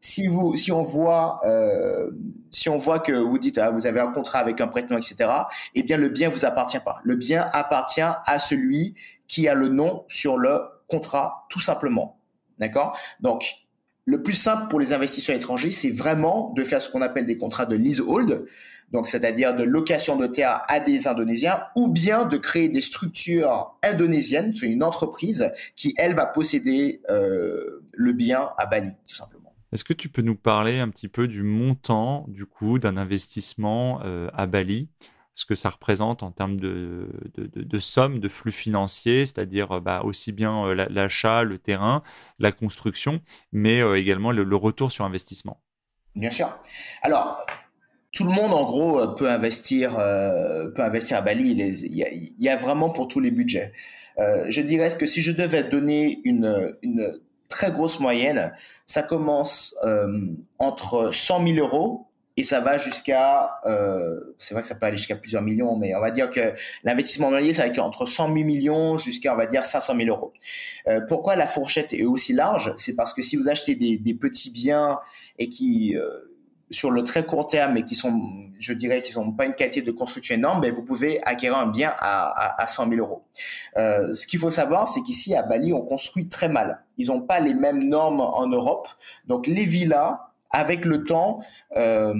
si 0.00 0.26
vous, 0.26 0.56
si 0.56 0.72
on 0.72 0.82
voit, 0.82 1.38
euh, 1.46 2.10
si 2.50 2.68
on 2.68 2.76
voit 2.76 2.98
que 2.98 3.12
vous 3.12 3.38
dites, 3.38 3.56
ah, 3.58 3.70
vous 3.70 3.86
avez 3.86 4.00
un 4.00 4.10
contrat 4.10 4.40
avec 4.40 4.60
un 4.60 4.66
prête-nom, 4.66 4.98
etc. 4.98 5.30
Eh 5.76 5.84
bien, 5.84 5.96
le 5.96 6.08
bien 6.08 6.28
vous 6.28 6.44
appartient 6.44 6.80
pas. 6.80 6.98
Le 7.04 7.14
bien 7.14 7.48
appartient 7.52 8.02
à 8.02 8.38
celui 8.40 8.94
qui 9.28 9.46
a 9.46 9.54
le 9.54 9.68
nom 9.68 10.04
sur 10.08 10.38
le 10.38 10.60
contrat, 10.88 11.46
tout 11.50 11.60
simplement. 11.60 12.18
D'accord? 12.58 12.98
Donc, 13.20 13.63
le 14.06 14.22
plus 14.22 14.34
simple 14.34 14.68
pour 14.68 14.80
les 14.80 14.92
investisseurs 14.92 15.36
étrangers, 15.36 15.70
c'est 15.70 15.90
vraiment 15.90 16.52
de 16.56 16.62
faire 16.62 16.80
ce 16.80 16.90
qu'on 16.90 17.02
appelle 17.02 17.26
des 17.26 17.38
contrats 17.38 17.66
de 17.66 17.76
leasehold 17.76 18.44
donc 18.94 19.08
c'est-à-dire 19.08 19.56
de 19.56 19.64
location 19.64 20.16
de 20.16 20.26
terre 20.26 20.62
à 20.68 20.78
des 20.78 21.08
Indonésiens, 21.08 21.64
ou 21.74 21.88
bien 21.88 22.24
de 22.24 22.36
créer 22.36 22.68
des 22.68 22.80
structures 22.80 23.76
indonésiennes, 23.82 24.52
une 24.62 24.84
entreprise 24.84 25.52
qui, 25.74 25.94
elle, 25.98 26.14
va 26.14 26.26
posséder 26.26 27.02
euh, 27.10 27.84
le 27.92 28.12
bien 28.12 28.50
à 28.56 28.66
Bali, 28.66 28.92
tout 29.08 29.16
simplement. 29.16 29.52
Est-ce 29.72 29.82
que 29.82 29.92
tu 29.92 30.08
peux 30.08 30.22
nous 30.22 30.36
parler 30.36 30.78
un 30.78 30.88
petit 30.88 31.08
peu 31.08 31.26
du 31.26 31.42
montant, 31.42 32.24
du 32.28 32.46
coût 32.46 32.78
d'un 32.78 32.96
investissement 32.96 34.00
euh, 34.04 34.30
à 34.32 34.46
Bali? 34.46 34.88
Ce 35.34 35.44
que 35.44 35.54
ça 35.54 35.70
représente 35.70 36.22
en 36.22 36.30
termes 36.30 36.58
de, 36.58 37.08
de, 37.36 37.62
de, 37.62 37.78
somme, 37.80 38.20
de 38.20 38.28
flux 38.28 38.52
financiers, 38.52 39.26
c'est-à-dire 39.26 39.80
bah, 39.80 40.02
aussi 40.04 40.32
bien 40.32 40.66
euh, 40.66 40.86
l'achat, 40.88 41.42
le 41.42 41.58
terrain, 41.58 42.02
la 42.38 42.52
construction, 42.52 43.20
mais 43.52 43.80
également 43.98 44.30
le, 44.32 44.56
retour 44.56 44.92
sur 44.92 45.04
investissement. 45.04 45.60
Bien 46.14 46.30
sûr. 46.30 46.48
Alors, 47.02 47.44
tout 48.14 48.24
le 48.24 48.30
monde 48.30 48.54
en 48.54 48.64
gros 48.64 49.00
euh, 49.00 49.08
peut 49.08 49.28
investir 49.28 49.98
euh, 49.98 50.68
peut 50.70 50.82
investir 50.82 51.18
à 51.18 51.22
Bali. 51.22 51.50
Il, 51.50 52.32
y 52.38 52.48
a, 52.48 52.56
vraiment 52.56 52.88
pour 52.90 53.08
tous 53.08 53.20
les 53.20 53.30
budgets. 53.30 53.72
Euh, 54.18 54.46
je 54.48 54.62
dirais 54.62 54.88
que 54.96 55.06
si 55.06 55.20
je 55.20 55.32
devais 55.32 55.64
donner 55.64 56.20
une, 56.24 56.70
très 57.48 57.70
grosse 57.70 58.00
moyenne, 58.00 58.52
ça 58.86 59.02
commence 59.02 59.76
euh, 59.84 60.06
entre 60.58 61.12
100 61.12 61.46
000 61.46 61.58
euros 61.58 62.06
et 62.36 62.42
ça 62.42 62.60
va 62.60 62.78
jusqu'à, 62.78 63.60
euh, 63.66 64.34
c'est 64.38 64.54
vrai 64.54 64.62
que 64.62 64.66
ça 64.66 64.74
peut 64.74 64.86
aller 64.86 64.96
jusqu'à 64.96 65.16
plusieurs 65.16 65.42
millions, 65.42 65.76
mais 65.76 65.94
on 65.94 66.00
va 66.00 66.10
dire 66.10 66.30
que 66.30 66.52
l'investissement 66.82 67.28
immobilier, 67.28 67.54
ça 67.54 67.62
va 67.62 67.68
être 67.68 67.78
entre 67.78 68.06
100 68.06 68.34
000 68.34 68.44
millions 68.44 68.98
jusqu'à, 68.98 69.34
on 69.34 69.36
va 69.36 69.46
dire, 69.46 69.64
500 69.64 69.96
000 69.96 70.08
euros. 70.08 70.32
Euh, 70.88 71.00
pourquoi 71.06 71.36
la 71.36 71.46
fourchette 71.46 71.92
est 71.92 72.04
aussi 72.04 72.32
large? 72.32 72.74
C'est 72.76 72.96
parce 72.96 73.12
que 73.12 73.22
si 73.22 73.36
vous 73.36 73.48
achetez 73.48 73.74
des, 73.74 74.14
petits 74.14 74.50
biens 74.50 75.00
et 75.38 75.48
qui 75.48 75.96
sur 76.74 76.90
le 76.90 77.04
très 77.04 77.24
court 77.24 77.46
terme 77.46 77.76
et 77.76 77.84
qui 77.84 77.94
sont, 77.94 78.20
je 78.58 78.72
dirais, 78.72 79.00
qui 79.00 79.12
sont 79.12 79.32
pas 79.32 79.46
une 79.46 79.54
qualité 79.54 79.82
de 79.82 79.90
construction 79.90 80.34
énorme, 80.34 80.60
ben 80.60 80.72
vous 80.72 80.82
pouvez 80.82 81.22
acquérir 81.24 81.56
un 81.56 81.66
bien 81.66 81.94
à, 81.98 82.62
à, 82.62 82.66
100 82.66 82.88
000 82.90 83.00
euros. 83.00 83.24
Euh, 83.76 84.12
ce 84.12 84.26
qu'il 84.26 84.38
faut 84.38 84.50
savoir, 84.50 84.88
c'est 84.88 85.02
qu'ici 85.02 85.34
à 85.34 85.42
Bali, 85.42 85.72
on 85.72 85.82
construit 85.82 86.28
très 86.28 86.48
mal. 86.48 86.82
Ils 86.98 87.08
n'ont 87.08 87.20
pas 87.20 87.40
les 87.40 87.54
mêmes 87.54 87.84
normes 87.84 88.20
en 88.20 88.46
Europe. 88.46 88.88
Donc 89.26 89.46
les 89.46 89.64
villas, 89.64 90.18
avec 90.54 90.84
le 90.84 91.04
temps, 91.04 91.40
euh, 91.76 92.14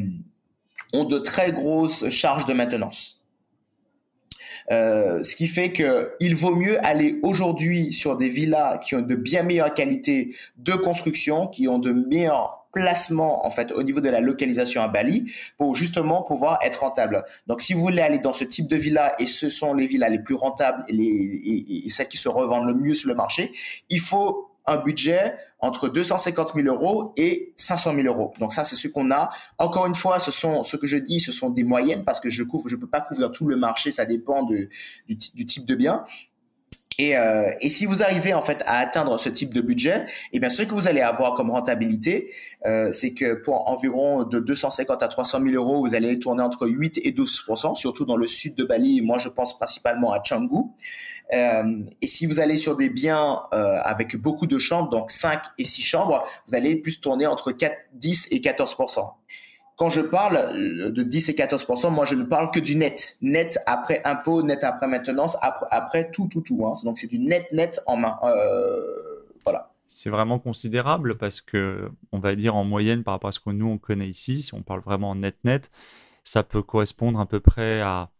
ont 0.93 1.05
de 1.05 1.19
très 1.19 1.53
grosses 1.53 2.09
charges 2.11 2.45
de 2.45 2.53
maintenance. 2.53 3.25
Euh, 4.71 5.23
ce 5.23 5.37
qui 5.37 5.47
fait 5.47 5.73
que 5.73 6.13
il 6.21 6.35
vaut 6.35 6.55
mieux 6.55 6.85
aller 6.87 7.19
aujourd'hui 7.23 7.93
sur 7.93 8.17
des 8.17 8.29
villas 8.29 8.79
qui 8.81 8.95
ont 8.95 9.03
de 9.03 9.15
bien 9.15 9.43
meilleures 9.43 9.75
qualités 9.75 10.35
de 10.57 10.73
construction, 10.73 11.47
qui 11.49 11.69
ont 11.69 11.79
de 11.79 11.93
meilleurs 11.93 12.67
placement 12.73 13.47
en 13.47 13.51
fait 13.51 13.71
au 13.73 13.83
niveau 13.83 14.01
de 14.01 14.09
la 14.09 14.21
localisation 14.21 14.83
à 14.83 14.89
Bali 14.89 15.31
pour 15.59 15.77
justement 15.77 16.23
pouvoir 16.23 16.59
être 16.63 16.81
rentable. 16.81 17.25
Donc 17.47 17.61
si 17.61 17.73
vous 17.73 17.81
voulez 17.81 18.03
aller 18.03 18.19
dans 18.19 18.33
ce 18.33 18.45
type 18.45 18.69
de 18.69 18.77
villa 18.77 19.15
et 19.21 19.27
ce 19.27 19.49
sont 19.49 19.75
les 19.75 19.87
villas 19.87 20.11
les 20.11 20.19
plus 20.19 20.35
rentables 20.35 20.83
et, 20.89 21.87
et, 21.87 21.89
celles 21.91 22.09
qui 22.09 22.17
se 22.17 22.29
revendent 22.29 22.67
le 22.67 22.75
mieux 22.75 22.95
sur 22.95 23.09
le 23.09 23.15
marché, 23.15 23.53
il 23.91 24.01
faut 24.01 24.54
un 24.67 24.77
budget 24.77 25.37
entre 25.61 25.89
250 25.89 26.55
000 26.55 26.67
euros 26.67 27.13
et 27.17 27.53
500 27.57 27.95
000 27.95 28.07
euros. 28.07 28.33
Donc 28.39 28.53
ça, 28.53 28.65
c'est 28.65 28.77
ce 28.77 28.89
qu'on 28.89 29.11
a. 29.11 29.31
Encore 29.59 29.87
une 29.87 29.95
fois, 29.95 30.21
ce 30.21 30.31
sont 30.31 30.63
ce 30.63 30.77
que 30.77 30.87
je 30.87 30.97
dis, 30.97 31.21
ce 31.21 31.33
sont 31.33 31.51
des 31.51 31.65
moyennes 31.65 32.05
parce 32.05 32.21
que 32.21 32.31
je 32.31 32.43
couvre, 32.43 32.69
je 32.69 32.77
peux 32.77 32.87
pas 32.87 33.01
couvrir 33.01 33.31
tout 33.31 33.47
le 33.49 33.57
marché, 33.57 33.91
ça 33.91 34.05
dépend 34.05 34.43
de, 34.43 34.69
du, 35.09 35.17
du 35.35 35.47
type 35.47 35.67
de 35.67 35.75
bien. 35.75 36.05
Et, 36.99 37.17
euh, 37.17 37.51
et, 37.61 37.71
si 37.71 37.87
vous 37.87 38.03
arrivez 38.03 38.35
en 38.35 38.43
fait 38.43 38.63
à 38.67 38.79
atteindre 38.79 39.19
ce 39.19 39.29
type 39.29 39.53
de 39.53 39.61
budget, 39.61 40.07
eh 40.33 40.39
bien 40.39 40.49
ce 40.49 40.63
que 40.63 40.75
vous 40.75 40.87
allez 40.87 41.01
avoir 41.01 41.35
comme 41.35 41.51
rentabilité, 41.51 42.33
euh, 42.67 42.93
c'est 42.93 43.13
que 43.13 43.35
pour 43.35 43.69
environ 43.69 44.23
de 44.23 44.39
250 44.39 45.03
à 45.03 45.09
300 45.09 45.41
000 45.43 45.55
euros, 45.55 45.87
vous 45.87 45.95
allez 45.95 46.19
tourner 46.19 46.43
entre 46.43 46.69
8 46.69 47.01
et 47.03 47.13
12% 47.13 47.75
surtout 47.75 48.05
dans 48.05 48.17
le 48.17 48.27
sud 48.27 48.55
de 48.55 48.65
Bali. 48.65 49.03
Moi, 49.03 49.19
je 49.19 49.29
pense 49.29 49.57
principalement 49.57 50.13
à 50.13 50.21
Canggu. 50.21 50.71
Euh, 51.33 51.83
et 52.01 52.07
si 52.07 52.27
vous 52.27 52.39
allez 52.39 52.57
sur 52.57 52.77
des 52.77 52.91
biens 52.91 53.41
euh, 53.53 53.79
avec 53.83 54.17
beaucoup 54.17 54.47
de 54.47 54.59
chambres, 54.59 54.91
donc 54.91 55.11
5 55.11 55.41
et 55.59 55.65
6 55.65 55.83
chambres, 55.83 56.25
vous 56.47 56.55
allez 56.55 56.77
plus 56.77 57.01
tourner 57.01 57.27
entre 57.27 57.53
4, 57.53 57.77
10 57.95 58.29
et 58.31 58.41
14 58.41 58.77
quand 59.77 59.89
je 59.89 60.01
parle 60.01 60.37
euh, 60.37 60.91
de 60.91 61.03
10 61.03 61.31
et 61.31 61.33
14% 61.33 61.91
moi 61.91 62.05
je 62.05 62.15
ne 62.15 62.25
parle 62.25 62.51
que 62.51 62.61
du 62.61 62.77
net, 62.77 63.17
net 63.23 63.59
après 63.67 64.01
impôt, 64.05 64.43
net 64.43 64.63
après 64.63 64.87
maintenance, 64.87 65.37
après, 65.41 66.11
tout, 66.11 66.29
tout, 66.29 66.43
tout. 66.43 66.67
Hein. 66.67 66.73
Donc 66.85 66.99
c'est 66.99 67.09
du 67.09 67.19
net, 67.19 67.47
net 67.53 67.81
en 67.87 67.97
main. 67.97 68.19
Euh, 68.25 69.27
voilà. 69.45 69.73
C'est 69.87 70.11
vraiment 70.11 70.39
considérable 70.39 71.17
parce 71.17 71.41
que 71.41 71.91
on 72.13 72.19
va 72.19 72.35
dire 72.37 72.57
en 72.57 72.65
moyenne 72.65 73.05
par 73.05 73.15
rapport 73.15 73.29
à 73.29 73.33
ce 73.33 73.41
que 73.41 73.51
nous 73.51 73.69
on 73.69 73.79
connaît 73.79 74.09
ici, 74.09 74.41
si 74.41 74.55
on 74.55 74.63
parle 74.63 74.81
vraiment 74.81 75.11
en 75.11 75.17
net, 75.17 75.37
net, 75.45 75.71
ça 76.23 76.43
peut 76.43 76.63
correspondre 76.63 77.21
à 77.21 77.27
peu 77.27 77.41
près 77.41 77.81
à 77.81 78.11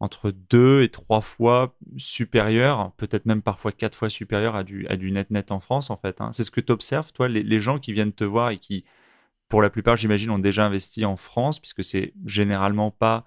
entre 0.00 0.32
deux 0.32 0.82
et 0.82 0.88
trois 0.88 1.20
fois 1.20 1.76
supérieur, 1.96 2.90
peut-être 2.96 3.24
même 3.24 3.40
parfois 3.40 3.70
quatre 3.70 3.94
fois 3.94 4.10
supérieur 4.10 4.56
à 4.56 4.64
du, 4.64 4.84
à 4.88 4.96
du 4.96 5.12
net 5.12 5.30
net 5.30 5.52
en 5.52 5.60
France 5.60 5.90
en 5.90 5.96
fait. 5.96 6.20
Hein. 6.20 6.30
C'est 6.32 6.42
ce 6.42 6.50
que 6.50 6.60
tu 6.60 6.72
observes, 6.72 7.12
toi, 7.12 7.28
les 7.28 7.60
gens 7.60 7.78
qui 7.78 7.92
viennent 7.92 8.12
te 8.12 8.24
voir 8.24 8.50
et 8.50 8.58
qui 8.58 8.84
pour 9.52 9.60
la 9.60 9.68
plupart, 9.68 9.98
j'imagine, 9.98 10.30
ont 10.30 10.38
déjà 10.38 10.64
investi 10.64 11.04
en 11.04 11.16
France, 11.16 11.58
puisque 11.58 11.84
c'est 11.84 12.14
généralement 12.24 12.90
pas 12.90 13.26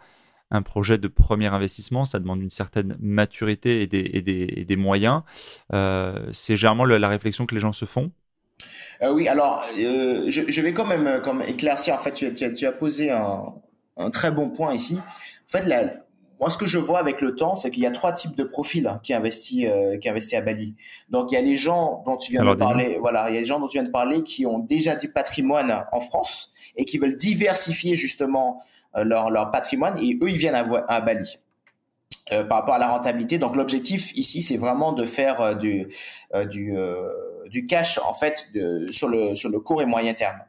un 0.49 0.63
projet 0.63 0.97
de 0.97 1.07
premier 1.07 1.45
investissement, 1.45 2.03
ça 2.03 2.17
demande 2.17 2.41
une 2.41 2.49
certaine 2.49 2.97
maturité 2.99 3.83
et 3.83 3.85
des, 4.65 4.75
moyens. 4.75 5.21
Euh, 5.71 6.27
c'est 6.31 6.57
généralement 6.57 6.85
la, 6.85 7.09
réflexion 7.09 7.45
que 7.45 7.53
les 7.53 7.61
gens 7.61 7.73
se 7.73 7.85
font. 7.85 8.11
Euh, 9.03 9.13
oui, 9.13 9.27
alors 9.27 9.63
euh, 9.77 10.25
je, 10.31 10.61
vais 10.61 10.73
quand 10.73 10.87
même 10.87 11.21
comme 11.21 11.43
éclaircir. 11.43 11.93
En 11.93 11.99
fait, 11.99 12.13
tu 12.33 12.65
as 12.65 12.71
posé 12.71 13.11
un, 13.11 13.53
un, 13.95 14.09
très 14.09 14.31
bon 14.31 14.49
point 14.49 14.73
ici. 14.73 14.97
En 14.97 15.51
fait, 15.51 15.67
la, 15.67 15.93
moi, 16.39 16.49
ce 16.49 16.57
que 16.57 16.65
je 16.65 16.77
vois 16.77 16.99
avec 16.99 17.21
le 17.21 17.35
temps, 17.35 17.55
c'est 17.55 17.71
qu'il 17.71 17.83
y 17.83 17.85
a 17.85 17.91
trois 17.91 18.11
types 18.11 18.35
de 18.35 18.43
profils 18.43 18.89
qui 19.03 19.13
investissent, 19.13 19.69
euh, 19.69 19.97
qui 19.97 20.09
investissent 20.09 20.39
à 20.39 20.41
Bali. 20.41 20.75
Donc, 21.09 21.31
il 21.31 21.35
y 21.35 21.37
a 21.37 21.41
les 21.41 21.55
gens 21.55 22.03
dont 22.05 22.17
tu 22.17 22.31
viens 22.31 22.43
de 22.43 22.55
parler. 22.55 22.97
Voilà, 22.99 23.29
il 23.29 23.35
y 23.35 23.37
a 23.37 23.41
les 23.41 23.45
gens 23.45 23.59
dont 23.59 23.67
tu 23.67 23.77
viens 23.77 23.87
de 23.87 23.91
parler 23.91 24.23
qui 24.23 24.45
ont 24.45 24.59
déjà 24.59 24.95
du 24.95 25.09
patrimoine 25.11 25.85
en 25.91 26.01
France 26.01 26.51
et 26.75 26.85
qui 26.85 26.97
veulent 26.97 27.17
diversifier 27.17 27.95
justement 27.95 28.61
euh, 28.95 29.03
leur, 29.03 29.29
leur 29.29 29.51
patrimoine 29.51 29.97
et 29.97 30.17
eux, 30.21 30.29
ils 30.29 30.37
viennent 30.37 30.55
à, 30.55 30.65
à 30.87 31.01
Bali. 31.01 31.39
Euh, 32.31 32.43
par 32.43 32.61
rapport 32.61 32.73
à 32.73 32.79
la 32.79 32.87
rentabilité. 32.87 33.37
Donc 33.37 33.55
l'objectif 33.55 34.11
ici, 34.17 34.41
c'est 34.41 34.57
vraiment 34.57 34.93
de 34.93 35.05
faire 35.05 35.41
euh, 35.41 35.53
du, 35.53 35.87
euh, 36.33 36.45
du, 36.45 36.73
du 37.51 37.67
cash 37.67 37.99
en 37.99 38.15
fait 38.15 38.47
de, 38.55 38.87
sur, 38.89 39.07
le, 39.07 39.35
sur 39.35 39.49
le 39.49 39.59
court 39.59 39.83
et 39.83 39.85
moyen 39.85 40.15
terme. 40.15 40.39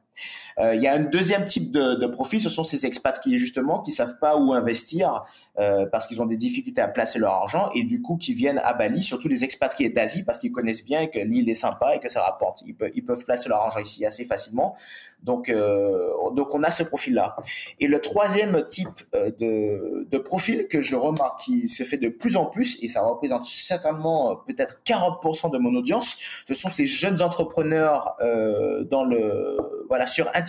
Euh, 0.58 0.74
il 0.74 0.82
y 0.82 0.86
a 0.86 0.94
un 0.94 1.00
deuxième 1.00 1.44
type 1.44 1.70
de, 1.70 1.96
de, 1.96 2.06
profil, 2.06 2.40
ce 2.40 2.48
sont 2.48 2.64
ces 2.64 2.86
expats 2.86 3.20
qui 3.20 3.36
justement 3.36 3.82
qui 3.82 3.90
savent 3.90 4.18
pas 4.18 4.38
où 4.38 4.54
investir 4.54 5.24
euh, 5.58 5.84
parce 5.84 6.06
qu'ils 6.06 6.22
ont 6.22 6.26
des 6.26 6.38
difficultés 6.38 6.80
à 6.80 6.88
placer 6.88 7.18
leur 7.18 7.32
argent 7.32 7.70
et 7.74 7.84
du 7.84 8.00
coup 8.00 8.16
qui 8.16 8.32
viennent 8.32 8.60
à 8.64 8.72
Bali, 8.72 9.02
surtout 9.02 9.28
les 9.28 9.44
expatriés 9.44 9.90
d'Asie 9.90 10.22
parce 10.22 10.38
qu'ils 10.38 10.52
connaissent 10.52 10.84
bien 10.84 11.08
que 11.08 11.18
l'île 11.18 11.50
est 11.50 11.54
sympa 11.54 11.94
et 11.94 12.00
que 12.00 12.08
ça 12.08 12.22
rapporte. 12.22 12.62
Ils 12.66 12.74
peuvent, 12.74 12.90
ils 12.94 13.04
peuvent 13.04 13.24
placer 13.24 13.50
leur 13.50 13.58
argent 13.58 13.80
ici 13.80 14.06
assez 14.06 14.24
facilement. 14.24 14.76
Donc, 15.22 15.48
euh, 15.48 16.10
donc 16.32 16.54
on 16.54 16.62
a 16.62 16.70
ce 16.70 16.84
profil-là. 16.84 17.36
Et 17.80 17.88
le 17.88 18.00
troisième 18.00 18.66
type 18.68 19.02
euh, 19.14 19.30
de, 19.38 20.06
de 20.10 20.18
profil 20.18 20.68
que 20.68 20.80
je 20.80 20.94
remarque 20.94 21.40
qui 21.40 21.68
se 21.68 21.82
fait 21.82 21.96
de 21.96 22.08
plus 22.08 22.36
en 22.36 22.46
plus, 22.46 22.78
et 22.82 22.88
ça 22.88 23.02
représente 23.02 23.44
certainement 23.46 24.30
euh, 24.30 24.34
peut-être 24.46 24.80
40% 24.86 25.50
de 25.50 25.58
mon 25.58 25.74
audience, 25.74 26.16
ce 26.46 26.54
sont 26.54 26.70
ces 26.70 26.86
jeunes 26.86 27.22
entrepreneurs 27.22 28.16
euh, 28.20 28.84
dans 28.84 29.04
le, 29.04 29.84
voilà, 29.88 30.06
sur 30.06 30.28
Internet 30.28 30.45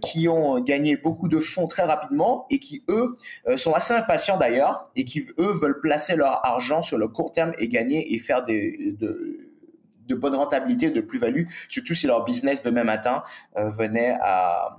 qui 0.00 0.28
ont 0.28 0.60
gagné 0.60 0.96
beaucoup 0.96 1.28
de 1.28 1.38
fonds 1.38 1.66
très 1.66 1.84
rapidement 1.84 2.46
et 2.50 2.58
qui, 2.58 2.84
eux, 2.88 3.14
sont 3.56 3.72
assez 3.72 3.94
impatients 3.94 4.38
d'ailleurs 4.38 4.90
et 4.96 5.04
qui, 5.04 5.26
eux, 5.38 5.52
veulent 5.52 5.80
placer 5.80 6.16
leur 6.16 6.44
argent 6.44 6.82
sur 6.82 6.98
le 6.98 7.08
court 7.08 7.32
terme 7.32 7.52
et 7.58 7.68
gagner 7.68 8.14
et 8.14 8.18
faire 8.18 8.44
de, 8.44 8.96
de 10.08 10.14
bonne 10.14 10.34
rentabilité, 10.34 10.90
de 10.90 11.00
plus-value, 11.00 11.44
surtout 11.68 11.94
si 11.94 12.06
leur 12.06 12.24
business 12.24 12.62
demain 12.62 12.84
matin 12.84 13.22
euh, 13.56 13.70
venait 13.70 14.16
à, 14.20 14.78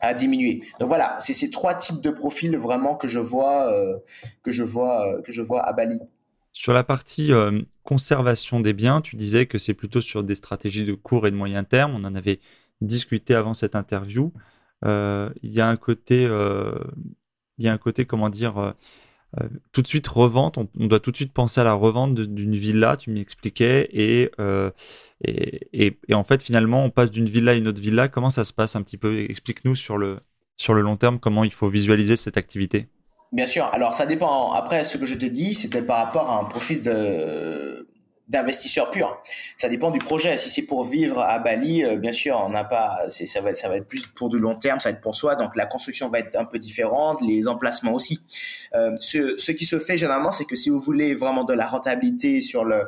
à 0.00 0.14
diminuer. 0.14 0.60
Donc 0.78 0.88
voilà, 0.88 1.16
c'est 1.20 1.32
ces 1.32 1.50
trois 1.50 1.74
types 1.74 2.00
de 2.00 2.10
profils 2.10 2.56
vraiment 2.58 2.96
que 2.96 3.08
je 3.08 3.20
vois, 3.20 3.72
euh, 3.72 3.96
que 4.42 4.50
je 4.50 4.64
vois, 4.64 5.06
euh, 5.06 5.22
que 5.22 5.32
je 5.32 5.42
vois 5.42 5.62
à 5.62 5.72
Bali. 5.72 5.98
Sur 6.52 6.72
la 6.72 6.82
partie 6.82 7.32
euh, 7.32 7.62
conservation 7.84 8.58
des 8.58 8.72
biens, 8.72 9.00
tu 9.00 9.14
disais 9.14 9.46
que 9.46 9.56
c'est 9.56 9.74
plutôt 9.74 10.00
sur 10.00 10.24
des 10.24 10.34
stratégies 10.34 10.84
de 10.84 10.94
court 10.94 11.26
et 11.26 11.30
de 11.30 11.36
moyen 11.36 11.62
terme. 11.62 11.94
On 11.94 12.04
en 12.04 12.14
avait 12.14 12.40
discuté 12.80 13.34
avant 13.34 13.54
cette 13.54 13.74
interview. 13.74 14.32
Il 14.84 15.30
y 15.42 15.60
a 15.60 15.68
un 15.68 15.76
côté, 15.76 16.24
il 16.24 17.64
y 17.64 17.68
a 17.68 17.72
un 17.72 17.78
côté, 17.78 18.06
comment 18.06 18.30
dire, 18.30 18.74
euh, 19.40 19.48
tout 19.70 19.80
de 19.80 19.86
suite 19.86 20.08
revente, 20.08 20.58
on, 20.58 20.66
doit 20.74 20.98
tout 20.98 21.12
de 21.12 21.16
suite 21.16 21.32
penser 21.32 21.60
à 21.60 21.64
la 21.64 21.72
revente 21.72 22.14
d'une 22.14 22.56
villa, 22.56 22.96
tu 22.96 23.10
m'expliquais, 23.10 23.88
et, 23.92 24.30
euh, 24.40 24.72
et, 25.24 25.68
et, 25.72 25.98
et, 26.08 26.14
en 26.14 26.24
fait 26.24 26.42
finalement 26.42 26.84
on 26.84 26.90
passe 26.90 27.12
d'une 27.12 27.28
villa 27.28 27.52
à 27.52 27.54
une 27.54 27.68
autre 27.68 27.80
villa. 27.80 28.08
Comment 28.08 28.30
ça 28.30 28.44
se 28.44 28.52
passe 28.52 28.74
un 28.74 28.82
petit 28.82 28.96
peu? 28.96 29.20
Explique-nous 29.20 29.76
sur 29.76 29.98
le, 29.98 30.18
sur 30.56 30.74
le 30.74 30.80
long 30.80 30.96
terme 30.96 31.20
comment 31.20 31.44
il 31.44 31.52
faut 31.52 31.68
visualiser 31.68 32.16
cette 32.16 32.36
activité. 32.36 32.88
Bien 33.30 33.46
sûr. 33.46 33.70
Alors 33.72 33.94
ça 33.94 34.06
dépend. 34.06 34.50
Après, 34.52 34.82
ce 34.82 34.98
que 34.98 35.06
je 35.06 35.14
te 35.14 35.26
dis, 35.26 35.54
c'était 35.54 35.82
par 35.82 36.04
rapport 36.04 36.28
à 36.28 36.40
un 36.40 36.44
profil 36.44 36.82
de 36.82 37.86
d'investisseur 38.30 38.90
pur. 38.90 39.20
Ça 39.56 39.68
dépend 39.68 39.90
du 39.90 39.98
projet. 39.98 40.36
Si 40.36 40.48
c'est 40.48 40.62
pour 40.62 40.84
vivre 40.84 41.20
à 41.20 41.38
Bali, 41.40 41.84
euh, 41.84 41.96
bien 41.96 42.12
sûr, 42.12 42.40
on 42.46 42.48
n'a 42.48 42.64
pas. 42.64 43.10
Ça 43.10 43.40
va, 43.40 43.54
ça 43.54 43.68
va 43.68 43.76
être 43.76 43.88
plus 43.88 44.06
pour 44.06 44.30
du 44.30 44.38
long 44.38 44.54
terme, 44.54 44.78
ça 44.78 44.88
va 44.88 44.94
être 44.94 45.02
pour 45.02 45.16
soi. 45.16 45.34
Donc 45.34 45.56
la 45.56 45.66
construction 45.66 46.08
va 46.08 46.20
être 46.20 46.36
un 46.36 46.44
peu 46.44 46.58
différente, 46.58 47.18
les 47.20 47.48
emplacements 47.48 47.92
aussi. 47.92 48.20
Euh, 48.74 48.96
ce, 49.00 49.36
ce 49.36 49.50
qui 49.52 49.66
se 49.66 49.78
fait 49.78 49.96
généralement, 49.96 50.30
c'est 50.30 50.44
que 50.44 50.56
si 50.56 50.70
vous 50.70 50.80
voulez 50.80 51.14
vraiment 51.14 51.44
de 51.44 51.54
la 51.54 51.66
rentabilité 51.66 52.40
sur 52.40 52.64
le 52.64 52.84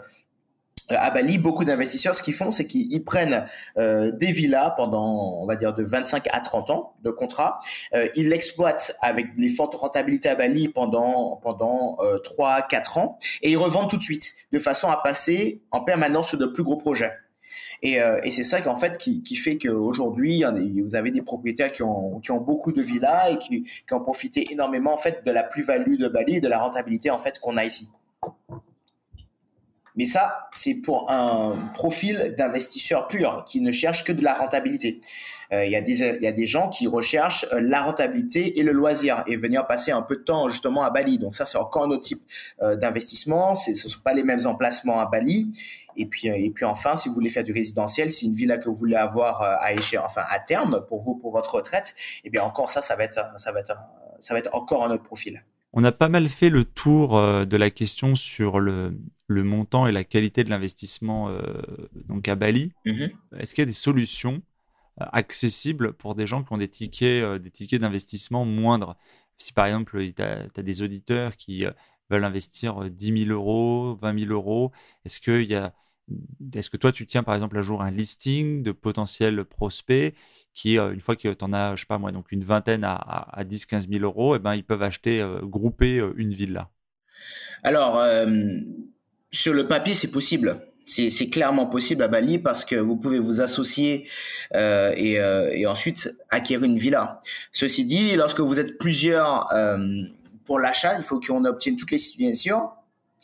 à 0.88 1.10
Bali, 1.10 1.38
beaucoup 1.38 1.64
d'investisseurs, 1.64 2.14
ce 2.14 2.22
qu'ils 2.22 2.34
font, 2.34 2.50
c'est 2.50 2.66
qu'ils 2.66 3.04
prennent 3.04 3.46
euh, 3.76 4.10
des 4.12 4.32
villas 4.32 4.74
pendant, 4.76 5.38
on 5.40 5.46
va 5.46 5.56
dire, 5.56 5.74
de 5.74 5.82
25 5.82 6.28
à 6.32 6.40
30 6.40 6.70
ans 6.70 6.94
de 7.02 7.10
contrat. 7.10 7.60
Euh, 7.94 8.08
ils 8.16 8.28
l'exploitent 8.28 8.96
avec 9.00 9.26
les 9.36 9.48
fortes 9.48 9.74
rentabilités 9.74 10.28
à 10.28 10.34
Bali 10.34 10.68
pendant 10.68 11.36
pendant 11.42 11.96
euh, 12.00 12.18
3 12.18 12.62
4 12.62 12.98
ans 12.98 13.18
et 13.42 13.50
ils 13.50 13.56
revendent 13.56 13.88
tout 13.88 13.96
de 13.96 14.02
suite, 14.02 14.34
de 14.52 14.58
façon 14.58 14.88
à 14.88 14.96
passer 14.96 15.62
en 15.70 15.80
permanence 15.80 16.28
sur 16.28 16.38
de 16.38 16.46
plus 16.46 16.62
gros 16.62 16.76
projets. 16.76 17.12
Et, 17.82 18.00
euh, 18.00 18.20
et 18.22 18.30
c'est 18.30 18.44
ça 18.44 18.60
qu'en 18.60 18.76
fait 18.76 18.96
qui, 18.96 19.22
qui 19.22 19.36
fait 19.36 19.58
qu'aujourd'hui 19.58 20.44
vous 20.84 20.94
avez 20.94 21.10
des 21.10 21.22
propriétaires 21.22 21.72
qui 21.72 21.82
ont, 21.82 22.20
qui 22.20 22.30
ont 22.30 22.40
beaucoup 22.40 22.70
de 22.72 22.80
villas 22.80 23.32
et 23.32 23.38
qui, 23.38 23.62
qui 23.62 23.94
ont 23.94 24.00
profité 24.00 24.52
énormément 24.52 24.94
en 24.94 24.96
fait 24.96 25.24
de 25.26 25.32
la 25.32 25.42
plus-value 25.42 25.98
de 25.98 26.06
Bali, 26.06 26.40
de 26.40 26.48
la 26.48 26.60
rentabilité 26.60 27.10
en 27.10 27.18
fait 27.18 27.40
qu'on 27.40 27.56
a 27.56 27.64
ici. 27.64 27.88
Mais 29.96 30.04
ça, 30.04 30.48
c'est 30.52 30.74
pour 30.74 31.10
un 31.10 31.56
profil 31.74 32.34
d'investisseur 32.38 33.08
pur 33.08 33.44
qui 33.46 33.60
ne 33.60 33.72
cherche 33.72 34.04
que 34.04 34.12
de 34.12 34.22
la 34.22 34.34
rentabilité. 34.34 35.00
Euh, 35.52 35.66
il 35.66 35.70
y, 35.70 35.76
a 35.76 35.82
des, 35.82 35.98
y 35.98 36.26
a 36.26 36.32
des 36.32 36.46
gens 36.46 36.70
qui 36.70 36.86
recherchent 36.86 37.44
euh, 37.52 37.60
la 37.60 37.82
rentabilité 37.82 38.58
et 38.58 38.62
le 38.62 38.72
loisir 38.72 39.22
et 39.26 39.36
venir 39.36 39.66
passer 39.66 39.92
un 39.92 40.00
peu 40.00 40.16
de 40.16 40.22
temps 40.22 40.48
justement 40.48 40.82
à 40.82 40.90
Bali. 40.90 41.18
Donc 41.18 41.34
ça, 41.34 41.44
c'est 41.44 41.58
encore 41.58 41.84
un 41.84 41.90
autre 41.90 42.02
type 42.02 42.22
euh, 42.62 42.74
d'investissement. 42.74 43.54
Ce 43.54 43.70
ne 43.70 43.74
sont 43.74 44.00
pas 44.02 44.14
les 44.14 44.24
mêmes 44.24 44.46
emplacements 44.46 44.98
à 44.98 45.06
Bali. 45.06 45.50
Et 45.94 46.06
puis, 46.06 46.28
et 46.28 46.50
puis 46.50 46.64
enfin, 46.64 46.96
si 46.96 47.10
vous 47.10 47.14
voulez 47.14 47.28
faire 47.28 47.44
du 47.44 47.52
résidentiel, 47.52 48.10
c'est 48.10 48.24
une 48.24 48.34
villa 48.34 48.56
que 48.56 48.64
vous 48.64 48.74
voulez 48.74 48.96
avoir 48.96 49.42
à 49.42 49.74
échelle, 49.74 50.00
enfin 50.02 50.22
à 50.30 50.38
terme 50.38 50.86
pour 50.88 51.02
vous, 51.02 51.16
pour 51.16 51.32
votre 51.32 51.56
retraite, 51.56 51.94
et 52.24 52.28
eh 52.28 52.30
bien 52.30 52.42
encore 52.42 52.70
ça, 52.70 52.80
ça 52.80 52.96
va 52.96 53.04
être, 53.04 53.22
ça 53.36 53.52
va 53.52 53.60
être, 53.60 53.76
ça 54.18 54.32
va 54.32 54.40
être 54.40 54.54
encore 54.54 54.86
un 54.86 54.90
autre 54.90 55.02
profil. 55.02 55.44
On 55.74 55.84
a 55.84 55.92
pas 55.92 56.08
mal 56.08 56.28
fait 56.28 56.50
le 56.50 56.64
tour 56.64 57.16
euh, 57.16 57.44
de 57.44 57.56
la 57.56 57.70
question 57.70 58.14
sur 58.14 58.60
le, 58.60 58.94
le 59.32 59.44
montant 59.44 59.86
et 59.86 59.92
la 59.92 60.04
qualité 60.04 60.44
de 60.44 60.50
l'investissement 60.50 61.28
euh, 61.28 61.42
donc 62.06 62.28
à 62.28 62.34
Bali. 62.34 62.72
Mm-hmm. 62.86 63.10
Est-ce 63.38 63.54
qu'il 63.54 63.62
y 63.62 63.66
a 63.66 63.66
des 63.66 63.72
solutions 63.72 64.42
euh, 65.00 65.06
accessibles 65.12 65.92
pour 65.92 66.14
des 66.14 66.26
gens 66.26 66.42
qui 66.42 66.52
ont 66.52 66.58
des 66.58 66.68
tickets, 66.68 67.40
des 67.42 67.50
tickets 67.50 67.80
d'investissement 67.80 68.44
moindres? 68.44 68.96
Si 69.38 69.52
par 69.52 69.66
exemple, 69.66 70.00
tu 70.14 70.22
as, 70.22 70.62
des 70.62 70.82
auditeurs 70.82 71.36
qui 71.36 71.64
veulent 72.10 72.24
investir 72.24 72.90
10 72.90 73.26
000 73.26 73.30
euros, 73.30 73.98
20 74.00 74.20
000 74.26 74.32
euros, 74.32 74.70
est-ce 75.04 75.18
qu'il 75.18 75.50
y 75.50 75.54
a 75.54 75.72
est-ce 76.54 76.70
que 76.70 76.76
toi, 76.76 76.92
tu 76.92 77.06
tiens 77.06 77.22
par 77.22 77.34
exemple 77.34 77.58
à 77.58 77.62
jour 77.62 77.82
un 77.82 77.90
listing 77.90 78.62
de 78.62 78.72
potentiels 78.72 79.44
prospects 79.44 80.14
qui, 80.54 80.78
euh, 80.78 80.92
une 80.92 81.00
fois 81.00 81.16
que 81.16 81.32
tu 81.32 81.44
en 81.44 81.52
as, 81.52 81.76
je 81.76 81.80
sais 81.80 81.86
pas 81.86 81.98
moi, 81.98 82.12
donc 82.12 82.32
une 82.32 82.44
vingtaine 82.44 82.84
à, 82.84 82.94
à 82.94 83.44
10, 83.44 83.66
15 83.66 83.88
000 83.88 84.04
euros, 84.04 84.34
et 84.34 84.36
eh 84.36 84.40
ben, 84.40 84.54
ils 84.54 84.64
peuvent 84.64 84.82
acheter, 84.82 85.20
euh, 85.20 85.40
grouper 85.42 85.98
euh, 85.98 86.12
une 86.16 86.32
villa? 86.32 86.70
Alors, 87.62 87.94
sur 89.32 89.52
le 89.52 89.66
papier, 89.66 89.94
c'est 89.94 90.10
possible. 90.10 90.60
C'est 90.84 91.30
clairement 91.30 91.66
possible 91.66 92.02
à 92.02 92.08
Bali 92.08 92.38
parce 92.38 92.64
que 92.64 92.74
vous 92.74 92.96
pouvez 92.96 93.18
vous 93.18 93.40
associer 93.40 94.08
et, 94.52 95.12
et, 95.12 95.66
ensuite 95.66 96.12
acquérir 96.28 96.64
une 96.64 96.76
villa. 96.76 97.20
Ceci 97.52 97.84
dit, 97.84 98.16
lorsque 98.16 98.40
vous 98.40 98.58
êtes 98.58 98.78
plusieurs 98.78 99.48
pour 100.44 100.58
l'achat, 100.58 100.98
il 100.98 101.04
faut 101.04 101.20
qu'on 101.20 101.44
obtienne 101.44 101.76
toutes 101.76 101.92
les 101.92 101.98
situations 101.98 102.62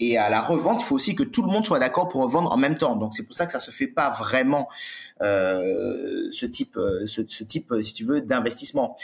et 0.00 0.16
à 0.16 0.30
la 0.30 0.40
revente, 0.40 0.80
il 0.80 0.84
faut 0.84 0.94
aussi 0.94 1.14
que 1.16 1.24
tout 1.24 1.42
le 1.42 1.48
monde 1.48 1.66
soit 1.66 1.80
d'accord 1.80 2.08
pour 2.08 2.22
revendre 2.22 2.52
en 2.52 2.56
même 2.56 2.76
temps. 2.76 2.94
Donc 2.94 3.12
c'est 3.14 3.24
pour 3.24 3.34
ça 3.34 3.46
que 3.46 3.52
ça 3.52 3.58
se 3.58 3.70
fait 3.70 3.88
pas 3.88 4.10
vraiment 4.10 4.68
euh, 5.22 6.28
ce 6.30 6.46
type, 6.46 6.76
euh, 6.76 7.04
ce, 7.06 7.22
ce, 7.26 7.42
type, 7.42 7.74
si 7.80 7.94
tu 7.94 8.04
veux, 8.04 8.20
d'investissement. 8.20 8.96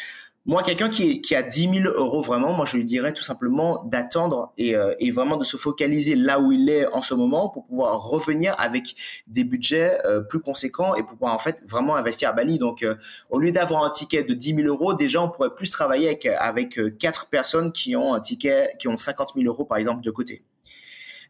Moi, 0.47 0.63
quelqu'un 0.63 0.91
qui, 0.91 1.23
qui 1.23 1.35
a 1.35 1.43
10 1.43 1.71
000 1.83 1.95
euros 1.95 2.21
vraiment, 2.21 2.53
moi 2.53 2.67
je 2.67 2.77
lui 2.77 2.85
dirais 2.85 3.15
tout 3.15 3.23
simplement 3.23 3.83
d'attendre 3.85 4.53
et, 4.59 4.77
euh, 4.77 4.95
et, 4.99 5.11
vraiment 5.11 5.39
de 5.39 5.45
se 5.45 5.57
focaliser 5.57 6.17
là 6.17 6.39
où 6.39 6.53
il 6.53 6.69
est 6.69 6.87
en 6.89 7.01
ce 7.01 7.15
moment 7.15 7.49
pour 7.49 7.65
pouvoir 7.65 8.03
revenir 8.03 8.55
avec 8.59 8.95
des 9.27 9.43
budgets 9.43 9.99
euh, 10.05 10.21
plus 10.21 10.41
conséquents 10.41 10.95
et 10.97 11.03
pour 11.03 11.13
pouvoir 11.13 11.33
en 11.33 11.39
fait 11.39 11.63
vraiment 11.67 11.97
investir 11.97 12.29
à 12.29 12.33
Bali. 12.33 12.59
Donc, 12.59 12.83
euh, 12.83 12.95
au 13.31 13.39
lieu 13.39 13.53
d'avoir 13.53 13.85
un 13.85 13.91
ticket 13.91 14.23
de 14.23 14.35
10 14.35 14.57
000 14.57 14.69
euros, 14.69 14.93
déjà 14.93 15.23
on 15.23 15.31
pourrait 15.31 15.55
plus 15.55 15.71
travailler 15.71 16.09
avec 16.09 16.27
avec 16.27 16.79
quatre 16.99 17.31
personnes 17.31 17.73
qui 17.73 17.97
ont 17.97 18.13
un 18.13 18.21
ticket, 18.21 18.75
qui 18.79 18.89
ont 18.89 18.99
50 18.99 19.33
000 19.37 19.47
euros 19.47 19.65
par 19.65 19.79
exemple 19.79 20.03
de 20.03 20.11
côté. 20.11 20.43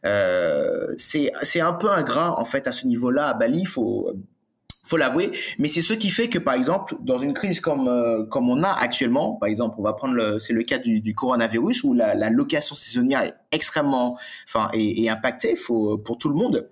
Euh, 0.04 0.92
c'est 0.96 1.60
un 1.60 1.72
peu 1.72 1.90
ingrat 1.90 2.38
en 2.38 2.44
fait 2.44 2.66
à 2.66 2.72
ce 2.72 2.86
niveau-là 2.86 3.28
à 3.28 3.34
Bali. 3.34 3.64
Faut 3.64 4.12
faut 4.84 4.96
l'avouer, 4.96 5.32
mais 5.58 5.68
c'est 5.68 5.82
ce 5.82 5.94
qui 5.94 6.10
fait 6.10 6.28
que 6.28 6.38
par 6.38 6.54
exemple 6.54 6.96
dans 7.00 7.18
une 7.18 7.32
crise 7.32 7.60
comme 7.60 7.88
euh, 7.88 8.24
comme 8.26 8.50
on 8.50 8.62
a 8.62 8.70
actuellement, 8.70 9.34
par 9.34 9.48
exemple 9.48 9.76
on 9.78 9.82
va 9.82 9.94
prendre 9.94 10.14
le 10.14 10.38
c'est 10.38 10.52
le 10.52 10.62
cas 10.62 10.78
du, 10.78 11.00
du 11.00 11.14
coronavirus 11.14 11.84
où 11.84 11.94
la, 11.94 12.14
la, 12.14 12.30
location 12.30 12.74
saisonnière 12.74 13.22
est 13.22 13.34
extrêmement 13.50 14.18
enfin 14.46 14.70
est, 14.72 15.04
est 15.04 15.08
impactée 15.08 15.56
faut 15.56 15.98
pour 15.98 16.18
tout 16.18 16.28
le 16.28 16.34
monde. 16.34 16.68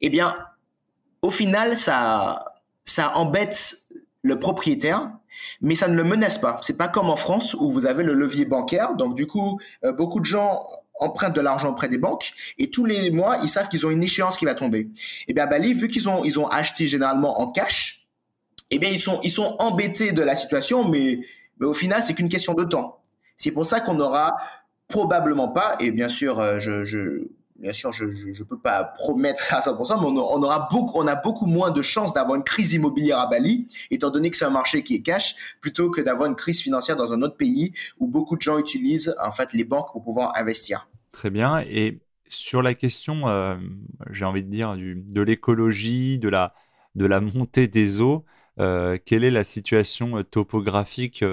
Eh 0.00 0.10
bien 0.10 0.36
au 1.22 1.30
final 1.30 1.76
ça 1.76 2.44
ça 2.84 3.16
embête 3.16 3.76
le 4.22 4.38
propriétaire 4.38 5.10
mais 5.60 5.74
ça 5.74 5.88
ne 5.88 5.96
le 5.96 6.04
menace 6.04 6.38
pas. 6.38 6.58
C'est 6.62 6.76
pas 6.76 6.88
comme 6.88 7.10
en 7.10 7.16
France 7.16 7.54
où 7.54 7.70
vous 7.70 7.86
avez 7.86 8.04
le 8.04 8.14
levier 8.14 8.44
bancaire. 8.44 8.94
Donc 8.94 9.14
du 9.14 9.26
coup, 9.26 9.60
euh, 9.84 9.92
beaucoup 9.92 10.20
de 10.20 10.24
gens 10.24 10.66
empruntent 11.00 11.36
de 11.36 11.40
l'argent 11.40 11.70
auprès 11.70 11.88
des 11.88 11.98
banques 11.98 12.32
et 12.58 12.70
tous 12.70 12.84
les 12.84 13.10
mois, 13.10 13.38
ils 13.42 13.48
savent 13.48 13.68
qu'ils 13.68 13.86
ont 13.86 13.90
une 13.90 14.02
échéance 14.02 14.36
qui 14.36 14.44
va 14.44 14.54
tomber. 14.54 14.80
Et 14.80 14.90
eh 15.28 15.34
bien 15.34 15.46
Bali, 15.46 15.74
vu 15.74 15.88
qu'ils 15.88 16.08
ont 16.08 16.24
ils 16.24 16.38
ont 16.38 16.48
acheté 16.48 16.88
généralement 16.88 17.40
en 17.40 17.48
cash, 17.48 18.06
eh 18.70 18.78
bien 18.78 18.90
ils 18.90 19.00
sont 19.00 19.20
ils 19.22 19.30
sont 19.30 19.56
embêtés 19.58 20.12
de 20.12 20.22
la 20.22 20.36
situation, 20.36 20.88
mais 20.88 21.20
mais 21.58 21.66
au 21.66 21.74
final, 21.74 22.02
c'est 22.02 22.14
qu'une 22.14 22.28
question 22.28 22.54
de 22.54 22.64
temps. 22.64 23.00
C'est 23.36 23.50
pour 23.50 23.66
ça 23.66 23.80
qu'on 23.80 23.98
aura 24.00 24.36
probablement 24.88 25.48
pas, 25.48 25.76
et 25.80 25.90
bien 25.90 26.08
sûr, 26.08 26.38
euh, 26.38 26.58
je 26.60 27.24
bien 27.58 27.72
sûr, 27.72 27.92
je 27.92 28.04
ne 28.04 28.44
peux 28.44 28.58
pas 28.58 28.84
promettre 28.84 29.54
à 29.54 29.60
100%, 29.60 30.00
mais 30.00 30.06
on, 30.06 31.06
a 31.06 31.20
beaucoup 31.22 31.46
moins 31.46 31.70
de 31.70 31.82
chances 31.82 32.12
d'avoir 32.12 32.36
une 32.36 32.44
crise 32.44 32.74
immobilière 32.74 33.18
à 33.18 33.26
Bali, 33.26 33.66
étant 33.90 34.10
donné 34.10 34.30
que 34.30 34.36
c'est 34.36 34.44
un 34.44 34.50
marché 34.50 34.82
qui 34.82 34.96
est 34.96 35.02
cash, 35.02 35.56
plutôt 35.60 35.90
que 35.90 36.00
d'avoir 36.00 36.28
une 36.28 36.36
crise 36.36 36.60
financière 36.60 36.96
dans 36.96 37.12
un 37.12 37.22
autre 37.22 37.36
pays 37.36 37.72
où 37.98 38.06
beaucoup 38.06 38.36
de 38.36 38.42
gens 38.42 38.58
utilisent 38.58 39.14
en 39.22 39.32
fait 39.32 39.52
les 39.52 39.64
banques 39.64 39.92
pour 39.92 40.02
pouvoir 40.02 40.36
investir. 40.36 40.88
Très 41.12 41.30
bien. 41.30 41.60
Et 41.60 41.98
sur 42.28 42.62
la 42.62 42.74
question, 42.74 43.28
euh, 43.28 43.56
j'ai 44.10 44.24
envie 44.24 44.44
de 44.44 44.50
dire, 44.50 44.76
de 44.76 45.20
l'écologie, 45.22 46.18
de 46.18 46.28
la, 46.28 46.54
de 46.94 47.06
la 47.06 47.20
montée 47.20 47.68
des 47.68 48.00
eaux, 48.00 48.24
euh, 48.58 48.98
quelle 49.04 49.24
est 49.24 49.30
la 49.30 49.44
situation 49.44 50.18
euh, 50.18 50.22
topographique 50.22 51.24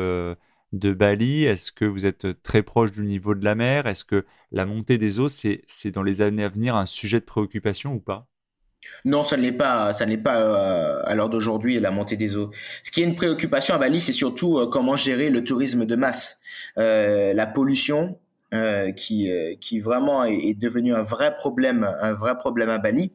de 0.73 0.91
Bali? 0.91 1.45
Est-ce 1.45 1.71
que 1.71 1.85
vous 1.85 2.05
êtes 2.05 2.41
très 2.43 2.63
proche 2.63 2.91
du 2.91 3.03
niveau 3.03 3.35
de 3.35 3.45
la 3.45 3.55
mer? 3.55 3.87
Est-ce 3.87 4.03
que 4.03 4.25
la 4.51 4.65
montée 4.65 4.97
des 4.97 5.19
eaux, 5.19 5.29
c'est 5.29 5.91
dans 5.93 6.03
les 6.03 6.21
années 6.21 6.43
à 6.43 6.49
venir 6.49 6.75
un 6.75 6.85
sujet 6.85 7.19
de 7.19 7.25
préoccupation 7.25 7.93
ou 7.93 7.99
pas? 7.99 8.27
Non, 9.05 9.23
ça 9.23 9.37
ne 9.37 9.41
l'est 9.41 9.51
pas. 9.51 9.93
Ça 9.93 10.05
n'est 10.05 10.17
pas 10.17 10.41
euh, 10.41 11.01
à 11.05 11.15
l'heure 11.15 11.29
d'aujourd'hui 11.29 11.79
la 11.79 11.91
montée 11.91 12.17
des 12.17 12.35
eaux. 12.35 12.51
Ce 12.83 12.91
qui 12.91 13.01
est 13.01 13.05
une 13.05 13.15
préoccupation 13.15 13.75
à 13.75 13.77
Bali, 13.77 14.01
c'est 14.01 14.11
surtout 14.13 14.59
euh, 14.59 14.67
comment 14.67 14.95
gérer 14.95 15.29
le 15.29 15.43
tourisme 15.43 15.85
de 15.85 15.95
masse, 15.95 16.41
euh, 16.77 17.33
la 17.33 17.45
pollution, 17.45 18.19
qui 18.95 19.31
qui 19.61 19.79
vraiment 19.79 20.25
est, 20.25 20.35
est 20.35 20.53
devenu 20.53 20.93
un 20.93 21.01
vrai 21.01 21.35
problème, 21.35 21.89
un 21.99 22.13
vrai 22.13 22.37
problème 22.37 22.69
à 22.69 22.77
Bali 22.77 23.11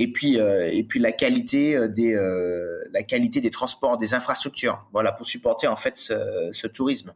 et 0.00 0.10
puis 0.10 0.40
euh, 0.40 0.70
et 0.72 0.82
puis 0.82 0.98
la 0.98 1.12
qualité 1.12 1.76
euh, 1.76 1.86
des 1.86 2.14
euh, 2.14 2.82
la 2.90 3.02
qualité 3.02 3.42
des 3.42 3.50
transports, 3.50 3.98
des 3.98 4.14
infrastructures, 4.14 4.82
voilà 4.92 5.12
pour 5.12 5.26
supporter 5.26 5.66
en 5.66 5.76
fait 5.76 5.98
ce, 5.98 6.66
tourisme. 6.66 7.12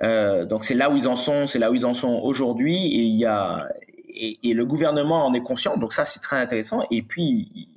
donc 0.00 0.64
c'est 0.64 0.74
là 0.74 0.90
où 0.90 0.96
ils 0.96 1.06
en 1.06 1.14
sont, 1.14 1.46
c'est 1.46 1.58
là 1.58 1.70
où 1.70 1.74
ils 1.74 1.84
en 1.84 1.92
sont 1.92 2.20
aujourd'hui 2.22 2.76
et 2.86 3.02
il 3.02 3.16
y 3.16 3.26
a 3.26 3.68
et, 4.14 4.54
le 4.54 4.64
gouvernement 4.64 5.26
en 5.26 5.34
est 5.34 5.42
conscient, 5.42 5.76
donc 5.76 5.92
ça 5.92 6.06
c'est 6.06 6.20
très 6.20 6.36
intéressant. 6.36 6.86
Et 6.90 7.02
puis 7.02 7.68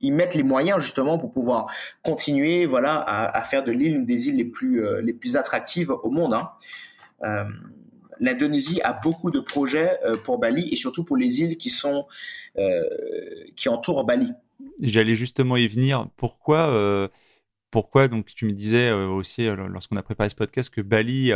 ils 0.00 0.12
mettent 0.12 0.34
les 0.34 0.42
moyens 0.42 0.80
justement 0.80 1.16
pour 1.18 1.32
pouvoir 1.32 1.68
continuer, 2.02 2.66
voilà, 2.66 3.00
à, 3.00 3.42
faire 3.42 3.62
de 3.62 3.70
l'île 3.70 3.96
une 3.96 4.06
des 4.06 4.28
îles 4.28 4.36
les 4.36 4.44
plus 4.44 4.82
les 5.02 5.12
plus 5.12 5.36
attractives 5.36 5.90
au 5.90 6.10
monde. 6.10 6.34
Hein 6.34 7.46
l'Indonésie 8.20 8.80
a 8.82 8.92
beaucoup 8.92 9.30
de 9.30 9.40
projets 9.40 9.98
euh, 10.04 10.16
pour 10.16 10.38
Bali 10.38 10.68
et 10.70 10.76
surtout 10.76 11.04
pour 11.04 11.16
les 11.16 11.40
îles 11.40 11.56
qui 11.56 11.70
sont 11.70 12.06
euh, 12.58 12.84
qui 13.56 13.68
entourent 13.68 14.04
Bali. 14.04 14.32
J'allais 14.80 15.14
justement 15.14 15.56
y 15.56 15.66
venir. 15.66 16.08
Pourquoi 16.16 16.68
euh, 16.68 17.08
pourquoi 17.70 18.08
donc 18.08 18.26
tu 18.26 18.44
me 18.46 18.52
disais 18.52 18.92
aussi 18.92 19.46
lorsqu'on 19.46 19.96
a 19.96 20.02
préparé 20.02 20.28
ce 20.28 20.34
podcast 20.34 20.74
que 20.74 20.80
Bali 20.80 21.32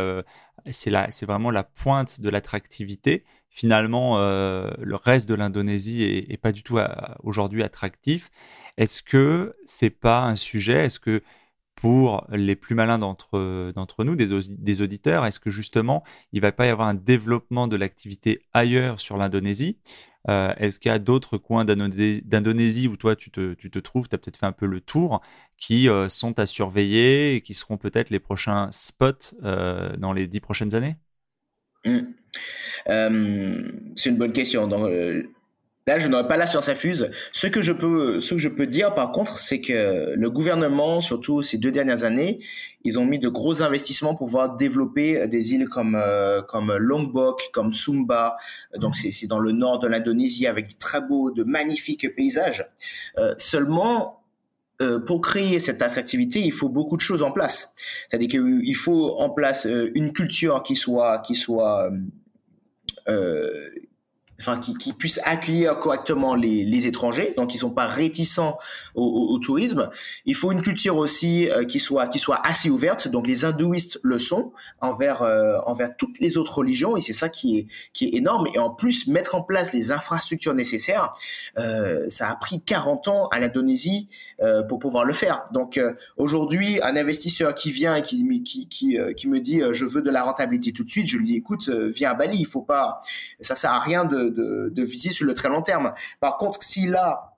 c'est 0.69 0.91
la 0.91 1.11
c'est 1.13 1.27
vraiment 1.27 1.53
la 1.53 1.63
pointe 1.63 2.21
de 2.21 2.29
l'attractivité. 2.29 3.25
Finalement, 3.51 4.19
le 4.19 4.97
reste 4.97 5.29
de 5.29 5.35
l'Indonésie 5.35 6.03
est, 6.03 6.37
pas 6.39 6.51
du 6.51 6.65
tout 6.65 6.77
aujourd'hui 7.23 7.63
attractif. 7.63 8.33
Est-ce 8.77 9.01
que 9.01 9.55
c'est 9.65 9.91
pas 9.91 10.25
un 10.25 10.35
sujet? 10.35 10.87
Est-ce 10.87 10.99
que 10.99 11.23
pour 11.75 12.27
les 12.31 12.57
plus 12.57 12.75
malins 12.75 12.99
d'entre 12.99 13.73
d'entre 13.73 14.05
nous, 14.05 14.17
des, 14.17 14.83
auditeurs 14.83 15.27
Est-ce 15.27 15.41
que 15.41 15.51
justement, 15.51 16.03
il 16.33 16.41
va 16.41 16.53
pas 16.53 16.67
y 16.67 16.71
avoir 16.71 16.89
un 16.89 16.95
développement 16.95 17.69
de 17.69 17.77
l'activité 17.77 18.43
ailleurs 18.53 19.01
sur 19.01 19.17
l'Indonésie? 19.17 19.79
Euh, 20.29 20.55
Est-ce 20.57 20.81
qu'il 20.81 20.91
y 20.91 20.95
a 20.95 20.99
d'autres 20.99 21.37
coins 21.37 21.65
d'Indonésie 21.65 22.89
où 22.89 22.97
toi 22.97 23.15
tu 23.15 23.31
te, 23.31 23.55
tu 23.55 23.71
te 23.71 23.79
trouves, 23.79 24.09
tu 24.09 24.15
as 24.15 24.19
peut-être 24.19 24.39
fait 24.39 24.47
un 24.47 24.53
peu 24.53 24.67
le 24.67 24.81
tour, 24.81 25.21
qui 25.59 25.89
euh, 25.89 26.09
sont 26.09 26.39
à 26.39 26.47
surveiller 26.47 27.35
et 27.35 27.41
qui 27.43 27.55
seront 27.55 27.77
peut-être 27.77 28.11
les 28.11 28.21
prochains 28.21 28.71
spots 28.73 29.37
euh, 29.43 29.95
dans 29.97 30.13
les 30.13 30.27
dix 30.27 30.41
prochaines 30.41 30.75
années? 30.75 30.97
Mmh. 31.85 32.01
C'est 33.97 34.11
une 34.11 34.17
bonne 34.17 34.33
question. 34.33 34.67
Là, 35.87 35.99
je 35.99 36.09
n'aurais 36.09 36.27
pas 36.27 36.37
la 36.37 36.47
science 36.47 36.69
infuse. 36.69 37.11
Ce 37.33 37.47
que 37.47 37.61
je 37.61 37.73
peux, 37.73 38.21
ce 38.21 38.35
que 38.35 38.41
je 38.41 38.49
peux 38.49 38.67
dire, 38.67 38.95
par 38.95 39.13
contre, 39.13 39.39
c'est 39.39 39.61
que 39.61 40.15
le 40.15 40.31
gouvernement, 40.31 41.01
surtout 41.01 41.43
ces 41.43 41.59
deux 41.59 41.71
dernières 41.71 42.05
années, 42.05 42.41
ils 42.85 42.99
ont 42.99 43.05
mis 43.05 43.19
de 43.19 43.29
gros 43.29 43.63
investissements 43.63 44.15
pour 44.15 44.27
pouvoir 44.27 44.57
développer 44.57 45.27
des 45.29 45.55
îles 45.55 45.69
comme 45.69 45.95
euh, 45.95 46.41
comme 46.43 46.75
Lombok, 46.77 47.51
comme 47.53 47.73
Sumba. 47.73 48.37
Donc 48.79 48.97
c'est 48.97 49.11
c'est 49.11 49.27
dans 49.27 49.39
le 49.39 49.53
nord 49.53 49.79
de 49.79 49.89
l'Indonésie 49.89 50.47
avec 50.47 50.69
de 50.69 50.75
très 50.79 51.01
beaux, 51.01 51.31
de 51.31 51.45
magnifiques 51.45 52.15
paysages. 52.15 52.67
Euh, 53.19 53.35
seulement, 53.39 54.25
euh, 54.83 54.99
pour 54.99 55.21
créer 55.21 55.61
cette 55.61 55.83
attractivité, 55.83 56.41
il 56.41 56.53
faut 56.53 56.69
beaucoup 56.69 56.97
de 56.97 57.01
choses 57.01 57.23
en 57.23 57.31
place. 57.31 57.73
C'est-à-dire 58.09 58.29
qu'il 58.29 58.77
faut 58.77 59.17
en 59.19 59.31
place 59.31 59.67
euh, 59.67 59.93
une 59.95 60.13
culture 60.13 60.65
qui 60.65 60.75
soit 60.75 61.21
qui 61.21 61.37
soit 61.37 61.93
euh, 63.09 63.71
qui, 64.61 64.75
qui 64.75 64.93
puissent 64.93 65.21
accueillir 65.25 65.79
correctement 65.79 66.35
les, 66.35 66.65
les, 66.65 66.87
étrangers, 66.87 67.33
donc 67.37 67.55
ils 67.55 67.59
sont 67.59 67.71
pas 67.71 67.87
réticents 67.87 68.59
au, 68.95 69.05
au, 69.05 69.39
tourisme. 69.39 69.91
Il 70.27 70.35
faut 70.35 70.53
une 70.53 70.61
culture 70.61 70.97
aussi 70.97 71.51
euh, 71.51 71.65
qui 71.65 71.81
soit 71.81 72.09
qui 72.09 72.19
soit 72.19 72.41
assez 72.47 72.71
ouverte, 72.71 73.09
donc 73.09 73.27
les 73.27 73.45
hindouistes 73.45 74.01
le 74.03 74.19
sont 74.19 74.53
envers 74.81 75.23
euh, 75.23 75.59
envers 75.67 75.97
toutes 75.97 76.21
les 76.21 76.37
autres 76.37 76.59
religions 76.59 76.97
et 76.97 77.01
c'est 77.01 77.13
ça 77.13 77.29
qui 77.29 77.59
est 77.59 77.67
qui 77.93 78.07
est 78.07 78.15
énorme. 78.15 78.47
Et 78.55 78.59
en 78.59 78.71
plus 78.71 79.07
mettre 79.07 79.35
en 79.35 79.43
place 79.43 79.73
les 79.73 79.91
infrastructures 79.91 80.55
nécessaires, 80.55 81.15
euh, 81.59 82.09
ça 82.09 82.31
a 82.31 82.37
pris 82.37 82.61
40 82.61 83.09
ans 83.09 83.29
à 83.29 83.41
l'Indonésie 83.41 84.09
euh, 84.41 84.63
pour 84.63 84.79
pouvoir 84.79 85.05
le 85.05 85.15
faire. 85.15 85.45
Donc 85.53 85.81
aujourd'hui, 86.17 86.81
un 86.83 86.97
investisseur 86.97 87.55
qui 87.55 87.71
vient 87.71 87.97
et 87.97 88.03
qui 88.03 88.43
qui 88.43 88.69
qui, 88.69 88.99
qui 89.17 89.29
me 89.29 89.41
dit 89.41 89.63
je 89.73 89.85
veux 89.85 90.03
de 90.03 90.11
la 90.11 90.23
rentabilité 90.23 90.73
tout 90.73 90.85
de 90.85 90.91
suite, 90.91 91.07
je 91.07 91.17
lui 91.17 91.25
dis 91.25 91.37
écoute 91.37 91.69
viens 91.69 92.11
à 92.11 92.15
Bali, 92.15 92.39
il 92.39 92.47
faut 92.47 92.63
pas 92.63 92.99
ça 93.41 93.55
sert 93.55 93.71
à 93.71 93.81
rien 93.81 94.05
de 94.05 94.34
de, 94.35 94.71
de, 94.75 94.83
viser 94.83 95.11
sur 95.11 95.27
le 95.27 95.35
très 95.35 95.49
long 95.49 95.63
terme. 95.63 95.93
Par 96.21 96.37
contre, 96.37 96.63
s'il 96.63 96.95
a 96.95 97.35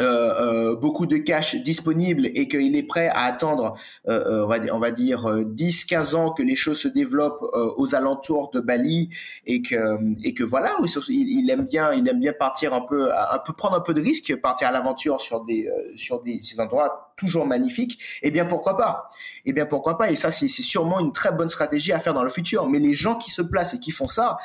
euh, 0.00 0.70
euh, 0.72 0.76
beaucoup 0.76 1.04
de 1.04 1.18
cash 1.18 1.56
disponible 1.56 2.30
et 2.34 2.48
qu'il 2.48 2.74
est 2.74 2.82
prêt 2.82 3.08
à 3.08 3.24
attendre, 3.24 3.76
euh, 4.08 4.46
on, 4.72 4.78
va, 4.78 4.90
dire 4.90 5.28
10-15 5.28 6.14
ans 6.14 6.32
que 6.32 6.42
les 6.42 6.56
choses 6.56 6.80
se 6.80 6.88
développent 6.88 7.44
aux 7.76 7.94
alentours 7.94 8.50
de 8.50 8.60
Bali 8.60 9.10
et 9.44 9.60
que 9.60 9.98
et 10.24 10.32
que 10.32 10.42
voilà, 10.42 10.74
il, 11.08 11.50
aime 11.50 11.66
bien, 11.66 11.92
il 11.92 12.08
aime 12.08 12.18
bien 12.18 12.32
partir 12.32 12.72
un 12.72 12.80
peu, 12.80 13.12
un 13.12 13.38
peu 13.44 13.52
prendre 13.52 13.76
un 13.76 13.80
peu 13.80 13.92
de 13.92 14.00
risque, 14.00 14.34
partir 14.36 14.68
à 14.68 14.72
l'aventure 14.72 15.20
sur 15.20 15.44
des 15.44 15.68
sur 15.96 16.22
des 16.22 16.40
ces 16.40 16.58
endroits 16.60 17.12
toujours 17.18 17.46
magnifiques. 17.46 18.02
Eh 18.22 18.30
bien 18.30 18.46
pourquoi 18.46 18.78
pas? 18.78 19.10
Eh 19.44 19.52
bien 19.52 19.66
pourquoi 19.66 19.98
pas? 19.98 20.10
Et 20.10 20.16
ça 20.16 20.30
c'est 20.30 20.48
sûrement 20.48 21.00
une 21.00 21.12
très 21.12 21.32
bonne 21.32 21.50
stratégie 21.50 21.92
à 21.92 21.98
faire 21.98 22.14
dans 22.14 22.24
le 22.24 22.30
futur. 22.30 22.66
Mais 22.68 22.78
les 22.78 22.94
gens 22.94 23.16
qui 23.16 23.30
se 23.30 23.42
placent 23.42 23.74
et 23.74 23.80
qui 23.80 23.90
font 23.90 24.08
ça, 24.08 24.38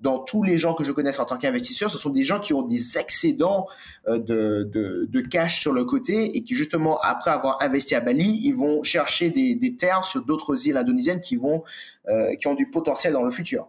dans 0.00 0.18
tous 0.18 0.42
les 0.42 0.56
gens 0.56 0.74
que 0.74 0.84
je 0.84 0.92
connaisse 0.92 1.18
en 1.18 1.24
tant 1.24 1.36
qu'investisseur, 1.36 1.90
ce 1.90 1.98
sont 1.98 2.10
des 2.10 2.24
gens 2.24 2.40
qui 2.40 2.54
ont 2.54 2.62
des 2.62 2.98
excédents 2.98 3.66
euh, 4.08 4.18
de, 4.18 4.68
de, 4.72 5.06
de, 5.10 5.20
cash 5.20 5.60
sur 5.60 5.72
le 5.72 5.84
côté 5.84 6.36
et 6.36 6.42
qui 6.42 6.54
justement, 6.54 6.98
après 7.00 7.30
avoir 7.30 7.60
investi 7.62 7.94
à 7.94 8.00
Bali, 8.00 8.40
ils 8.42 8.54
vont 8.54 8.82
chercher 8.82 9.30
des, 9.30 9.54
des 9.54 9.76
terres 9.76 10.04
sur 10.04 10.24
d'autres 10.24 10.66
îles 10.66 10.76
indonésiennes 10.76 11.20
qui 11.20 11.36
vont 11.36 11.62
euh, 12.08 12.34
qui 12.36 12.46
ont 12.48 12.54
du 12.54 12.70
potentiel 12.70 13.12
dans 13.12 13.22
le 13.22 13.30
futur. 13.30 13.68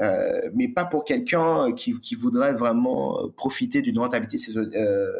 Euh, 0.00 0.50
mais 0.54 0.66
pas 0.66 0.86
pour 0.86 1.04
quelqu'un 1.04 1.72
qui, 1.74 1.92
qui 2.00 2.14
voudrait 2.14 2.54
vraiment 2.54 3.28
profiter 3.36 3.82
d'une 3.82 3.98
rentabilité, 3.98 4.38
saison, 4.38 4.66
euh, 4.74 5.12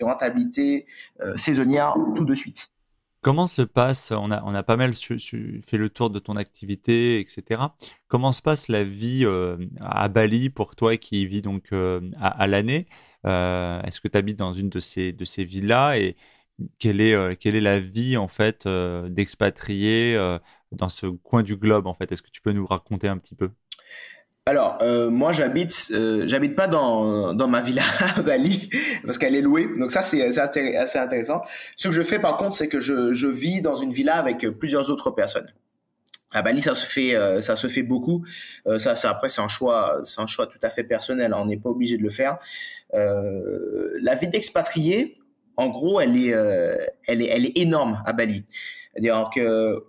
rentabilité 0.00 0.86
saisonnière 1.34 1.96
tout 2.14 2.24
de 2.24 2.34
suite. 2.34 2.70
Comment 3.22 3.46
se 3.46 3.60
passe, 3.60 4.12
on 4.12 4.30
a, 4.30 4.42
on 4.44 4.54
a 4.54 4.62
pas 4.62 4.76
mal 4.78 4.94
fait 4.94 5.76
le 5.76 5.90
tour 5.90 6.08
de 6.08 6.18
ton 6.18 6.36
activité, 6.36 7.20
etc. 7.20 7.74
Comment 8.08 8.32
se 8.32 8.40
passe 8.40 8.68
la 8.68 8.82
vie 8.82 9.26
euh, 9.26 9.58
à 9.80 10.08
Bali 10.08 10.48
pour 10.48 10.74
toi 10.74 10.96
qui 10.96 11.26
vis 11.26 11.42
donc 11.42 11.72
euh, 11.72 12.00
à, 12.18 12.46
l'année? 12.46 12.86
Euh, 13.26 13.82
Est-ce 13.82 14.00
que 14.00 14.08
tu 14.08 14.16
habites 14.16 14.38
dans 14.38 14.54
une 14.54 14.70
de 14.70 14.80
ces, 14.80 15.12
de 15.12 15.24
ces 15.26 15.44
villas 15.44 15.98
et 15.98 16.16
quelle 16.78 17.00
est, 17.02 17.36
quelle 17.38 17.56
est 17.56 17.60
la 17.60 17.78
vie 17.80 18.16
en 18.16 18.28
fait 18.28 18.66
d'expatrié 18.68 20.16
dans 20.72 20.88
ce 20.88 21.06
coin 21.06 21.42
du 21.42 21.56
globe 21.56 21.86
en 21.86 21.94
fait? 21.94 22.10
Est-ce 22.12 22.22
que 22.22 22.30
tu 22.30 22.40
peux 22.40 22.52
nous 22.52 22.66
raconter 22.66 23.08
un 23.08 23.18
petit 23.18 23.34
peu? 23.34 23.50
Alors, 24.46 24.78
euh, 24.80 25.10
moi, 25.10 25.32
j'habite, 25.32 25.90
euh, 25.92 26.24
j'habite 26.26 26.56
pas 26.56 26.66
dans, 26.66 27.34
dans 27.34 27.46
ma 27.46 27.60
villa 27.60 27.82
à 28.16 28.22
Bali 28.22 28.70
parce 29.04 29.18
qu'elle 29.18 29.36
est 29.36 29.42
louée. 29.42 29.68
Donc 29.78 29.90
ça, 29.90 30.02
c'est 30.02 30.36
assez 30.36 30.98
intéressant. 30.98 31.42
Ce 31.76 31.88
que 31.88 31.94
je 31.94 32.02
fais, 32.02 32.18
par 32.18 32.36
contre, 32.36 32.56
c'est 32.56 32.68
que 32.68 32.80
je, 32.80 33.12
je 33.12 33.28
vis 33.28 33.60
dans 33.62 33.76
une 33.76 33.92
villa 33.92 34.16
avec 34.16 34.48
plusieurs 34.58 34.90
autres 34.90 35.10
personnes. 35.10 35.52
À 36.32 36.42
Bali, 36.42 36.60
ça 36.60 36.74
se 36.74 36.86
fait, 36.86 37.16
euh, 37.16 37.40
ça 37.40 37.56
se 37.56 37.66
fait 37.66 37.82
beaucoup. 37.82 38.24
Euh, 38.66 38.78
ça, 38.78 38.94
ça, 38.94 39.10
après, 39.10 39.28
c'est 39.28 39.40
un 39.40 39.48
choix, 39.48 40.00
c'est 40.04 40.20
un 40.20 40.26
choix 40.26 40.46
tout 40.46 40.60
à 40.62 40.70
fait 40.70 40.84
personnel. 40.84 41.34
On 41.34 41.46
n'est 41.46 41.56
pas 41.56 41.70
obligé 41.70 41.98
de 41.98 42.02
le 42.02 42.10
faire. 42.10 42.38
Euh, 42.94 43.90
la 44.00 44.14
vie 44.14 44.28
d'expatrié, 44.28 45.18
en 45.56 45.68
gros, 45.68 46.00
elle 46.00 46.16
est, 46.16 46.30
elle 47.06 47.22
est, 47.22 47.26
elle 47.26 47.46
est 47.46 47.58
énorme 47.58 48.00
à 48.06 48.12
Bali. 48.12 48.44
C'est-à-dire 48.92 49.28
que 49.34 49.84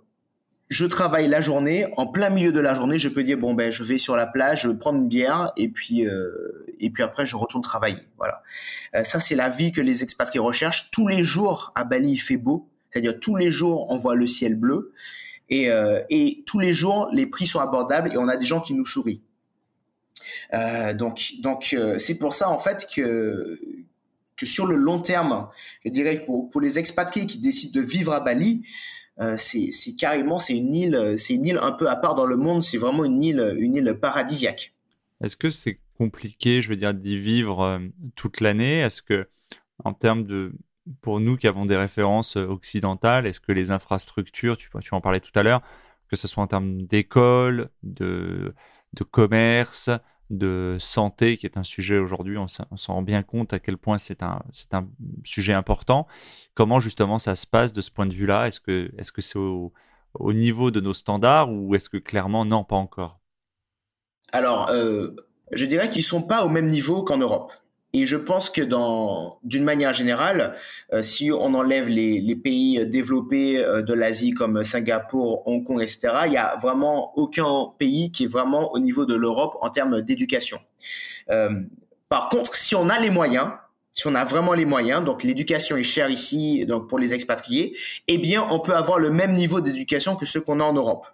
je 0.72 0.86
travaille 0.86 1.28
la 1.28 1.42
journée, 1.42 1.86
en 1.98 2.06
plein 2.06 2.30
milieu 2.30 2.50
de 2.50 2.58
la 2.58 2.74
journée, 2.74 2.98
je 2.98 3.10
peux 3.10 3.22
dire 3.22 3.36
bon 3.36 3.52
ben 3.52 3.70
je 3.70 3.84
vais 3.84 3.98
sur 3.98 4.16
la 4.16 4.26
plage, 4.26 4.62
je 4.62 4.68
vais 4.68 4.78
prendre 4.78 4.98
une 4.98 5.06
bière 5.06 5.52
et 5.58 5.68
puis 5.68 6.06
euh, 6.06 6.64
et 6.80 6.88
puis 6.88 7.02
après 7.02 7.26
je 7.26 7.36
retourne 7.36 7.62
travailler. 7.62 7.98
Voilà. 8.16 8.42
Euh, 8.94 9.04
ça 9.04 9.20
c'est 9.20 9.34
la 9.34 9.50
vie 9.50 9.70
que 9.70 9.82
les 9.82 10.02
expatriés 10.02 10.40
recherchent. 10.40 10.90
Tous 10.90 11.06
les 11.06 11.22
jours 11.22 11.72
à 11.74 11.84
Bali 11.84 12.12
il 12.12 12.18
fait 12.18 12.38
beau, 12.38 12.70
c'est-à-dire 12.90 13.20
tous 13.20 13.36
les 13.36 13.50
jours 13.50 13.90
on 13.90 13.98
voit 13.98 14.14
le 14.14 14.26
ciel 14.26 14.54
bleu 14.54 14.94
et 15.50 15.70
euh, 15.70 16.00
et 16.08 16.42
tous 16.46 16.58
les 16.58 16.72
jours 16.72 17.10
les 17.12 17.26
prix 17.26 17.46
sont 17.46 17.60
abordables 17.60 18.10
et 18.10 18.16
on 18.16 18.28
a 18.28 18.38
des 18.38 18.46
gens 18.46 18.60
qui 18.60 18.72
nous 18.72 18.86
sourient. 18.86 19.20
donc 20.94 21.34
donc 21.42 21.76
c'est 21.98 22.18
pour 22.18 22.32
ça 22.32 22.48
en 22.48 22.58
fait 22.58 22.88
que 22.90 23.60
que 24.38 24.46
sur 24.46 24.66
le 24.66 24.76
long 24.76 25.00
terme, 25.00 25.48
je 25.84 25.90
dirais 25.90 26.16
que 26.16 26.24
pour, 26.24 26.48
pour 26.48 26.62
les 26.62 26.78
expatriés 26.78 27.26
qui 27.26 27.38
décident 27.38 27.78
de 27.78 27.84
vivre 27.84 28.12
à 28.14 28.20
Bali, 28.20 28.62
euh, 29.20 29.36
c'est 29.36 29.70
carrément 29.98 30.38
c'est 30.38 30.56
une 30.56 30.74
île, 30.74 31.14
c'est 31.16 31.34
une 31.34 31.46
île 31.46 31.58
un 31.60 31.72
peu 31.72 31.88
à 31.88 31.96
part 31.96 32.14
dans 32.14 32.26
le 32.26 32.36
monde. 32.36 32.62
C'est 32.62 32.78
vraiment 32.78 33.04
une 33.04 33.22
île, 33.22 33.56
une 33.58 33.76
île 33.76 33.94
paradisiaque. 34.00 34.74
Est-ce 35.22 35.36
que 35.36 35.50
c'est 35.50 35.78
compliqué, 35.96 36.62
je 36.62 36.68
veux 36.68 36.76
dire, 36.76 36.94
d'y 36.94 37.16
vivre 37.16 37.60
euh, 37.60 37.78
toute 38.16 38.40
l'année? 38.40 38.80
Est-ce 38.80 39.02
que, 39.02 39.28
en 39.84 39.92
termes 39.92 40.24
de, 40.24 40.52
pour 41.00 41.20
nous 41.20 41.36
qui 41.36 41.46
avons 41.46 41.64
des 41.64 41.76
références 41.76 42.36
euh, 42.36 42.46
occidentales, 42.46 43.26
est-ce 43.26 43.40
que 43.40 43.52
les 43.52 43.70
infrastructures, 43.70 44.56
tu, 44.56 44.68
en 44.90 45.00
parlais 45.00 45.20
tout 45.20 45.30
à 45.36 45.42
l'heure, 45.42 45.62
que 46.08 46.16
ce 46.16 46.26
soit 46.26 46.42
en 46.42 46.48
termes 46.48 46.82
d'école, 46.82 47.70
de, 47.82 48.54
de 48.94 49.04
commerce, 49.04 49.90
de 50.32 50.76
santé, 50.80 51.36
qui 51.36 51.46
est 51.46 51.56
un 51.58 51.62
sujet 51.62 51.98
aujourd'hui, 51.98 52.38
on 52.38 52.48
s'en 52.48 52.94
rend 52.94 53.02
bien 53.02 53.22
compte 53.22 53.52
à 53.52 53.58
quel 53.58 53.76
point 53.76 53.98
c'est 53.98 54.22
un, 54.22 54.42
sujet 55.24 55.52
important. 55.52 56.06
Comment 56.54 56.80
justement 56.80 57.18
ça 57.18 57.34
se 57.34 57.46
passe 57.46 57.72
de 57.72 57.80
ce 57.80 57.90
point 57.90 58.06
de 58.06 58.14
vue-là? 58.14 58.48
Est-ce 58.48 58.60
que 58.60 59.20
c'est 59.20 59.38
au, 59.38 59.72
au, 60.14 60.32
niveau 60.32 60.70
de 60.70 60.80
nos 60.80 60.94
standards 60.94 61.52
ou 61.52 61.74
est-ce 61.74 61.88
que 61.88 61.98
clairement 61.98 62.44
non, 62.44 62.64
pas 62.64 62.76
encore? 62.76 63.20
Alors, 64.32 64.70
euh, 64.70 65.10
je 65.52 65.66
dirais 65.66 65.90
qu'ils 65.90 66.02
sont 66.02 66.22
pas 66.22 66.44
au 66.44 66.48
même 66.48 66.68
niveau 66.68 67.04
qu'en 67.04 67.18
Europe. 67.18 67.52
Et 67.94 68.06
je 68.06 68.16
pense 68.16 68.48
que 68.48 68.62
dans, 68.62 69.38
d'une 69.42 69.64
manière 69.64 69.92
générale, 69.92 70.56
euh, 70.94 71.02
si 71.02 71.30
on 71.30 71.52
enlève 71.54 71.88
les, 71.88 72.36
pays 72.36 72.86
développés 72.86 73.62
euh, 73.62 73.82
de 73.82 73.92
l'Asie 73.92 74.30
comme 74.30 74.64
Singapour, 74.64 75.46
Hong 75.46 75.62
Kong, 75.62 75.82
etc., 75.82 76.08
il 76.26 76.32
y 76.32 76.38
a 76.38 76.56
vraiment 76.56 77.12
aucun 77.18 77.72
pays 77.78 78.10
qui 78.10 78.24
est 78.24 78.28
vraiment 78.28 78.72
au 78.72 78.78
niveau 78.78 79.04
de 79.04 79.14
l'Europe 79.14 79.58
en 79.60 79.68
termes 79.68 80.00
d'éducation. 80.00 80.58
Euh, 81.30 81.50
par 82.08 82.30
contre, 82.30 82.54
si 82.54 82.74
on 82.74 82.88
a 82.88 82.98
les 82.98 83.10
moyens, 83.10 83.50
si 83.92 84.06
on 84.06 84.14
a 84.14 84.24
vraiment 84.24 84.54
les 84.54 84.64
moyens, 84.64 85.04
donc 85.04 85.22
l'éducation 85.22 85.76
est 85.76 85.82
chère 85.82 86.08
ici, 86.08 86.64
donc 86.64 86.88
pour 86.88 86.98
les 86.98 87.12
expatriés, 87.12 87.76
eh 88.08 88.16
bien, 88.16 88.46
on 88.50 88.58
peut 88.58 88.74
avoir 88.74 88.98
le 88.98 89.10
même 89.10 89.34
niveau 89.34 89.60
d'éducation 89.60 90.16
que 90.16 90.24
ceux 90.24 90.40
qu'on 90.40 90.60
a 90.60 90.64
en 90.64 90.72
Europe. 90.72 91.06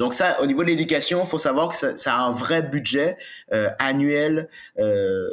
Donc 0.00 0.14
ça, 0.14 0.40
au 0.40 0.46
niveau 0.46 0.62
de 0.62 0.68
l'éducation, 0.68 1.26
faut 1.26 1.38
savoir 1.38 1.68
que 1.68 1.94
ça, 1.94 2.14
a 2.14 2.20
un 2.20 2.32
vrai 2.32 2.62
budget 2.62 3.18
euh, 3.52 3.68
annuel, 3.78 4.48
euh, 4.78 5.28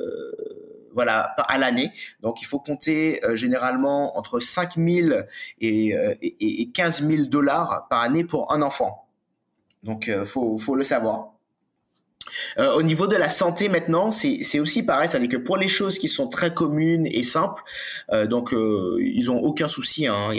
voilà, 0.94 1.22
à 1.22 1.58
l'année. 1.58 1.94
Donc 2.20 2.42
il 2.42 2.46
faut 2.46 2.60
compter 2.60 3.24
euh, 3.24 3.38
généralement 3.38 4.18
entre 4.18 4.42
5 4.42 4.76
000 4.76 5.22
et, 5.62 5.96
euh, 5.96 6.16
et, 6.22 6.64
et 6.64 6.70
15 6.70 7.08
000 7.08 7.28
dollars 7.28 7.88
par 7.90 8.02
année 8.02 8.26
pour 8.26 8.52
un 8.52 8.62
enfant. 8.62 9.08
Donc 9.84 10.10
euh, 10.10 10.26
faut, 10.26 10.58
faut 10.58 10.76
le 10.76 10.84
savoir. 10.84 11.37
Euh, 12.58 12.74
au 12.74 12.84
niveau 12.84 13.08
de 13.08 13.16
la 13.16 13.30
santé 13.30 13.70
maintenant, 13.70 14.12
c'est 14.12 14.60
aussi 14.60 14.86
pareil, 14.86 15.10
c'est-à-dire 15.10 15.30
que 15.30 15.38
pour 15.38 15.58
les 15.58 15.68
choses 15.68 16.00
qui 16.00 16.08
sont 16.08 16.28
très 16.28 16.54
communes 16.54 17.08
et 17.08 17.24
simples, 17.24 17.64
euh, 18.12 18.26
donc 18.26 18.54
euh, 18.54 18.98
ils 19.00 19.32
ont 19.32 19.40
aucun 19.40 19.68
souci. 19.68 20.08
Hein, 20.08 20.30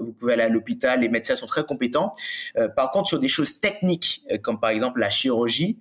vous 0.00 0.12
pouvez 0.12 0.34
aller 0.34 0.42
à 0.42 0.48
l'hôpital, 0.48 1.00
les 1.00 1.08
médecins 1.08 1.36
sont 1.36 1.46
très 1.46 1.64
compétents. 1.64 2.14
Par 2.76 2.90
contre, 2.90 3.08
sur 3.08 3.20
des 3.20 3.28
choses 3.28 3.60
techniques 3.60 4.22
comme 4.42 4.60
par 4.60 4.70
exemple 4.70 5.00
la 5.00 5.10
chirurgie, 5.10 5.78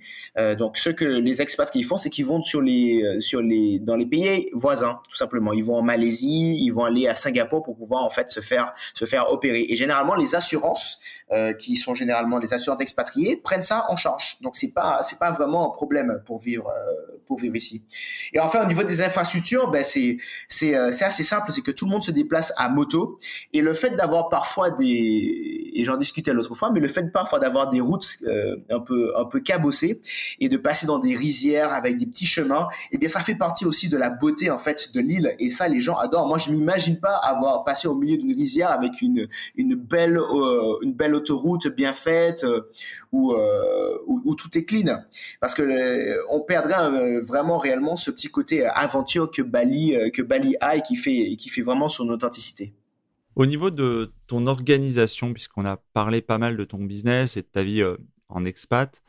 donc 0.57 0.77
ce 0.77 0.89
que 0.89 1.05
les 1.05 1.41
experts 1.41 1.71
qui 1.71 1.83
font, 1.83 1.97
c'est 1.97 2.09
qu'ils 2.09 2.25
vont 2.25 2.41
sur 2.41 2.61
les 2.61 3.19
sur 3.19 3.41
les 3.41 3.79
dans 3.79 3.95
les 3.95 4.05
pays 4.05 4.49
voisins, 4.53 4.99
tout 5.09 5.15
simplement. 5.15 5.53
Ils 5.53 5.63
vont 5.63 5.75
en 5.75 5.81
Malaisie, 5.81 6.57
ils 6.59 6.71
vont 6.71 6.85
aller 6.85 7.07
à 7.07 7.15
Singapour 7.15 7.63
pour 7.63 7.75
pouvoir 7.75 8.03
en 8.03 8.09
fait 8.09 8.29
se 8.29 8.39
faire 8.39 8.73
se 8.93 9.05
faire 9.05 9.31
opérer. 9.31 9.65
Et 9.69 9.75
généralement, 9.75 10.15
les 10.15 10.35
assurances 10.35 10.99
qui 11.59 11.75
sont 11.75 11.93
généralement 11.93 12.37
les 12.37 12.53
assurances 12.53 12.81
expatriés 12.81 13.37
prennent 13.37 13.61
ça 13.61 13.85
en 13.89 13.95
charge. 13.95 14.37
Donc 14.41 14.55
c'est 14.55 14.73
pas 14.73 15.01
c'est 15.03 15.19
pas 15.19 15.31
vraiment 15.31 15.67
un 15.69 15.71
problème 15.71 16.21
pour 16.25 16.39
vivre 16.39 16.67
euh, 16.69 17.19
pour 17.25 17.39
vivre 17.39 17.55
ici. 17.55 17.83
Et 18.33 18.39
enfin 18.39 18.63
au 18.63 18.67
niveau 18.67 18.83
des 18.83 19.01
infrastructures, 19.01 19.69
ben 19.69 19.83
c'est 19.83 20.17
euh, 20.63 20.91
c'est 20.91 21.05
assez 21.05 21.23
simple, 21.23 21.51
c'est 21.51 21.61
que 21.61 21.71
tout 21.71 21.85
le 21.85 21.91
monde 21.91 22.03
se 22.03 22.11
déplace 22.11 22.53
à 22.57 22.69
moto 22.69 23.17
et 23.53 23.61
le 23.61 23.73
fait 23.73 23.91
d'avoir 23.91 24.29
parfois 24.29 24.71
des 24.71 25.71
et 25.75 25.85
j'en 25.85 25.97
discutais 25.97 26.33
l'autre 26.33 26.55
fois, 26.55 26.69
mais 26.71 26.79
le 26.79 26.87
fait 26.87 27.11
parfois 27.11 27.39
d'avoir 27.39 27.69
des 27.69 27.81
routes 27.81 28.07
euh, 28.27 28.57
un 28.69 28.79
peu 28.79 29.13
un 29.17 29.25
peu 29.25 29.39
cabossées 29.39 30.01
et 30.39 30.49
de 30.49 30.57
passer 30.57 30.85
dans 30.85 30.99
des 30.99 31.15
rizières 31.15 31.73
avec 31.73 31.97
des 31.97 32.05
petits 32.05 32.25
chemins, 32.25 32.67
eh 32.91 32.97
bien 32.97 33.09
ça 33.09 33.21
fait 33.21 33.35
partie 33.35 33.65
aussi 33.65 33.89
de 33.89 33.97
la 33.97 34.09
beauté 34.09 34.51
en 34.51 34.59
fait 34.59 34.93
de 34.93 34.99
l'île 34.99 35.35
et 35.39 35.49
ça 35.49 35.67
les 35.67 35.81
gens 35.81 35.97
adorent. 35.97 36.27
Moi 36.27 36.37
je 36.37 36.51
m'imagine 36.51 36.99
pas 36.99 37.15
avoir 37.15 37.63
passé 37.63 37.87
au 37.87 37.95
milieu 37.95 38.17
d'une 38.17 38.35
rizière 38.35 38.71
avec 38.71 39.01
une 39.01 39.27
une 39.55 39.75
belle 39.75 40.17
euh, 40.17 40.77
une 40.81 40.93
belle 40.93 41.15
autoroute 41.23 41.67
bien 41.67 41.93
faite 41.93 42.43
euh, 42.43 42.71
où, 43.11 43.33
où, 43.33 44.21
où 44.25 44.35
tout 44.35 44.57
est 44.57 44.65
clean 44.65 45.03
parce 45.39 45.53
que 45.53 45.61
euh, 45.61 46.23
on 46.29 46.41
perdrait 46.41 46.75
euh, 46.75 47.21
vraiment 47.21 47.57
réellement 47.57 47.95
ce 47.95 48.11
petit 48.11 48.29
côté 48.29 48.65
aventure 48.65 49.31
que 49.31 49.41
Bali 49.41 49.95
que 50.13 50.21
Bali 50.21 50.55
a 50.61 50.75
et 50.75 50.81
qui 50.81 50.95
fait 50.95 51.35
qui 51.37 51.49
fait 51.49 51.61
vraiment 51.61 51.89
son 51.89 52.09
authenticité. 52.09 52.73
Au 53.35 53.45
niveau 53.45 53.71
de 53.71 54.13
ton 54.27 54.45
organisation, 54.45 55.33
puisqu'on 55.33 55.65
a 55.65 55.77
parlé 55.93 56.21
pas 56.21 56.37
mal 56.37 56.55
de 56.55 56.63
ton 56.65 56.83
business 56.83 57.35
et 57.35 57.41
de 57.41 57.47
ta 57.47 57.63
vie 57.63 57.81
euh, 57.81 57.97
en 58.29 58.45
expat, 58.45 59.01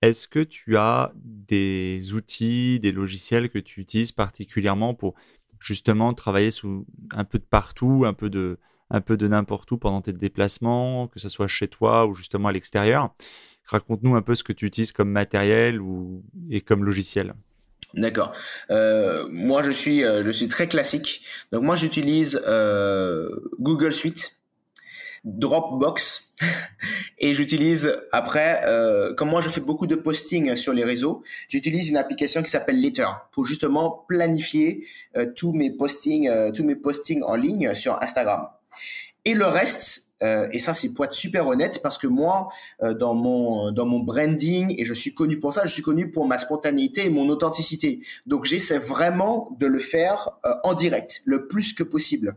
est-ce 0.00 0.26
que 0.26 0.40
tu 0.40 0.76
as 0.78 1.12
des 1.16 2.14
outils, 2.14 2.80
des 2.80 2.92
logiciels 2.92 3.50
que 3.50 3.58
tu 3.58 3.80
utilises 3.80 4.12
particulièrement 4.12 4.94
pour 4.94 5.14
justement 5.60 6.14
travailler 6.14 6.50
sous 6.50 6.86
un 7.12 7.24
peu 7.24 7.38
de 7.38 7.44
partout, 7.44 8.04
un 8.06 8.14
peu 8.14 8.30
de 8.30 8.58
un 8.92 9.00
peu 9.00 9.16
de 9.16 9.26
n'importe 9.26 9.72
où 9.72 9.78
pendant 9.78 10.02
tes 10.02 10.12
déplacements, 10.12 11.08
que 11.08 11.18
ce 11.18 11.28
soit 11.28 11.48
chez 11.48 11.66
toi 11.66 12.06
ou 12.06 12.14
justement 12.14 12.48
à 12.48 12.52
l'extérieur 12.52 13.14
Raconte-nous 13.64 14.16
un 14.16 14.22
peu 14.22 14.34
ce 14.34 14.44
que 14.44 14.52
tu 14.52 14.66
utilises 14.66 14.92
comme 14.92 15.10
matériel 15.10 15.80
ou, 15.80 16.24
et 16.50 16.60
comme 16.60 16.84
logiciel. 16.84 17.34
D'accord. 17.94 18.32
Euh, 18.70 19.28
moi, 19.30 19.62
je 19.62 19.70
suis, 19.70 20.04
euh, 20.04 20.22
je 20.22 20.30
suis 20.30 20.48
très 20.48 20.66
classique. 20.66 21.22
Donc, 21.52 21.62
moi, 21.62 21.74
j'utilise 21.74 22.42
euh, 22.46 23.28
Google 23.60 23.92
Suite, 23.92 24.40
Dropbox, 25.24 26.34
et 27.18 27.34
j'utilise 27.34 27.96
après, 28.10 28.62
comme 29.16 29.30
moi, 29.30 29.40
je 29.40 29.48
fais 29.48 29.60
beaucoup 29.60 29.86
de 29.86 29.94
posting 29.94 30.56
sur 30.56 30.72
les 30.72 30.84
réseaux, 30.84 31.22
j'utilise 31.48 31.88
une 31.88 31.96
application 31.96 32.42
qui 32.42 32.50
s'appelle 32.50 32.80
Letter 32.80 33.06
pour 33.30 33.44
justement 33.44 34.04
planifier 34.08 34.84
tous 35.36 35.52
mes 35.52 35.70
postings, 35.70 36.28
tous 36.52 36.64
mes 36.64 36.74
postings 36.74 37.22
en 37.22 37.36
ligne 37.36 37.72
sur 37.74 38.02
Instagram. 38.02 38.48
Et 39.24 39.34
le 39.34 39.46
reste, 39.46 40.14
euh, 40.22 40.48
et 40.52 40.58
ça, 40.58 40.74
c'est 40.74 40.92
pour 40.94 41.04
être 41.04 41.12
super 41.12 41.46
honnête, 41.46 41.80
parce 41.82 41.98
que 41.98 42.06
moi, 42.06 42.48
euh, 42.82 42.94
dans 42.94 43.14
mon 43.14 43.72
dans 43.72 43.86
mon 43.86 44.00
branding, 44.00 44.74
et 44.78 44.84
je 44.84 44.94
suis 44.94 45.14
connu 45.14 45.38
pour 45.38 45.52
ça, 45.52 45.64
je 45.64 45.72
suis 45.72 45.82
connu 45.82 46.10
pour 46.10 46.26
ma 46.26 46.38
spontanéité 46.38 47.06
et 47.06 47.10
mon 47.10 47.28
authenticité. 47.28 48.00
Donc, 48.26 48.44
j'essaie 48.44 48.78
vraiment 48.78 49.56
de 49.58 49.66
le 49.66 49.78
faire 49.78 50.30
euh, 50.46 50.54
en 50.64 50.74
direct, 50.74 51.22
le 51.24 51.46
plus 51.48 51.72
que 51.74 51.82
possible, 51.82 52.36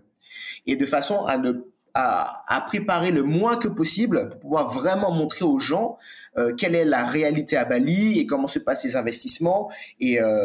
et 0.68 0.76
de 0.76 0.86
façon 0.86 1.26
à 1.26 1.38
ne 1.38 1.54
à, 1.96 2.44
à, 2.54 2.62
préparer 2.62 3.12
le 3.12 3.24
moins 3.24 3.56
que 3.56 3.70
possible 3.70 4.30
pour 4.30 4.40
pouvoir 4.40 4.70
vraiment 4.70 5.12
montrer 5.12 5.46
aux 5.46 5.60
gens 5.60 5.98
euh, 6.38 6.54
quelle 6.54 6.76
est 6.76 6.84
la 6.84 7.06
réalité 7.06 7.56
à 7.56 7.64
Bali 7.64 8.20
et 8.20 8.28
comment 8.28 8.48
se 8.48 8.60
passent 8.60 8.84
les 8.84 8.98
investissements. 8.98 9.72
Et, 10.02 10.20
euh, 10.22 10.36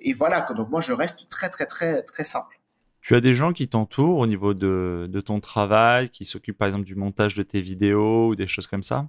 et 0.00 0.12
voilà. 0.12 0.46
Donc 0.56 0.70
moi, 0.70 0.80
je 0.80 0.92
reste 0.92 1.28
très 1.28 1.48
très 1.50 1.66
très 1.66 2.02
très 2.02 2.24
simple. 2.24 2.59
Tu 3.00 3.14
as 3.14 3.20
des 3.20 3.34
gens 3.34 3.52
qui 3.52 3.68
t'entourent 3.68 4.18
au 4.18 4.26
niveau 4.26 4.52
de, 4.54 5.08
de, 5.10 5.20
ton 5.20 5.40
travail, 5.40 6.10
qui 6.10 6.24
s'occupent 6.24 6.58
par 6.58 6.68
exemple 6.68 6.84
du 6.84 6.94
montage 6.94 7.34
de 7.34 7.42
tes 7.42 7.60
vidéos 7.60 8.28
ou 8.28 8.36
des 8.36 8.46
choses 8.46 8.66
comme 8.66 8.82
ça? 8.82 9.08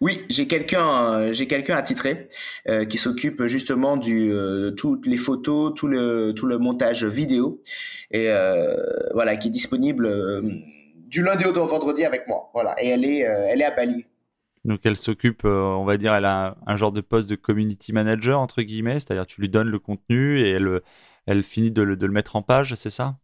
Oui, 0.00 0.24
j'ai 0.28 0.46
quelqu'un, 0.46 1.12
euh, 1.12 1.32
j'ai 1.32 1.46
quelqu'un 1.46 1.76
attitré 1.76 2.28
euh, 2.68 2.84
qui 2.84 2.98
s'occupe 2.98 3.44
justement 3.46 3.96
du 3.96 4.32
euh, 4.32 4.70
toutes 4.70 5.06
les 5.06 5.16
photos, 5.16 5.72
tout 5.74 5.88
le 5.88 6.32
tout 6.36 6.46
le 6.46 6.58
montage 6.58 7.04
vidéo 7.04 7.60
et 8.10 8.26
euh, 8.28 8.76
voilà 9.12 9.36
qui 9.36 9.48
est 9.48 9.50
disponible 9.50 10.42
du 11.08 11.22
lundi 11.22 11.44
au 11.44 11.52
vendredi 11.52 12.04
avec 12.04 12.28
moi. 12.28 12.50
Voilà 12.54 12.76
et 12.82 12.88
elle 12.88 13.04
est 13.04 13.18
elle 13.18 13.60
est 13.60 13.64
à 13.64 13.74
Bali. 13.74 14.04
Donc 14.64 14.80
elle 14.84 14.96
s'occupe, 14.96 15.44
on 15.44 15.84
va 15.84 15.96
dire, 15.96 16.14
elle 16.14 16.26
a 16.26 16.48
un, 16.48 16.56
un, 16.66 16.76
genre 16.76 16.92
de 16.92 17.00
poste 17.00 17.30
de 17.30 17.36
community 17.36 17.92
manager 17.92 18.38
entre 18.38 18.62
guillemets, 18.62 18.94
c'est-à-dire 18.94 19.24
tu 19.24 19.40
lui 19.40 19.48
donnes 19.48 19.68
le 19.68 19.78
contenu 19.78 20.40
et 20.40 20.50
elle 20.50 20.82
elle 21.28 21.42
finit 21.42 21.70
de 21.70 21.82
le, 21.82 21.96
mettre 22.08 22.36
en 22.36 22.42
page, 22.42 22.74
c'est 22.74 22.90
ça? 22.90 23.18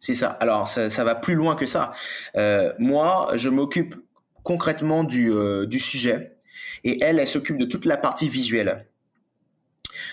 C'est 0.00 0.14
ça. 0.14 0.30
Alors 0.30 0.66
ça, 0.66 1.04
va 1.04 1.14
plus 1.14 1.34
loin 1.34 1.54
que 1.54 1.64
ça. 1.64 1.92
Euh, 2.36 2.72
moi, 2.78 3.30
je 3.34 3.48
m'occupe 3.48 3.94
concrètement 4.42 5.04
du, 5.04 5.30
euh, 5.30 5.64
du 5.66 5.78
sujet 5.78 6.36
et 6.82 7.02
elle, 7.02 7.20
elle 7.20 7.28
s'occupe 7.28 7.56
de 7.58 7.66
toute 7.66 7.84
la 7.84 7.96
partie 7.96 8.28
visuelle. 8.28 8.86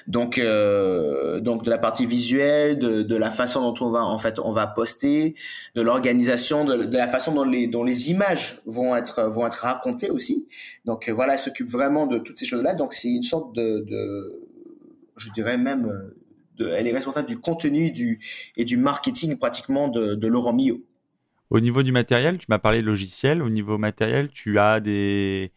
Donc, 0.06 0.38
euh, 0.38 1.40
donc 1.40 1.64
de 1.64 1.70
la 1.70 1.78
partie 1.80 2.06
visuelle, 2.06 2.78
de, 2.78 3.16
la 3.16 3.32
façon 3.32 3.62
dont 3.62 3.86
on 3.86 3.90
va 3.90 4.04
en 4.04 4.18
fait 4.18 4.38
on 4.40 4.52
va 4.52 4.68
poster, 4.68 5.36
de 5.76 5.82
l'organisation, 5.82 6.66
de, 6.66 6.76
la 6.96 7.08
façon 7.08 7.34
dont 7.34 7.44
les 7.84 8.12
images 8.12 8.62
vont 8.66 8.96
être 8.96 9.24
vont 9.24 9.48
être 9.48 9.62
racontées 9.62 10.10
aussi. 10.10 10.48
Donc 10.86 11.10
voilà, 11.10 11.34
elle 11.34 11.40
s'occupe 11.40 11.70
vraiment 11.70 12.06
de 12.06 12.20
toutes 12.20 12.38
ces 12.38 12.46
choses-là. 12.46 12.74
Donc 12.76 12.94
c'est 12.94 13.10
une 13.10 13.24
sorte 13.24 13.54
de, 13.56 13.86
je 15.16 15.32
dirais 15.32 15.58
même, 15.58 16.12
de, 16.58 16.70
elle 16.70 16.88
est 16.88 16.94
responsable 16.94 17.28
du 17.28 17.40
contenu 17.40 17.94
et 18.56 18.66
du 18.66 18.78
marketing 18.78 19.38
pratiquement 19.38 19.88
de, 19.88 20.16
de 20.16 20.28
Laurent. 20.28 20.58
Au 21.50 21.60
niveau 21.60 21.84
du 21.84 21.92
matériel, 21.92 22.38
tu 22.38 22.46
m'as 22.50 22.60
parlé 22.60 22.82
logiciel. 22.82 23.42
Au 23.42 23.50
niveau 23.50 23.78
matériel, 23.78 24.30
tu 24.30 24.60
as 24.60 24.80
des 24.80 25.52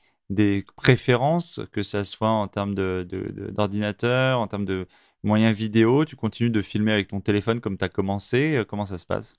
préférences, 0.76 1.60
que 1.72 1.82
ça 1.82 2.04
soit 2.04 2.30
en 2.30 2.48
termes 2.48 2.74
d'ordinateur, 2.74 4.38
de, 4.38 4.42
en 4.42 4.46
termes 4.46 4.64
de 4.64 4.86
moyens 5.22 5.56
vidéo 5.56 6.04
Tu 6.04 6.16
continues 6.16 6.50
de 6.50 6.62
filmer 6.62 6.92
avec 6.92 7.08
ton 7.08 7.20
téléphone 7.20 7.60
comme 7.60 7.76
tu 7.76 7.84
as 7.84 7.88
commencé 7.88 8.56
euh, 8.56 8.64
Comment 8.64 8.86
ça 8.86 8.98
se 8.98 9.06
passe? 9.06 9.36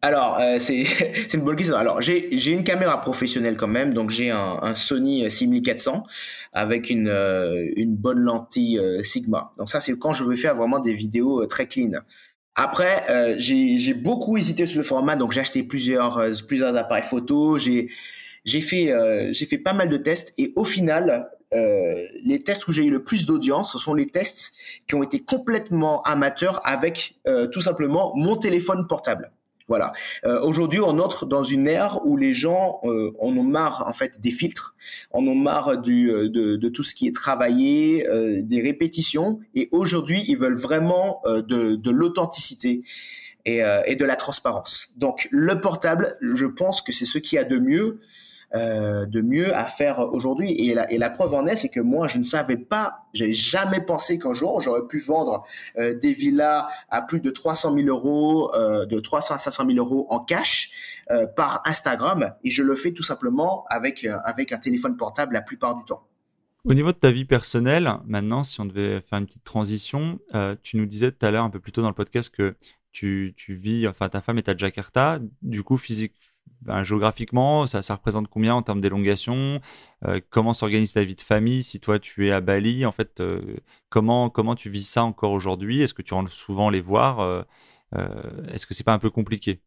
Alors, 0.00 0.38
euh, 0.40 0.58
c'est 0.60 1.34
une 1.34 1.40
bonne 1.40 1.56
question. 1.56 1.76
Alors, 1.76 2.00
j'ai 2.00 2.52
une 2.52 2.64
caméra 2.64 3.00
professionnelle 3.00 3.56
quand 3.56 3.68
même, 3.68 3.94
donc 3.94 4.10
j'ai 4.10 4.30
un, 4.30 4.74
Sony 4.74 5.30
6400 5.30 6.04
avec 6.52 6.90
une, 6.90 7.08
euh, 7.08 7.68
une 7.76 7.96
bonne 7.96 8.20
lentille 8.20 8.80
Sigma. 9.02 9.50
Donc 9.58 9.70
ça, 9.70 9.80
c'est 9.80 9.98
quand 9.98 10.12
je 10.12 10.24
veux 10.24 10.36
faire 10.36 10.54
vraiment 10.56 10.78
des 10.78 10.94
vidéos 10.94 11.44
très 11.46 11.66
clean. 11.66 11.92
Après, 12.54 13.36
j'ai 13.38 13.94
beaucoup 13.94 14.36
hésité 14.36 14.66
sur 14.66 14.78
le 14.78 14.84
format, 14.84 15.16
donc 15.16 15.32
j'ai 15.32 15.40
acheté 15.40 15.62
plusieurs, 15.62 16.20
plusieurs 16.46 16.76
appareils 16.76 17.04
photo. 17.04 17.56
J'ai 18.48 18.60
fait, 18.60 18.92
euh, 18.92 19.32
fait 19.34 19.58
pas 19.58 19.72
mal 19.72 19.88
de 19.88 19.96
tests 19.96 20.32
et 20.38 20.52
au 20.56 20.64
final, 20.64 21.28
euh, 21.54 22.06
les 22.24 22.42
tests 22.42 22.66
où 22.68 22.72
j'ai 22.72 22.84
eu 22.84 22.90
le 22.90 23.02
plus 23.02 23.26
d'audience, 23.26 23.72
ce 23.72 23.78
sont 23.78 23.94
les 23.94 24.06
tests 24.06 24.52
qui 24.86 24.94
ont 24.94 25.02
été 25.02 25.20
complètement 25.20 26.02
amateurs 26.02 26.60
avec 26.64 27.18
euh, 27.26 27.46
tout 27.48 27.62
simplement 27.62 28.12
mon 28.16 28.36
téléphone 28.36 28.86
portable. 28.86 29.30
Voilà. 29.68 29.92
Euh, 30.24 30.40
Aujourd'hui, 30.40 30.80
on 30.80 30.98
entre 30.98 31.26
dans 31.26 31.44
une 31.44 31.68
ère 31.68 32.00
où 32.04 32.16
les 32.16 32.32
gens 32.32 32.80
euh, 32.84 33.12
en 33.20 33.36
ont 33.36 33.42
marre 33.42 33.84
en 33.86 33.92
fait 33.92 34.18
des 34.18 34.30
filtres, 34.30 34.74
en 35.10 35.26
ont 35.26 35.34
marre 35.34 35.76
du, 35.76 36.10
euh, 36.10 36.30
de, 36.30 36.56
de, 36.56 36.68
tout 36.70 36.82
ce 36.82 36.94
qui 36.94 37.06
est 37.06 37.14
travaillé, 37.14 38.06
des 38.42 38.62
répétitions, 38.62 39.40
et 39.54 39.68
aujourd'hui, 39.72 40.24
ils 40.26 40.38
veulent 40.38 40.58
vraiment 40.58 41.22
de, 41.26 41.76
de 41.76 41.90
l'authenticité. 41.90 42.82
Et, 43.44 43.62
et, 43.86 43.96
de 43.96 44.04
la 44.04 44.16
transparence. 44.16 44.92
Donc 44.98 45.26
le 45.30 45.58
portable, 45.58 46.18
je 46.20 46.44
pense 46.44 46.82
que 46.82 46.92
c'est 46.92 47.06
ce 47.06 47.18
qui 47.18 47.38
a 47.38 47.44
de 47.44 47.56
mieux 47.56 48.00
euh, 48.54 49.04
de 49.04 49.20
mieux 49.20 49.54
à 49.54 49.66
faire 49.66 49.98
aujourd'hui. 50.14 50.52
Et 50.52 50.74
la, 50.74 51.10
preuve 51.10 51.34
en 51.34 51.46
est, 51.46 51.56
c'est 51.56 51.68
que 51.68 51.80
moi, 51.80 52.08
je 52.08 52.16
ne 52.16 52.24
savais 52.24 52.56
pas, 52.56 53.00
j'ai 53.12 53.30
jamais 53.30 53.82
pensé 53.82 54.18
qu'un 54.18 54.32
jour 54.32 54.62
j'aurais 54.62 54.86
pu 54.86 55.00
vendre 55.00 55.44
euh, 55.76 55.92
des 55.92 56.14
villas 56.14 56.66
à 56.88 57.02
plus 57.02 57.20
de 57.20 57.28
300 57.28 57.74
000 57.74 57.88
euros, 57.88 58.50
euh, 58.54 58.86
de 58.86 59.00
300 59.00 59.34
à 59.34 59.38
500 59.38 59.66
000 59.66 59.78
euros 59.78 60.06
en 60.08 60.20
cash 60.20 60.70
par 61.36 61.62
Instagram. 61.64 62.34
Et 62.44 62.50
je 62.50 62.62
le 62.62 62.74
fais 62.74 62.92
tout 62.92 63.02
simplement 63.02 63.64
avec 63.70 64.06
avec 64.24 64.52
un 64.52 64.58
téléphone 64.58 64.96
portable 64.96 65.32
la 65.32 65.40
plupart 65.40 65.74
du 65.74 65.84
temps. 65.84 66.06
Au 66.64 66.74
niveau 66.74 66.92
de 66.92 66.98
ta 66.98 67.10
vie 67.10 67.24
personnelle, 67.24 67.90
maintenant, 68.06 68.42
si 68.42 68.60
on 68.60 68.66
devait 68.66 69.00
faire 69.00 69.18
une 69.18 69.24
petite 69.24 69.44
transition, 69.44 70.18
tu 70.62 70.76
nous 70.76 70.84
disais 70.84 71.10
tout 71.10 71.24
à 71.24 71.30
l'heure, 71.30 71.44
un 71.44 71.50
peu 71.50 71.60
plus 71.60 71.72
tôt 71.72 71.80
dans 71.80 71.88
le 71.88 71.94
podcast, 71.94 72.28
que 72.28 72.56
tu, 72.92 73.32
tu 73.38 73.54
vis, 73.54 73.88
enfin 73.88 74.10
ta 74.10 74.20
femme 74.20 74.36
est 74.36 74.50
à 74.50 74.56
Jakarta, 74.56 75.18
du 75.40 75.62
coup 75.62 75.78
physique, 75.78 76.14
ben, 76.62 76.82
géographiquement, 76.84 77.66
ça, 77.66 77.94
représente 77.94 78.28
combien 78.28 78.54
en 78.54 78.62
termes 78.62 78.80
d'élongation? 78.80 79.60
Euh, 80.06 80.20
Comment 80.30 80.54
s'organise 80.54 80.92
ta 80.92 81.04
vie 81.04 81.14
de 81.14 81.20
famille? 81.20 81.62
Si 81.62 81.80
toi 81.80 81.98
tu 81.98 82.28
es 82.28 82.32
à 82.32 82.40
Bali 82.40 82.84
En 82.86 82.92
fait, 82.92 83.20
euh, 83.20 83.40
comment, 83.88 84.28
comment 84.30 84.54
tu 84.54 84.70
vis 84.70 84.84
ça 84.88 85.04
encore 85.04 85.32
aujourd'hui? 85.32 85.82
Est-ce 85.82 85.94
que 85.94 86.02
tu 86.02 86.14
rentres 86.14 86.32
souvent 86.32 86.70
les 86.70 86.80
voir? 86.80 87.20
Euh, 87.20 87.42
Est-ce 88.52 88.66
que 88.66 88.74
c'est 88.74 88.84
pas 88.84 88.92
un 88.94 88.98
peu 88.98 89.10
compliqué? 89.10 89.60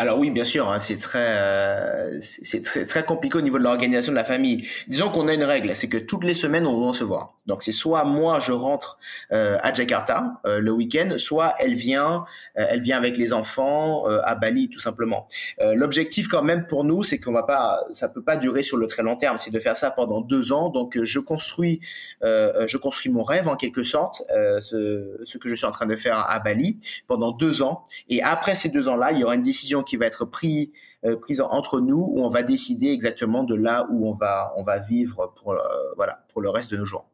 Alors 0.00 0.20
oui, 0.20 0.30
bien 0.30 0.44
sûr, 0.44 0.70
hein, 0.70 0.78
c'est 0.78 0.96
très, 0.96 1.18
euh, 1.18 2.20
c'est 2.20 2.62
très, 2.62 2.86
très 2.86 3.04
compliqué 3.04 3.36
au 3.36 3.40
niveau 3.40 3.58
de 3.58 3.64
l'organisation 3.64 4.12
de 4.12 4.16
la 4.16 4.24
famille. 4.24 4.64
Disons 4.86 5.10
qu'on 5.10 5.26
a 5.26 5.34
une 5.34 5.42
règle, 5.42 5.74
c'est 5.74 5.88
que 5.88 5.98
toutes 5.98 6.22
les 6.22 6.34
semaines 6.34 6.68
on 6.68 6.78
doit 6.78 6.92
se 6.92 7.02
voir. 7.02 7.34
Donc 7.46 7.64
c'est 7.64 7.72
soit 7.72 8.04
moi 8.04 8.38
je 8.38 8.52
rentre 8.52 9.00
euh, 9.32 9.58
à 9.60 9.74
Jakarta 9.74 10.40
euh, 10.46 10.60
le 10.60 10.70
week-end, 10.70 11.14
soit 11.16 11.56
elle 11.58 11.74
vient, 11.74 12.24
euh, 12.58 12.66
elle 12.68 12.80
vient 12.80 12.96
avec 12.96 13.16
les 13.16 13.32
enfants 13.32 14.08
euh, 14.08 14.20
à 14.22 14.36
Bali 14.36 14.68
tout 14.68 14.78
simplement. 14.78 15.26
L'objectif 15.60 16.28
quand 16.28 16.42
même 16.42 16.66
pour 16.66 16.84
nous, 16.84 17.02
c'est 17.02 17.18
qu'on 17.18 17.32
va 17.32 17.42
pas, 17.42 17.84
ça 17.90 18.08
peut 18.08 18.22
pas 18.22 18.36
durer 18.36 18.62
sur 18.62 18.76
le 18.76 18.86
très 18.86 19.02
long 19.02 19.16
terme, 19.16 19.36
c'est 19.36 19.50
de 19.50 19.58
faire 19.58 19.76
ça 19.76 19.90
pendant 19.90 20.20
deux 20.20 20.52
ans. 20.52 20.68
Donc 20.68 20.96
je 21.02 21.18
construis, 21.18 21.80
je 22.22 22.76
construis 22.76 23.10
mon 23.10 23.24
rêve 23.24 23.48
en 23.48 23.56
quelque 23.56 23.82
sorte, 23.82 24.22
ce, 24.30 25.18
ce 25.24 25.38
que 25.38 25.48
je 25.48 25.54
suis 25.56 25.66
en 25.66 25.72
train 25.72 25.86
de 25.86 25.96
faire 25.96 26.24
à 26.28 26.38
Bali 26.38 26.78
pendant 27.08 27.32
deux 27.32 27.62
ans. 27.62 27.82
Et 28.08 28.22
après 28.22 28.54
ces 28.54 28.68
deux 28.68 28.86
ans-là, 28.86 29.10
il 29.12 29.18
y 29.18 29.24
aura 29.24 29.34
une 29.34 29.42
décision 29.42 29.82
qui 29.88 29.96
va 29.96 30.06
être 30.06 30.24
pris, 30.24 30.72
euh, 31.04 31.16
prise 31.16 31.40
entre 31.40 31.80
nous 31.80 32.12
où 32.14 32.20
on 32.22 32.28
va 32.28 32.42
décider 32.42 32.88
exactement 32.90 33.42
de 33.42 33.54
là 33.54 33.86
où 33.90 34.08
on 34.08 34.14
va, 34.14 34.52
on 34.56 34.62
va 34.62 34.78
vivre 34.78 35.32
pour, 35.36 35.52
euh, 35.52 35.58
voilà, 35.96 36.24
pour 36.28 36.42
le 36.42 36.50
reste 36.50 36.70
de 36.70 36.76
nos 36.76 36.84
jours. 36.84 37.08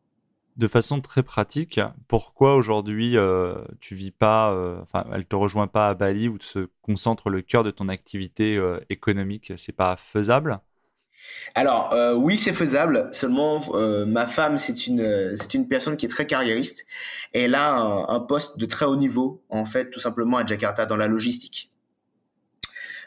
De 0.56 0.68
façon 0.68 1.00
très 1.00 1.22
pratique, 1.24 1.80
pourquoi 2.06 2.54
aujourd'hui 2.54 3.16
euh, 3.16 3.56
tu 3.80 3.96
vis 3.96 4.12
pas, 4.12 4.56
enfin, 4.82 5.04
elle 5.12 5.26
te 5.26 5.34
rejoint 5.34 5.66
pas 5.66 5.88
à 5.88 5.94
Bali 5.94 6.28
où 6.28 6.38
se 6.40 6.68
concentre 6.80 7.28
le 7.28 7.42
cœur 7.42 7.64
de 7.64 7.72
ton 7.72 7.88
activité 7.88 8.62
économique? 8.88 9.52
C'est 9.56 9.74
pas 9.74 9.96
faisable? 9.96 10.60
Alors 11.56 11.92
oui, 12.16 12.38
c'est 12.38 12.52
faisable. 12.52 13.08
Seulement, 13.10 13.62
ma 14.06 14.28
femme, 14.28 14.56
c'est 14.56 14.86
une 14.86 15.34
c'est 15.34 15.54
une 15.54 15.66
personne 15.66 15.96
qui 15.96 16.06
est 16.06 16.08
très 16.08 16.26
carriériste. 16.26 16.86
Et 17.32 17.42
elle 17.42 17.56
a 17.56 17.74
un, 17.74 18.08
un, 18.08 18.20
poste 18.20 18.56
de 18.56 18.66
très 18.66 18.86
haut 18.86 18.94
niveau, 18.94 19.42
en 19.48 19.64
fait, 19.64 19.90
tout 19.90 19.98
simplement 19.98 20.36
à 20.36 20.46
Jakarta 20.46 20.86
dans 20.86 20.96
la 20.96 21.08
logistique. 21.08 21.73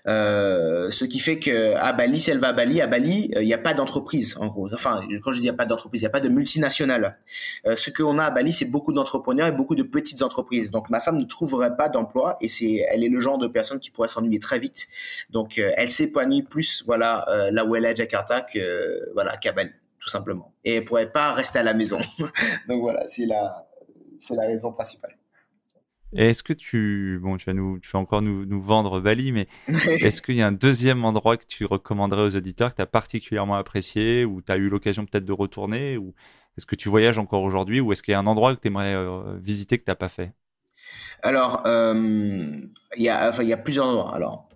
Euh, 0.08 0.90
ce 0.90 1.04
qui 1.06 1.20
fait 1.20 1.38
que 1.38 1.74
à 1.76 1.92
Bali, 1.92 2.20
si 2.20 2.32
elle 2.32 2.40
va 2.40 2.50
à 2.50 2.54
Bali, 2.54 2.82
à 2.82 2.88
Bali, 2.88 3.32
euh, 3.36 3.42
il 3.42 3.46
n'y 3.46 3.54
a 3.54 3.58
pas 3.58 3.74
d'entreprise 3.74 4.38
en 4.40 4.48
gros. 4.48 4.74
Enfin, 4.74 5.02
quand 5.24 5.32
je 5.32 5.40
dis 5.40 5.46
il 5.46 5.50
n'y 5.50 5.50
a 5.50 5.54
pas 5.54 5.66
d'entreprise, 5.66 6.02
il 6.02 6.06
n'y 6.06 6.08
a 6.08 6.12
pas 6.12 6.22
de 6.22 6.30
multinationale. 6.30 7.18
Euh, 7.66 7.76
ce 7.76 7.90
qu'on 7.90 8.18
a 8.18 8.26
à 8.26 8.32
Bali, 8.32 8.54
c'est 8.54 8.66
beaucoup 8.66 8.94
d'entrepreneurs 8.94 9.48
et 9.48 9.52
beaucoup 9.52 9.76
de 9.76 9.84
petites 9.84 10.22
entreprises. 10.22 10.72
Donc 10.72 10.90
ma 10.90 11.02
femme 11.02 11.18
ne 11.18 11.26
trouverait 11.26 11.76
pas 11.76 11.90
d'emploi 11.90 12.38
et 12.42 12.48
c'est, 12.48 12.86
elle 12.90 13.04
est 13.04 13.10
le 13.10 13.20
genre 13.20 13.38
de 13.38 13.48
personne 13.48 13.80
qui 13.80 13.92
pourrait 13.92 14.08
s'ennuyer 14.08 14.40
très 14.40 14.60
vite. 14.60 14.88
Donc 15.30 15.58
elle 15.58 15.92
s'épanouit 15.92 16.44
plus, 16.44 16.84
voilà, 16.86 17.26
là 17.52 17.66
où 17.66 17.76
elle 17.76 17.86
est 17.86 17.90
à 17.90 17.96
Jakarta 17.96 18.42
que 18.42 19.12
voilà 19.14 19.36
qu'à 19.38 19.52
Bali, 19.52 19.72
tout 20.00 20.10
simplement. 20.10 20.54
Et 20.64 20.76
elle 20.76 20.86
pourrait 20.86 21.12
pas 21.12 21.34
rester 21.34 21.60
à 21.60 21.64
la 21.64 21.74
maison. 21.74 22.00
Donc 22.70 22.82
voilà, 22.82 23.06
c'est 23.08 23.26
la, 23.26 23.68
c'est 24.20 24.36
la 24.36 24.44
raison 24.48 24.72
principale. 24.72 25.17
Est-ce 26.14 26.42
que 26.42 26.54
tu, 26.54 27.20
bon, 27.22 27.38
tu 27.38 27.46
vas 27.46 27.54
nous, 27.54 27.80
tu 27.80 27.90
vas 27.92 28.00
encore 28.00 28.22
nous, 28.22 28.46
nous 28.46 28.62
vendre 28.62 29.00
Bali, 29.02 29.32
mais 29.32 29.48
est-ce 29.68 30.22
qu'il 30.22 30.36
y 30.36 30.42
a 30.42 30.48
un 30.48 30.54
deuxième 30.54 31.04
endroit 31.04 31.38
que 31.38 31.46
tu 31.46 31.66
recommanderais 31.66 32.22
aux 32.22 32.36
auditeurs 32.36 32.72
que 32.72 32.78
tu 32.78 32.82
as 32.82 32.88
particulièrement 32.88 33.56
apprécié, 33.56 34.24
ou 34.24 34.42
tu 34.42 34.52
as 34.52 34.58
eu 34.58 34.70
l'occasion 34.70 35.06
peut-être 35.06 35.26
de 35.26 35.34
retourner, 35.34 35.98
ou 35.98 36.14
est-ce 36.58 36.66
que 36.66 36.76
tu 36.76 36.90
voyages 36.90 37.18
encore 37.18 37.42
aujourd'hui, 37.44 37.82
ou 37.82 37.92
est-ce 37.92 38.02
qu'il 38.02 38.14
y 38.14 38.16
a 38.16 38.20
un 38.20 38.28
endroit 38.28 38.56
que 38.56 38.62
tu 38.62 38.68
aimerais 38.68 38.96
euh, 38.96 39.38
visiter 39.40 39.78
que 39.78 39.84
tu 39.84 39.92
n'as 39.92 39.96
pas 39.96 40.10
fait? 40.10 40.34
Alors, 41.22 41.64
euh, 41.66 42.62
il 42.96 43.04
y 43.04 43.10
a, 43.10 43.30
enfin, 43.30 43.44
y 43.44 43.54
a 43.54 43.58
plusieurs 43.58 43.88
endroits. 43.88 44.16
Alors, 44.16 44.47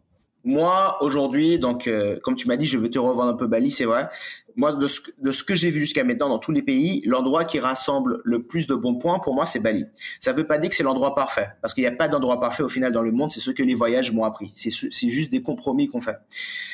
moi, 0.44 0.98
aujourd'hui, 1.02 1.60
donc, 1.60 1.88
euh, 1.88 2.20
comme 2.24 2.36
tu 2.36 2.48
m'as 2.48 2.58
dit, 2.58 2.66
je 2.66 2.78
veux 2.78 2.90
te 2.90 2.98
revendre 2.98 3.30
un 3.30 3.36
peu 3.36 3.48
Bali, 3.48 3.70
c'est 3.70 3.86
vrai. 3.86 4.10
Moi, 4.56 4.74
de 4.74 4.88
ce, 4.88 5.00
de 5.20 5.32
ce 5.32 5.44
que 5.44 5.56
j'ai 5.56 5.70
vu 5.70 5.80
jusqu'à 5.80 6.04
maintenant 6.04 6.30
dans 6.30 6.40
tous 6.40 6.52
les 6.52 6.62
pays, 6.62 7.02
l'endroit 7.06 7.46
qui 7.46 7.60
rassemble 7.60 8.22
le 8.24 8.44
plus 8.44 8.68
de 8.68 8.76
bons 8.76 8.96
points, 8.96 9.20
pour 9.20 9.36
moi, 9.36 9.46
c'est 9.46 9.60
Bali. 9.60 9.86
Ça 10.20 10.32
ne 10.32 10.38
veut 10.38 10.48
pas 10.48 10.58
dire 10.58 10.70
que 10.70 10.76
c'est 10.76 10.84
l'endroit 10.84 11.16
parfait, 11.16 11.50
parce 11.62 11.74
qu'il 11.74 11.84
n'y 11.84 11.88
a 11.88 11.92
pas 11.92 12.08
d'endroit 12.08 12.40
parfait 12.40 12.64
au 12.64 12.70
final 12.70 12.92
dans 12.92 13.04
le 13.04 13.12
monde, 13.12 13.32
c'est 13.32 13.40
ce 13.40 13.52
que 13.52 13.64
les 13.64 13.76
voyages 13.76 14.12
m'ont 14.12 14.24
appris. 14.24 14.52
C'est 14.54 15.10
juste 15.10 15.32
des 15.32 15.42
compromis 15.42 15.88
qu'on 15.88 16.02
fait. 16.02 16.18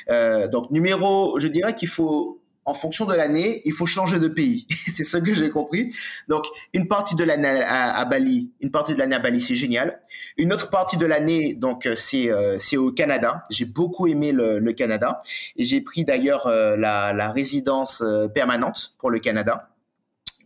Euh, 0.10 0.48
donc, 0.48 0.72
numéro, 0.72 1.38
je 1.40 1.48
dirais 1.48 1.76
qu'il 1.76 1.90
faut 1.90 2.40
en 2.68 2.74
fonction 2.74 3.06
de 3.06 3.16
l'année, 3.16 3.62
il 3.64 3.72
faut 3.72 3.86
changer 3.86 4.20
de 4.20 4.28
pays. 4.28 4.68
c'est 4.94 5.06
ce 5.06 5.18
que 5.18 5.34
j'ai 5.34 5.50
compris. 5.50 5.90
Donc, 6.28 6.46
une 6.74 6.88
partie 6.88 7.16
de 7.16 7.24
l'année 7.24 7.64
à, 7.66 8.04
Bali, 8.04 8.52
une 8.60 8.72
partie 8.72 8.94
de 8.94 9.00
l'année 9.00 9.16
à 9.16 9.20
Bali, 9.20 9.40
c'est 9.40 9.56
génial. 9.56 10.00
Une 10.38 10.52
autre 10.52 10.70
partie 10.70 10.98
de 10.98 11.06
l'année, 11.06 11.54
donc, 11.54 11.86
euh, 11.86 11.96
c'est 11.96 12.30
euh, 12.30 12.58
c'est 12.60 12.76
au 12.76 12.92
Canada. 12.92 13.42
J'ai 13.50 13.64
beaucoup 13.64 14.06
aimé 14.08 14.34
le, 14.34 14.60
le 14.60 14.74
Canada 14.74 15.22
et 15.56 15.64
j'ai 15.64 15.80
pris 15.80 16.04
d'ailleurs 16.04 16.46
euh, 16.48 16.76
la, 16.76 17.14
la 17.14 17.32
résidence 17.32 18.04
permanente 18.34 18.92
pour 19.00 19.10
le 19.10 19.20
Canada. 19.20 19.70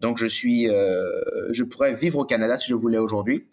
Donc 0.01 0.17
je 0.17 0.25
suis, 0.25 0.67
euh, 0.67 1.11
je 1.51 1.63
pourrais 1.63 1.93
vivre 1.93 2.19
au 2.19 2.25
Canada 2.25 2.57
si 2.57 2.69
je 2.69 2.75
voulais 2.75 2.97
aujourd'hui. 2.97 3.45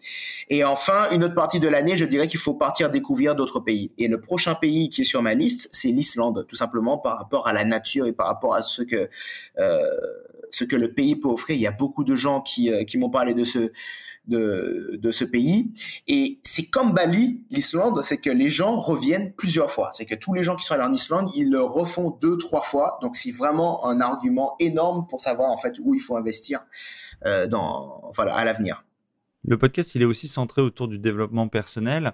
Et 0.49 0.63
enfin, 0.63 1.07
une 1.11 1.23
autre 1.23 1.35
partie 1.35 1.59
de 1.59 1.67
l'année, 1.67 1.95
je 1.95 2.05
dirais 2.05 2.27
qu'il 2.27 2.39
faut 2.39 2.55
partir 2.55 2.89
découvrir 2.89 3.35
d'autres 3.35 3.59
pays. 3.59 3.91
Et 3.99 4.07
le 4.07 4.19
prochain 4.19 4.55
pays 4.55 4.89
qui 4.89 5.01
est 5.01 5.05
sur 5.05 5.21
ma 5.21 5.35
liste, 5.35 5.69
c'est 5.71 5.89
l'Islande, 5.89 6.45
tout 6.47 6.55
simplement 6.55 6.97
par 6.97 7.19
rapport 7.19 7.47
à 7.47 7.53
la 7.53 7.63
nature 7.63 8.07
et 8.07 8.13
par 8.13 8.27
rapport 8.27 8.55
à 8.55 8.63
ce 8.63 8.81
que 8.81 9.09
euh, 9.59 9.83
ce 10.51 10.63
que 10.63 10.75
le 10.75 10.91
pays 10.91 11.15
peut 11.15 11.27
offrir. 11.27 11.55
Il 11.55 11.61
y 11.61 11.67
a 11.67 11.71
beaucoup 11.71 12.03
de 12.03 12.15
gens 12.15 12.41
qui, 12.41 12.71
euh, 12.71 12.83
qui 12.83 12.97
m'ont 12.97 13.11
parlé 13.11 13.35
de 13.35 13.43
ce 13.43 13.71
de, 14.29 15.11
ce 15.11 15.23
pays. 15.23 15.71
Et 16.07 16.39
c'est 16.43 16.69
comme 16.69 16.93
Bali, 16.93 17.43
l'Islande, 17.49 18.01
c'est 18.03 18.17
que 18.17 18.29
les 18.29 18.49
gens 18.49 18.79
reviennent 18.79 19.33
plusieurs 19.33 19.71
fois. 19.71 19.91
C'est 19.93 20.05
que 20.05 20.15
tous 20.15 20.33
les 20.33 20.43
gens 20.43 20.55
qui 20.55 20.65
sont 20.65 20.75
allés 20.75 20.83
en 20.83 20.93
Islande, 20.93 21.29
ils 21.35 21.49
le 21.49 21.61
refont 21.61 22.17
deux, 22.21 22.37
trois 22.37 22.61
fois. 22.61 22.99
Donc 23.01 23.15
c'est 23.15 23.31
vraiment 23.31 23.85
un 23.87 24.01
argument 24.01 24.55
énorme 24.59 25.07
pour 25.07 25.21
savoir 25.21 25.51
en 25.51 25.57
fait 25.57 25.77
où 25.81 25.93
il 25.95 25.99
faut 25.99 26.15
investir 26.15 26.61
euh, 27.25 27.47
dans, 27.47 28.11
à 28.17 28.45
l'avenir. 28.45 28.85
Le 29.45 29.57
podcast, 29.57 29.95
il 29.95 30.01
est 30.01 30.05
aussi 30.05 30.27
centré 30.27 30.61
autour 30.61 30.87
du 30.87 30.99
développement 30.99 31.47
personnel. 31.47 32.13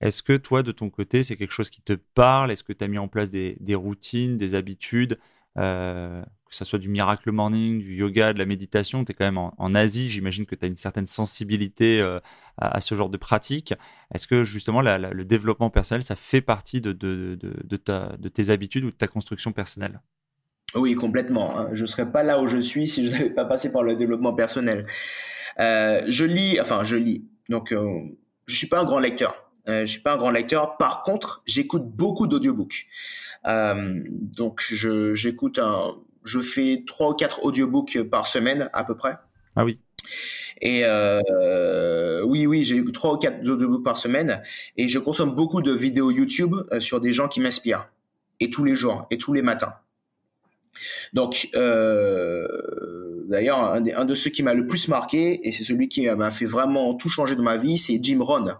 Est-ce 0.00 0.22
que 0.22 0.36
toi, 0.36 0.62
de 0.62 0.72
ton 0.72 0.90
côté, 0.90 1.22
c'est 1.22 1.36
quelque 1.36 1.52
chose 1.52 1.70
qui 1.70 1.80
te 1.80 1.94
parle? 1.94 2.50
Est-ce 2.50 2.62
que 2.62 2.72
tu 2.72 2.84
as 2.84 2.88
mis 2.88 2.98
en 2.98 3.08
place 3.08 3.30
des, 3.30 3.56
des 3.60 3.74
routines, 3.74 4.36
des 4.36 4.54
habitudes 4.54 5.18
euh, 5.56 6.22
que 6.48 6.54
ce 6.54 6.64
soit 6.64 6.78
du 6.78 6.88
miracle 6.88 7.32
morning, 7.32 7.80
du 7.80 7.96
yoga, 7.96 8.32
de 8.32 8.38
la 8.38 8.46
méditation, 8.46 9.04
tu 9.04 9.12
es 9.12 9.14
quand 9.14 9.24
même 9.24 9.38
en, 9.38 9.74
Asie, 9.74 10.10
j'imagine 10.10 10.46
que 10.46 10.54
tu 10.54 10.64
as 10.64 10.68
une 10.68 10.76
certaine 10.76 11.06
sensibilité 11.06 12.00
euh, 12.00 12.20
à, 12.56 12.80
ce 12.80 12.94
genre 12.94 13.10
de 13.10 13.16
pratique. 13.16 13.74
Est-ce 14.14 14.26
que 14.26 14.44
justement 14.44 14.80
le 14.80 15.24
développement 15.24 15.70
personnel, 15.70 16.02
ça 16.02 16.14
fait 16.14 16.40
partie 16.40 16.80
de, 16.80 16.92
ta, 17.84 18.16
de, 18.16 18.28
tes 18.28 18.50
habitudes 18.50 18.84
ou 18.84 18.90
de 18.90 18.96
ta 18.96 19.08
construction 19.08 19.52
personnelle? 19.52 20.00
Oui, 20.74 20.94
complètement. 20.94 21.58
Hein. 21.58 21.70
Je 21.72 21.82
ne 21.82 21.86
serais 21.86 22.10
pas 22.10 22.22
là 22.22 22.40
où 22.40 22.46
je 22.46 22.58
suis 22.58 22.86
si 22.86 23.04
je 23.04 23.10
n'avais 23.10 23.30
pas 23.30 23.44
passé 23.44 23.72
par 23.72 23.82
le 23.82 23.96
développement 23.96 24.32
personnel. 24.32 24.86
Euh, 25.58 26.02
je 26.06 26.24
lis, 26.24 26.60
enfin 26.60 26.84
je 26.84 26.96
lis, 26.96 27.24
donc 27.48 27.70
je 27.70 27.76
ne 27.76 28.14
suis 28.48 28.68
pas 28.68 28.80
un 28.80 28.84
grand 28.84 29.00
lecteur. 29.00 29.50
je 29.66 29.72
ne 29.72 29.86
suis 29.86 30.00
pas 30.00 30.14
un 30.14 30.16
grand 30.16 30.30
lecteur. 30.30 30.76
Par 30.76 31.02
contre, 31.02 31.42
j'écoute 31.46 31.84
beaucoup 31.86 32.26
d'audiobooks. 32.26 32.86
Euh, 33.46 34.02
donc 34.08 34.60
j'écoute 34.70 35.58
un, 35.58 35.94
je 36.26 36.40
fais 36.40 36.82
trois 36.86 37.10
ou 37.10 37.14
quatre 37.14 37.44
audiobooks 37.44 38.02
par 38.02 38.26
semaine 38.26 38.68
à 38.74 38.84
peu 38.84 38.94
près. 38.94 39.16
Ah 39.54 39.64
oui. 39.64 39.78
Et 40.60 40.82
euh, 40.84 42.22
oui, 42.24 42.46
oui, 42.46 42.64
j'ai 42.64 42.84
trois 42.92 43.14
ou 43.14 43.16
quatre 43.16 43.48
audiobooks 43.48 43.84
par 43.84 43.96
semaine 43.96 44.42
et 44.76 44.88
je 44.88 44.98
consomme 44.98 45.34
beaucoup 45.34 45.62
de 45.62 45.72
vidéos 45.72 46.10
YouTube 46.10 46.54
euh, 46.72 46.80
sur 46.80 47.00
des 47.00 47.12
gens 47.12 47.28
qui 47.28 47.40
m'inspirent 47.40 47.88
et 48.40 48.50
tous 48.50 48.64
les 48.64 48.74
jours 48.74 49.06
et 49.10 49.18
tous 49.18 49.32
les 49.32 49.42
matins. 49.42 49.74
Donc, 51.14 51.48
euh, 51.54 52.46
d'ailleurs, 53.28 53.60
un, 53.60 53.86
un, 53.86 54.04
de 54.04 54.14
ceux 54.14 54.30
qui 54.30 54.42
m'a 54.42 54.52
le 54.52 54.66
plus 54.66 54.88
marqué 54.88 55.46
et 55.48 55.52
c'est 55.52 55.64
celui 55.64 55.88
qui 55.88 56.06
m'a 56.10 56.30
fait 56.30 56.44
vraiment 56.44 56.94
tout 56.94 57.08
changer 57.08 57.34
dans 57.34 57.42
ma 57.42 57.56
vie, 57.56 57.78
c'est 57.78 57.98
Jim 58.02 58.18
Rohn. 58.20 58.56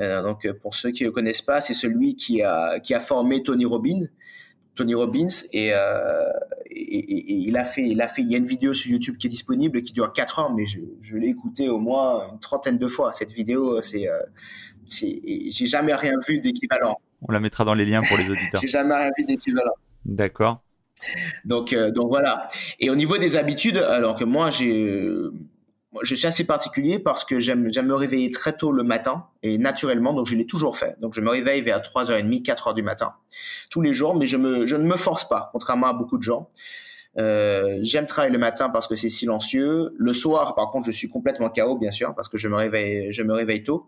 Euh, 0.00 0.22
donc, 0.22 0.50
pour 0.62 0.74
ceux 0.74 0.90
qui 0.90 1.04
ne 1.04 1.08
le 1.08 1.12
connaissent 1.12 1.42
pas, 1.42 1.60
c'est 1.60 1.74
celui 1.74 2.16
qui 2.16 2.42
a, 2.42 2.80
qui 2.80 2.94
a 2.94 3.00
formé 3.00 3.42
Tony 3.42 3.64
Robbins. 3.64 4.06
Tony 4.74 4.94
Robbins 4.94 5.28
et, 5.52 5.72
euh, 5.72 6.30
et, 6.70 7.34
il 7.34 7.56
a 7.56 7.64
fait 7.64 7.86
il 7.86 8.02
a 8.02 8.08
fait 8.08 8.22
il 8.22 8.30
y 8.30 8.34
a 8.34 8.38
une 8.38 8.46
vidéo 8.46 8.72
sur 8.72 8.90
YouTube 8.90 9.16
qui 9.16 9.28
est 9.28 9.30
disponible 9.30 9.82
qui 9.82 9.92
dure 9.92 10.12
4 10.12 10.38
heures 10.40 10.54
mais 10.54 10.66
je, 10.66 10.80
je 11.00 11.16
l'ai 11.16 11.28
écouté 11.28 11.68
au 11.68 11.78
moins 11.78 12.28
une 12.32 12.40
trentaine 12.40 12.78
de 12.78 12.88
fois 12.88 13.12
cette 13.12 13.30
vidéo 13.30 13.80
c'est 13.80 14.08
euh, 14.08 14.18
j'ai 14.86 15.66
jamais 15.66 15.94
rien 15.94 16.12
vu 16.26 16.40
d'équivalent. 16.40 17.00
On 17.22 17.32
la 17.32 17.40
mettra 17.40 17.64
dans 17.64 17.74
les 17.74 17.86
liens 17.86 18.02
pour 18.06 18.18
les 18.18 18.30
auditeurs. 18.30 18.60
J'ai 18.60 18.68
jamais 18.68 18.94
rien 18.94 19.10
vu 19.16 19.24
d'équivalent. 19.24 19.72
D'accord. 20.04 20.62
Donc 21.44 21.72
euh, 21.72 21.90
donc 21.90 22.08
voilà. 22.08 22.48
Et 22.80 22.90
au 22.90 22.96
niveau 22.96 23.18
des 23.18 23.36
habitudes 23.36 23.76
alors 23.76 24.16
que 24.16 24.24
moi 24.24 24.50
j'ai 24.50 25.10
je 26.02 26.14
suis 26.14 26.26
assez 26.26 26.44
particulier 26.44 26.98
parce 26.98 27.24
que 27.24 27.38
j'aime 27.38 27.62
me 27.62 27.94
réveiller 27.94 28.30
très 28.30 28.56
tôt 28.56 28.72
le 28.72 28.82
matin 28.82 29.26
et 29.42 29.58
naturellement, 29.58 30.12
donc 30.12 30.26
je 30.26 30.34
l'ai 30.34 30.46
toujours 30.46 30.76
fait. 30.76 30.96
Donc 31.00 31.14
je 31.14 31.20
me 31.20 31.30
réveille 31.30 31.62
vers 31.62 31.80
3h30, 31.80 32.42
4h 32.42 32.74
du 32.74 32.82
matin 32.82 33.14
tous 33.70 33.80
les 33.80 33.94
jours, 33.94 34.14
mais 34.14 34.26
je, 34.26 34.36
me, 34.36 34.66
je 34.66 34.76
ne 34.76 34.84
me 34.84 34.96
force 34.96 35.28
pas, 35.28 35.50
contrairement 35.52 35.88
à 35.88 35.92
beaucoup 35.92 36.18
de 36.18 36.22
gens. 36.22 36.50
Euh, 37.18 37.78
j'aime 37.82 38.06
travailler 38.06 38.32
le 38.32 38.38
matin 38.38 38.70
parce 38.70 38.86
que 38.86 38.94
c'est 38.94 39.08
silencieux. 39.08 39.94
Le 39.96 40.12
soir, 40.12 40.54
par 40.54 40.70
contre, 40.70 40.86
je 40.86 40.92
suis 40.92 41.08
complètement 41.08 41.48
KO, 41.50 41.76
bien 41.76 41.90
sûr, 41.90 42.14
parce 42.14 42.28
que 42.28 42.38
je 42.38 42.48
me 42.48 42.56
réveille, 42.56 43.12
je 43.12 43.22
me 43.22 43.32
réveille 43.32 43.62
tôt. 43.62 43.86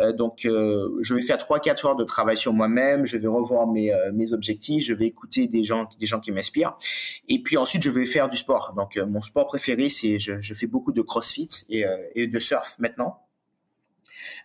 Euh, 0.00 0.12
donc, 0.12 0.44
euh, 0.44 0.88
je 1.00 1.14
vais 1.14 1.22
faire 1.22 1.38
3-4 1.38 1.86
heures 1.86 1.96
de 1.96 2.04
travail 2.04 2.36
sur 2.36 2.52
moi-même. 2.52 3.06
Je 3.06 3.16
vais 3.16 3.28
revoir 3.28 3.66
mes, 3.66 3.92
euh, 3.92 4.10
mes 4.12 4.32
objectifs. 4.32 4.84
Je 4.84 4.94
vais 4.94 5.06
écouter 5.06 5.46
des 5.46 5.64
gens, 5.64 5.88
des 5.98 6.06
gens 6.06 6.20
qui 6.20 6.32
m'inspirent. 6.32 6.76
Et 7.28 7.42
puis 7.42 7.56
ensuite, 7.56 7.82
je 7.82 7.90
vais 7.90 8.06
faire 8.06 8.28
du 8.28 8.36
sport. 8.36 8.74
Donc, 8.76 8.96
mon 8.96 9.20
sport 9.20 9.46
préféré, 9.46 9.88
c'est 9.88 10.18
je, 10.18 10.40
je, 10.40 10.54
fais 10.54 10.66
beaucoup 10.66 10.92
de 10.92 11.02
CrossFit 11.02 11.48
et, 11.68 11.84
et 12.14 12.26
de 12.26 12.38
surf 12.38 12.76
maintenant. 12.78 13.23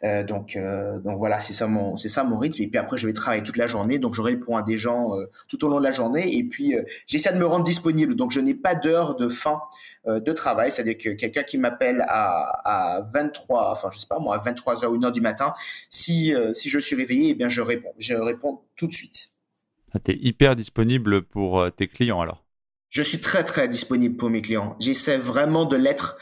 Euh, 0.04 0.24
donc, 0.24 0.56
euh, 0.56 1.00
donc 1.00 1.18
voilà, 1.18 1.40
c'est 1.40 1.54
ça 1.54 1.68
mon, 1.68 1.96
c'est 1.96 2.10
ça 2.10 2.24
mon 2.24 2.38
rythme. 2.38 2.62
Et 2.62 2.68
puis 2.68 2.78
après, 2.78 2.98
je 2.98 3.08
vais 3.08 3.14
travailler 3.14 3.44
toute 3.44 3.58
la 3.58 3.68
journée, 3.68 4.00
donc 4.00 4.16
je 4.16 4.22
réponds 4.22 4.58
à 4.58 4.64
des 4.64 4.78
gens 4.78 5.14
euh, 5.16 5.26
tout 5.48 5.64
au 5.66 5.70
long 5.70 5.80
de 5.80 5.84
la 5.84 5.92
journée. 5.92 6.38
Et 6.38 6.44
puis, 6.44 6.76
j'essaie 7.08 7.34
de 7.34 7.38
me 7.38 7.46
rendre 7.46 7.66
disponible. 7.66 8.16
Donc, 8.16 8.32
je 8.32 8.40
n'ai 8.40 8.54
pas 8.54 8.76
d'heure 8.76 9.16
de 9.16 9.28
fin 9.28 9.62
de 10.08 10.32
travail, 10.32 10.72
c'est-à-dire 10.72 10.98
que 10.98 11.10
quelqu'un 11.10 11.44
qui 11.44 11.58
m'appelle 11.58 12.04
à, 12.08 12.98
à 12.98 13.02
23, 13.02 13.72
enfin 13.72 13.90
je 13.92 14.00
sais 14.00 14.08
pas 14.08 14.18
moi, 14.18 14.36
à 14.36 14.40
23 14.40 14.76
h 14.76 14.88
ou 14.88 14.96
1 14.96 15.10
h 15.10 15.12
du 15.12 15.22
matin, 15.22 15.54
si 15.90 16.34
si 16.54 16.70
je 16.70 16.80
suis 16.80 16.96
réveillé, 16.96 17.32
eh 17.32 17.34
bien 17.36 17.50
je 17.50 17.62
réponds, 17.62 17.94
je 18.00 18.16
réponds 18.16 18.62
tout 18.76 18.88
de 18.88 18.94
suite. 18.94 19.32
Ah, 19.94 20.00
tu 20.00 20.12
es 20.12 20.18
hyper 20.20 20.56
disponible 20.56 21.22
pour 21.24 21.70
tes 21.76 21.88
clients 21.88 22.22
alors? 22.22 22.46
Je 22.90 23.04
suis 23.04 23.20
très 23.20 23.44
très 23.44 23.68
disponible 23.68 24.16
pour 24.16 24.30
mes 24.30 24.42
clients. 24.42 24.76
J'essaie 24.80 25.18
vraiment 25.18 25.66
de 25.66 25.76
l'être 25.76 26.18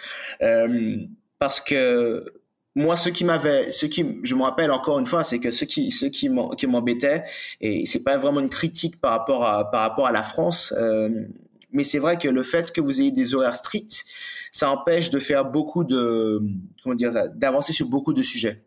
parce 1.39 1.61
que 1.61 2.33
moi, 2.77 2.95
ce 2.95 3.09
qui 3.09 3.25
m'avait, 3.25 3.71
ce 3.71 3.87
qui, 3.87 4.19
je 4.21 4.35
me 4.35 4.43
rappelle 4.43 4.69
encore 4.69 4.99
une 4.99 5.07
fois, 5.07 5.23
c'est 5.23 5.39
que 5.39 5.49
ce 5.49 5.65
qui, 5.65 5.89
ce 5.89 6.05
qui 6.05 6.29
m'embêtait, 6.29 7.23
et 7.59 7.87
c'est 7.87 8.03
pas 8.03 8.17
vraiment 8.17 8.39
une 8.39 8.49
critique 8.49 9.01
par 9.01 9.13
rapport 9.13 9.43
à, 9.43 9.71
par 9.71 9.81
rapport 9.81 10.05
à 10.05 10.11
la 10.11 10.21
France, 10.21 10.75
euh, 10.77 11.09
mais 11.71 11.83
c'est 11.83 11.97
vrai 11.97 12.19
que 12.19 12.27
le 12.27 12.43
fait 12.43 12.71
que 12.71 12.79
vous 12.79 13.01
ayez 13.01 13.11
des 13.11 13.33
horaires 13.33 13.55
stricts, 13.55 14.05
ça 14.51 14.69
empêche 14.69 15.09
de 15.09 15.17
faire 15.17 15.45
beaucoup 15.45 15.83
de, 15.83 16.39
comment 16.83 16.93
dire 16.93 17.11
ça, 17.13 17.27
d'avancer 17.27 17.73
sur 17.73 17.87
beaucoup 17.87 18.13
de 18.13 18.21
sujets. 18.21 18.61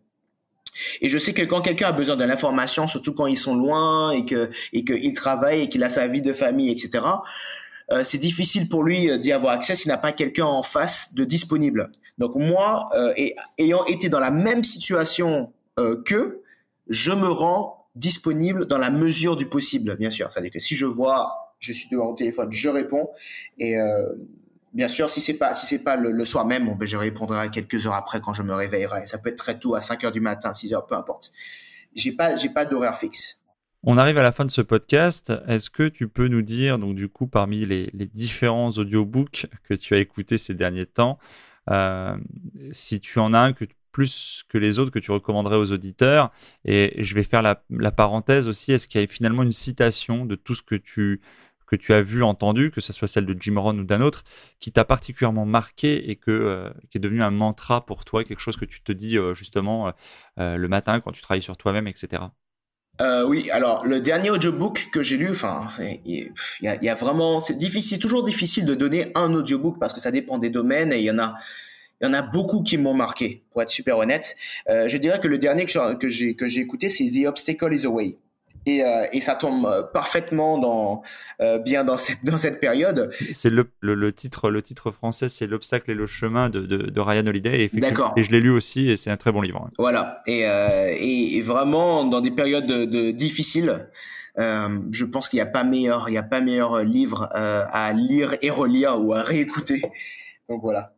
Et 1.00 1.08
je 1.08 1.16
sais 1.16 1.32
que 1.32 1.42
quand 1.42 1.62
quelqu'un 1.62 1.88
a 1.88 1.92
besoin 1.92 2.16
de 2.16 2.24
l'information, 2.24 2.88
surtout 2.88 3.14
quand 3.14 3.26
ils 3.28 3.38
sont 3.38 3.54
loin 3.54 4.11
et 4.11 4.24
que 4.24 4.50
et 4.72 4.84
qu'il 4.84 5.14
travaille 5.14 5.62
et 5.62 5.68
qu'il 5.68 5.84
a 5.84 5.88
sa 5.88 6.08
vie 6.08 6.22
de 6.22 6.32
famille, 6.32 6.70
etc. 6.70 7.04
Euh, 7.93 8.05
c'est 8.05 8.18
difficile 8.18 8.68
pour 8.68 8.84
lui 8.84 9.18
d'y 9.18 9.32
avoir 9.32 9.55
accès 9.55 9.74
s'il 9.74 9.88
n'a 9.88 9.99
pas 9.99 10.12
quelqu'un 10.12 10.47
en 10.47 10.62
face 10.62 11.14
de 11.14 11.24
disponible. 11.24 11.91
Donc 12.20 12.34
moi, 12.36 12.91
euh, 12.95 13.14
ayant 13.57 13.84
été 13.86 14.11
dans 14.11 14.20
la 14.20 14.30
même 14.30 14.62
situation 14.62 15.53
euh, 15.78 16.01
qu'eux, 16.03 16.43
je 16.88 17.12
me 17.12 17.28
rends 17.28 17.88
disponible 17.95 18.66
dans 18.66 18.76
la 18.76 18.91
mesure 18.91 19.36
du 19.36 19.47
possible, 19.47 19.97
bien 19.97 20.11
sûr. 20.11 20.30
C'est-à-dire 20.30 20.53
que 20.53 20.59
si 20.59 20.76
je 20.76 20.84
vois, 20.84 21.55
je 21.59 21.72
suis 21.72 21.88
devant 21.88 22.07
mon 22.07 22.14
téléphone, 22.14 22.53
je 22.53 22.68
réponds. 22.68 23.09
Et 23.59 23.78
euh, 23.78 24.07
bien 24.74 24.86
sûr, 24.86 25.09
si 25.09 25.22
c'est 25.22 25.38
pas 25.38 25.55
si 25.55 25.64
c'est 25.64 25.82
pas 25.82 25.97
le, 25.97 26.24
soir 26.26 26.45
même, 26.45 26.76
ben, 26.76 26.86
je 26.86 26.99
répondrai 26.99 27.49
quelques 27.49 27.86
heures 27.86 27.95
après 27.95 28.20
quand 28.20 28.34
je 28.34 28.43
me 28.43 28.53
réveillerai. 28.53 29.07
Ça 29.07 29.16
peut 29.16 29.30
être 29.30 29.36
très 29.36 29.59
tôt, 29.59 29.74
à 29.74 29.80
5 29.80 30.05
heures 30.05 30.12
du 30.12 30.20
matin, 30.20 30.53
6 30.53 30.74
heures, 30.74 30.86
peu 30.86 30.97
importe. 30.97 31.32
J'ai 31.95 32.12
pas 32.12 32.36
j'ai 32.36 32.51
pas 32.51 32.66
d'horaire 32.66 32.97
fixe. 32.97 33.39
On 33.82 33.96
arrive 33.96 34.18
à 34.18 34.22
la 34.22 34.32
fin 34.32 34.44
de 34.44 34.50
ce 34.50 34.60
podcast. 34.60 35.32
Est-ce 35.46 35.70
que 35.70 35.88
tu 35.88 36.06
peux 36.06 36.28
nous 36.28 36.42
dire, 36.42 36.78
donc 36.78 36.94
du 36.96 37.08
coup, 37.08 37.26
parmi 37.26 37.64
les, 37.64 37.90
différents 38.12 38.70
audiobooks 38.72 39.46
que 39.64 39.72
tu 39.74 39.94
as 39.94 39.98
écoutés 39.98 40.36
ces 40.36 40.54
derniers 40.54 40.84
temps, 40.84 41.18
euh, 41.70 42.16
si 42.72 43.00
tu 43.00 43.18
en 43.18 43.32
as 43.32 43.40
un 43.40 43.52
plus 43.92 44.44
que 44.48 44.58
les 44.58 44.78
autres 44.78 44.90
que 44.90 44.98
tu 44.98 45.10
recommanderais 45.12 45.56
aux 45.56 45.72
auditeurs? 45.72 46.30
Et, 46.66 47.02
je 47.02 47.14
vais 47.14 47.24
faire 47.24 47.42
la, 47.42 47.90
parenthèse 47.92 48.48
aussi. 48.48 48.72
Est-ce 48.72 48.86
qu'il 48.86 49.00
y 49.00 49.04
a 49.04 49.06
finalement 49.06 49.42
une 49.42 49.52
citation 49.52 50.26
de 50.26 50.34
tout 50.36 50.54
ce 50.54 50.62
que 50.62 50.74
tu 50.76 51.20
que 51.66 51.76
tu 51.76 51.92
as 51.92 52.02
vu, 52.02 52.24
entendu, 52.24 52.72
que 52.72 52.80
ce 52.80 52.92
soit 52.92 53.06
celle 53.06 53.26
de 53.26 53.36
Jim 53.40 53.56
Rohn 53.56 53.78
ou 53.78 53.84
d'un 53.84 54.00
autre, 54.00 54.24
qui 54.58 54.72
t'a 54.72 54.84
particulièrement 54.84 55.46
marqué 55.46 56.10
et 56.10 56.16
que, 56.16 56.32
euh, 56.32 56.70
qui 56.88 56.98
est 56.98 57.00
devenu 57.00 57.22
un 57.22 57.30
mantra 57.30 57.86
pour 57.86 58.04
toi, 58.04 58.24
quelque 58.24 58.40
chose 58.40 58.56
que 58.56 58.64
tu 58.64 58.82
te 58.82 58.90
dis 58.90 59.16
euh, 59.16 59.34
justement 59.34 59.92
le 60.36 60.66
matin 60.68 61.00
quand 61.00 61.12
tu 61.12 61.22
travailles 61.22 61.42
sur 61.42 61.56
toi-même, 61.56 61.86
etc. 61.86 62.22
Euh, 63.01 63.24
oui, 63.26 63.51
alors 63.51 63.86
le 63.86 64.01
dernier 64.01 64.30
audiobook 64.30 64.88
que 64.92 65.03
j'ai 65.03 65.16
lu, 65.16 65.30
enfin, 65.30 65.68
il 66.05 66.30
y, 66.61 66.88
a, 66.88 66.94
vraiment, 66.94 67.40
c'est 67.40 67.57
difficile, 67.57 67.98
toujours 67.98 68.22
difficile 68.22 68.66
de 68.66 68.74
donner 68.74 69.11
un 69.14 69.32
audiobook 69.32 69.78
parce 69.78 69.94
que 69.94 70.01
ça 70.01 70.11
dépend 70.11 70.38
des 70.38 70.51
domaines 70.51 70.92
et 70.92 70.98
il 70.98 71.05
y 71.05 71.11
en 71.11 71.18
a, 71.18 71.34
il 72.01 72.07
y 72.07 72.09
en 72.09 72.12
a 72.12 72.22
beaucoup 72.22 72.62
qui 72.62 72.76
m'ont 72.76 72.94
marqué, 72.94 73.42
pour 73.53 73.62
être 73.62 73.70
super 73.70 73.96
honnête. 73.98 74.36
Euh, 74.68 74.86
je 74.86 74.98
dirais 74.98 75.18
que 75.18 75.28
le 75.28 75.38
dernier 75.38 75.64
que 75.64 76.09
j'ai 76.09 76.34
que 76.34 76.46
j'ai 76.46 76.61
écouté, 76.61 76.88
c'est 76.88 77.11
The 77.11 77.26
Obstacle 77.26 77.74
is 77.74 77.86
Away. 77.86 78.18
Et, 78.70 78.84
euh, 78.84 79.06
et, 79.12 79.20
ça 79.20 79.34
tombe 79.34 79.66
euh, 79.66 79.82
parfaitement 79.82 80.58
dans 80.58 81.02
euh, 81.40 81.58
bien 81.58 81.84
dans 81.84 81.98
cette 81.98 82.24
dans 82.24 82.36
cette 82.36 82.60
période. 82.60 83.12
C'est 83.32 83.50
le, 83.50 83.68
le, 83.80 84.12
titre 84.12 84.50
le 84.50 84.62
titre 84.62 84.90
français 84.92 85.28
c'est 85.28 85.46
l'obstacle 85.46 85.90
et 85.90 85.94
le 85.94 86.06
chemin 86.06 86.50
de, 86.50 86.60
de, 86.60 86.76
de 86.76 87.00
Ryan 87.00 87.26
Holiday 87.26 87.64
et, 87.64 87.70
et 88.16 88.24
je 88.24 88.30
l'ai 88.30 88.40
lu 88.40 88.50
aussi 88.50 88.88
et 88.90 88.96
c'est 88.96 89.10
un 89.10 89.16
très 89.16 89.32
bon 89.32 89.40
livre. 89.40 89.68
Voilà 89.78 90.20
et, 90.26 90.42
et, 90.42 91.42
vraiment 91.42 92.04
dans 92.04 92.20
des 92.20 92.30
périodes 92.30 92.66
de, 92.66 93.10
difficiles, 93.10 93.88
je 94.36 95.04
pense 95.04 95.28
qu'il 95.28 95.38
n'y 95.38 95.42
a 95.42 95.46
pas 95.46 95.64
meilleur 95.64 96.08
il 96.08 96.14
y 96.14 96.18
a 96.18 96.22
pas 96.22 96.40
meilleur 96.40 96.82
livre 96.84 97.28
à 97.32 97.92
lire 97.92 98.36
et 98.42 98.50
relire 98.50 99.00
ou 99.00 99.14
à 99.14 99.22
réécouter. 99.22 99.82
Donc 100.48 100.62
voilà. 100.62 100.94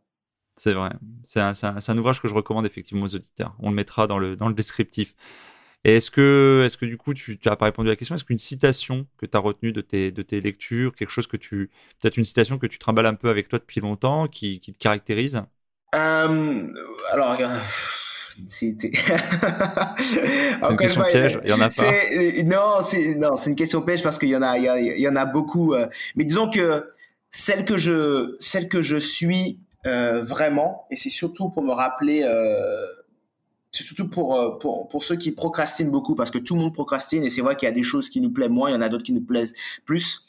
C'est 0.56 0.74
vrai, 0.74 0.90
c'est 1.22 1.40
un, 1.40 1.52
un, 1.62 1.76
un, 1.88 1.98
ouvrage 1.98 2.20
que 2.20 2.28
je 2.28 2.34
recommande 2.34 2.66
effectivement 2.66 3.04
aux 3.04 3.14
auditeurs. 3.14 3.56
On 3.58 3.70
le 3.70 3.74
mettra 3.74 4.06
dans 4.06 4.18
le 4.18 4.36
dans 4.36 4.48
le 4.48 4.54
descriptif. 4.54 5.14
Et 5.84 5.96
est-ce 5.96 6.10
que, 6.12 6.62
est-ce 6.64 6.76
que 6.76 6.86
du 6.86 6.96
coup, 6.96 7.12
tu 7.12 7.38
n'as 7.44 7.56
pas 7.56 7.64
répondu 7.64 7.88
à 7.88 7.92
la 7.92 7.96
question 7.96 8.14
Est-ce 8.14 8.24
qu'une 8.24 8.38
citation 8.38 9.06
que 9.18 9.26
tu 9.26 9.36
as 9.36 9.40
retenue 9.40 9.72
de 9.72 9.80
tes, 9.80 10.12
de 10.12 10.22
tes 10.22 10.40
lectures, 10.40 10.94
quelque 10.94 11.10
chose 11.10 11.26
que 11.26 11.36
tu, 11.36 11.70
peut-être 12.00 12.16
une 12.16 12.24
citation 12.24 12.58
que 12.58 12.68
tu 12.68 12.78
trimbales 12.78 13.06
un 13.06 13.14
peu 13.14 13.28
avec 13.28 13.48
toi 13.48 13.58
depuis 13.58 13.80
longtemps, 13.80 14.28
qui, 14.28 14.60
qui 14.60 14.72
te 14.72 14.78
caractérise? 14.78 15.42
Euh, 15.94 16.68
Alors, 17.10 17.36
c'est 18.46 18.66
une 18.66 18.76
question 20.78 21.02
piège, 21.02 21.40
il 21.44 21.50
y 21.50 21.52
en 21.52 21.60
a 21.60 21.68
pas. 21.68 21.92
Non, 22.44 22.82
c'est 22.86 23.16
non, 23.16 23.34
c'est 23.34 23.50
une 23.50 23.56
question 23.56 23.82
piège 23.82 24.04
parce 24.04 24.18
qu'il 24.18 24.28
y 24.28 24.36
en 24.36 24.42
a, 24.42 24.56
il 24.58 25.00
y, 25.00 25.08
en 25.08 25.16
a 25.16 25.24
beaucoup. 25.24 25.74
mais 26.14 26.24
disons 26.24 26.48
que 26.48 26.92
celle 27.28 27.64
que 27.64 27.76
je, 27.76 28.36
celle 28.38 28.68
que 28.68 28.82
je 28.82 28.96
suis 28.96 29.58
vraiment, 29.84 30.86
et 30.92 30.96
c'est 30.96 31.10
surtout 31.10 31.50
pour 31.50 31.64
me 31.64 31.72
rappeler 31.72 32.24
c'est 33.72 33.84
surtout 33.84 34.06
pour, 34.06 34.38
euh, 34.38 34.58
pour, 34.58 34.86
pour 34.88 35.02
ceux 35.02 35.16
qui 35.16 35.32
procrastinent 35.32 35.90
beaucoup, 35.90 36.14
parce 36.14 36.30
que 36.30 36.36
tout 36.36 36.54
le 36.54 36.60
monde 36.60 36.74
procrastine, 36.74 37.24
et 37.24 37.30
c'est 37.30 37.40
vrai 37.40 37.56
qu'il 37.56 37.66
y 37.66 37.72
a 37.72 37.74
des 37.74 37.82
choses 37.82 38.10
qui 38.10 38.20
nous 38.20 38.30
plaisent 38.30 38.50
moins, 38.50 38.68
il 38.68 38.74
y 38.74 38.76
en 38.76 38.82
a 38.82 38.90
d'autres 38.90 39.02
qui 39.02 39.14
nous 39.14 39.24
plaisent 39.24 39.54
plus. 39.86 40.26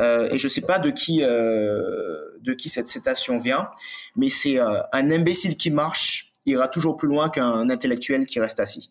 Euh, 0.00 0.30
et 0.30 0.38
je 0.38 0.46
sais 0.46 0.60
pas 0.60 0.78
de 0.78 0.90
qui, 0.90 1.22
euh, 1.24 2.16
de 2.40 2.54
qui 2.54 2.68
cette 2.68 2.86
citation 2.86 3.38
vient, 3.38 3.68
mais 4.14 4.28
c'est 4.28 4.60
un 4.60 5.10
imbécile 5.10 5.56
qui 5.56 5.70
marche 5.70 6.30
ira 6.46 6.68
toujours 6.68 6.96
plus 6.96 7.08
loin 7.08 7.30
qu'un 7.30 7.68
intellectuel 7.68 8.26
qui 8.26 8.38
reste 8.38 8.60
assis. 8.60 8.90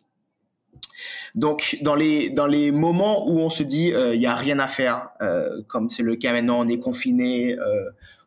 Donc, 1.36 1.78
dans 1.82 1.95
les, 1.95 2.30
dans 2.30 2.47
les 2.47 2.72
moments 2.72 3.28
où 3.30 3.39
on 3.39 3.49
se 3.49 3.64
dit, 3.64 3.93
il 3.95 4.22
y 4.22 4.26
a 4.26 4.36
rien 4.36 4.60
à 4.60 4.68
faire, 4.68 5.10
comme 5.68 5.89
c'est 5.89 6.04
le 6.04 6.16
cas 6.16 6.34
maintenant, 6.34 6.60
on 6.60 6.68
est 6.68 6.80
confiné, 6.80 7.56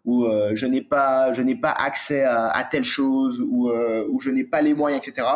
où 0.06 0.24
euh, 0.24 0.52
je 0.54 0.66
n'ai 0.66 0.82
pas 0.82 1.32
je 1.34 1.42
n'ai 1.42 1.56
pas 1.56 1.72
accès 1.72 2.22
à, 2.22 2.66
telle 2.70 2.84
chose 2.84 3.44
ou 3.46 3.68
euh, 3.68 4.06
où 4.08 4.20
je 4.20 4.30
n'ai 4.30 4.44
pas 4.44 4.62
les 4.62 4.72
moyens 4.72 5.06
etc 5.06 5.26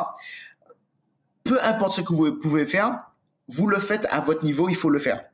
peu 1.45 1.59
importe 1.63 1.93
ce 1.93 2.01
que 2.01 2.15
vous 2.15 2.33
pouvez 2.39 2.65
faire 2.65 3.11
vous 3.49 3.67
le 3.67 3.79
faites 3.79 4.07
à 4.11 4.21
votre 4.21 4.45
niveau 4.45 4.69
il 4.69 4.77
faut 4.77 4.91
le 4.91 5.01
faire. 5.01 5.25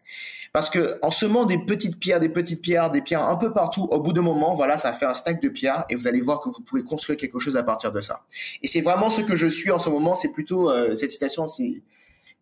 Parce 0.53 0.71
que 0.71 0.99
en 1.03 1.11
semant 1.11 1.45
des 1.45 1.59
petites 1.59 2.01
pierres 2.01 2.19
des 2.19 2.31
petites 2.31 2.63
pierres 2.63 2.91
des 2.91 3.03
pierres 3.03 3.25
un 3.25 3.37
peu 3.37 3.53
partout 3.53 3.89
au 3.91 4.01
bout 4.01 4.15
d'un 4.15 4.23
moment 4.23 4.55
voilà 4.55 4.79
ça 4.79 4.95
fait 4.95 5.05
un 5.05 5.13
stack 5.13 5.43
de 5.43 5.51
pierres 5.51 5.85
et 5.91 5.97
vous 5.97 6.09
allez 6.09 6.23
voir 6.23 6.41
que 6.41 6.49
vous 6.49 6.63
pouvez 6.63 6.83
construire 6.83 7.19
quelque 7.19 7.39
chose 7.39 7.59
à 7.59 7.63
partir 7.63 7.93
de 7.93 8.01
ça. 8.01 8.23
Et 8.63 8.67
c'est 8.67 8.81
vraiment 8.81 9.11
ce 9.11 9.21
que 9.21 9.37
je 9.37 9.47
suis 9.47 9.71
en 9.71 9.79
ce 9.79 9.91
moment 9.91 10.15
c'est 10.15 10.33
plutôt 10.33 10.71
euh, 10.71 10.95
cette 10.95 11.11
citation 11.11 11.47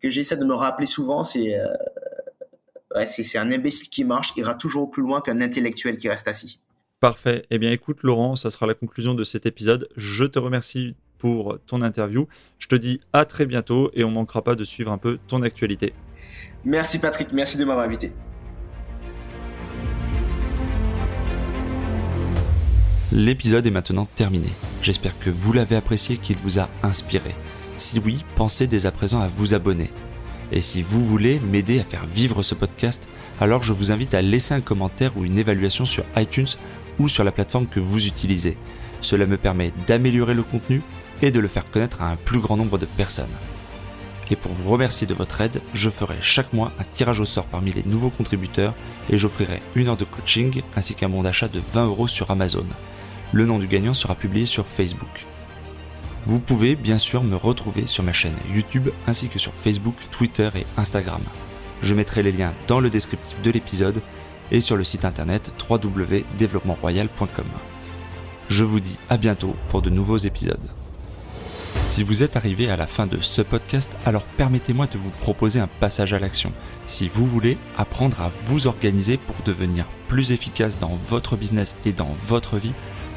que 0.01 0.09
j'essaie 0.09 0.37
de 0.37 0.45
me 0.45 0.53
rappeler 0.53 0.85
souvent 0.85 1.23
c'est 1.23 1.57
c'est 3.05 3.37
un 3.37 3.51
imbécile 3.51 3.89
qui 3.89 4.05
marche 4.05 4.31
ira 4.37 4.55
toujours 4.55 4.89
plus 4.89 5.03
loin 5.03 5.19
qu'un 5.19 5.41
intellectuel 5.41 5.97
qui 5.97 6.07
reste 6.07 6.29
assis 6.29 6.61
Parfait. 7.01 7.45
Eh 7.51 7.57
bien, 7.57 7.71
écoute, 7.71 8.03
Laurent, 8.03 8.35
ça 8.35 8.49
sera 8.49 8.65
la 8.65 8.73
conclusion 8.73 9.13
de 9.13 9.23
cet 9.25 9.45
épisode. 9.45 9.89
Je 9.97 10.23
te 10.23 10.39
remercie 10.39 10.95
pour 11.17 11.57
ton 11.67 11.81
interview. 11.81 12.27
Je 12.57 12.67
te 12.67 12.75
dis 12.75 13.01
à 13.11 13.25
très 13.25 13.45
bientôt 13.45 13.91
et 13.93 14.03
on 14.03 14.11
manquera 14.11 14.43
pas 14.43 14.55
de 14.55 14.63
suivre 14.63 14.91
un 14.91 14.97
peu 14.97 15.19
ton 15.27 15.41
actualité. 15.41 15.93
Merci 16.63 16.99
Patrick, 16.99 17.31
merci 17.33 17.57
de 17.57 17.65
m'avoir 17.65 17.85
invité. 17.85 18.11
L'épisode 23.11 23.67
est 23.67 23.71
maintenant 23.71 24.07
terminé. 24.15 24.49
J'espère 24.81 25.17
que 25.19 25.29
vous 25.29 25.53
l'avez 25.53 25.75
apprécié, 25.75 26.17
qu'il 26.17 26.37
vous 26.37 26.59
a 26.59 26.69
inspiré. 26.81 27.35
Si 27.77 27.99
oui, 27.99 28.23
pensez 28.35 28.67
dès 28.67 28.85
à 28.85 28.91
présent 28.91 29.19
à 29.19 29.27
vous 29.27 29.53
abonner. 29.53 29.91
Et 30.51 30.61
si 30.61 30.81
vous 30.81 31.03
voulez 31.03 31.39
m'aider 31.39 31.79
à 31.79 31.83
faire 31.83 32.05
vivre 32.05 32.41
ce 32.41 32.55
podcast, 32.55 33.07
alors 33.39 33.63
je 33.63 33.73
vous 33.73 33.91
invite 33.91 34.13
à 34.13 34.21
laisser 34.21 34.53
un 34.53 34.61
commentaire 34.61 35.17
ou 35.17 35.25
une 35.25 35.37
évaluation 35.37 35.85
sur 35.85 36.05
iTunes 36.15 36.47
ou 36.99 37.07
sur 37.07 37.23
la 37.23 37.31
plateforme 37.31 37.67
que 37.67 37.79
vous 37.79 38.07
utilisez. 38.07 38.57
Cela 39.01 39.25
me 39.25 39.37
permet 39.37 39.71
d'améliorer 39.87 40.33
le 40.33 40.43
contenu 40.43 40.81
et 41.21 41.31
de 41.31 41.39
le 41.39 41.47
faire 41.47 41.69
connaître 41.69 42.01
à 42.01 42.09
un 42.09 42.15
plus 42.15 42.39
grand 42.39 42.57
nombre 42.57 42.77
de 42.77 42.85
personnes. 42.85 43.27
Et 44.31 44.35
pour 44.35 44.51
vous 44.51 44.69
remercier 44.69 45.05
de 45.05 45.13
votre 45.13 45.41
aide, 45.41 45.61
je 45.73 45.89
ferai 45.89 46.15
chaque 46.21 46.51
mois 46.53 46.71
un 46.79 46.83
tirage 46.93 47.19
au 47.19 47.25
sort 47.25 47.45
parmi 47.45 47.71
les 47.71 47.83
nouveaux 47.83 48.09
contributeurs 48.09 48.73
et 49.09 49.17
j'offrirai 49.17 49.61
une 49.75 49.87
heure 49.87 49.97
de 49.97 50.05
coaching 50.05 50.61
ainsi 50.75 50.95
qu'un 50.95 51.09
bon 51.09 51.23
d'achat 51.23 51.47
de 51.47 51.61
20 51.73 51.85
euros 51.85 52.07
sur 52.07 52.31
Amazon. 52.31 52.65
Le 53.31 53.45
nom 53.45 53.59
du 53.59 53.67
gagnant 53.67 53.93
sera 53.93 54.15
publié 54.15 54.45
sur 54.45 54.65
Facebook. 54.65 55.25
Vous 56.25 56.39
pouvez 56.39 56.75
bien 56.75 56.97
sûr 56.97 57.23
me 57.23 57.35
retrouver 57.35 57.85
sur 57.85 58.03
ma 58.03 58.13
chaîne 58.13 58.35
YouTube 58.51 58.89
ainsi 59.07 59.27
que 59.27 59.37
sur 59.37 59.53
Facebook, 59.53 59.95
Twitter 60.09 60.49
et 60.55 60.65
Instagram. 60.75 61.21
Je 61.83 61.93
mettrai 61.93 62.23
les 62.23 62.31
liens 62.31 62.53
dans 62.67 62.79
le 62.79 62.89
descriptif 62.89 63.39
de 63.43 63.51
l'épisode 63.51 64.01
et 64.51 64.59
sur 64.59 64.77
le 64.77 64.83
site 64.83 65.05
internet 65.05 65.51
www.développementroyal.com. 65.69 67.45
Je 68.49 68.63
vous 68.63 68.79
dis 68.79 68.97
à 69.09 69.17
bientôt 69.17 69.55
pour 69.69 69.81
de 69.81 69.89
nouveaux 69.89 70.17
épisodes. 70.17 70.69
Si 71.87 72.03
vous 72.03 72.23
êtes 72.23 72.35
arrivé 72.35 72.69
à 72.69 72.77
la 72.77 72.87
fin 72.87 73.07
de 73.07 73.21
ce 73.21 73.41
podcast, 73.41 73.89
alors 74.05 74.23
permettez-moi 74.23 74.87
de 74.87 74.97
vous 74.97 75.11
proposer 75.11 75.59
un 75.59 75.67
passage 75.67 76.13
à 76.13 76.19
l'action. 76.19 76.51
Si 76.87 77.07
vous 77.07 77.25
voulez 77.25 77.57
apprendre 77.77 78.21
à 78.21 78.31
vous 78.47 78.67
organiser 78.67 79.17
pour 79.17 79.35
devenir 79.45 79.85
plus 80.07 80.31
efficace 80.31 80.77
dans 80.79 80.99
votre 81.07 81.37
business 81.37 81.75
et 81.85 81.93
dans 81.93 82.15
votre 82.21 82.57
vie, 82.57 82.73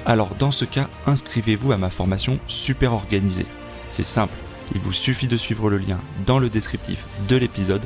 alors 0.07 0.35
dans 0.39 0.51
ce 0.51 0.65
cas, 0.65 0.89
inscrivez-vous 1.07 1.73
à 1.73 1.79
ma 1.79 1.91
formation 1.91 2.39
Super 2.47 2.93
Organisée. 2.93 3.47
C'est 3.91 4.05
simple, 4.05 4.35
il 4.75 4.81
vous 4.81 4.93
suffit 4.93 5.29
de 5.29 5.37
suivre 5.37 5.71
le 5.71 5.79
lien 5.79 5.99
dans 6.27 6.39
le 6.39 6.49
descriptif 6.49 7.05
de 7.29 7.37
l'épisode 7.37 7.83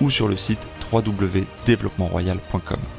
ou 0.00 0.10
sur 0.10 0.28
le 0.28 0.36
site 0.36 0.66
www.développementroyal.com. 0.92 2.95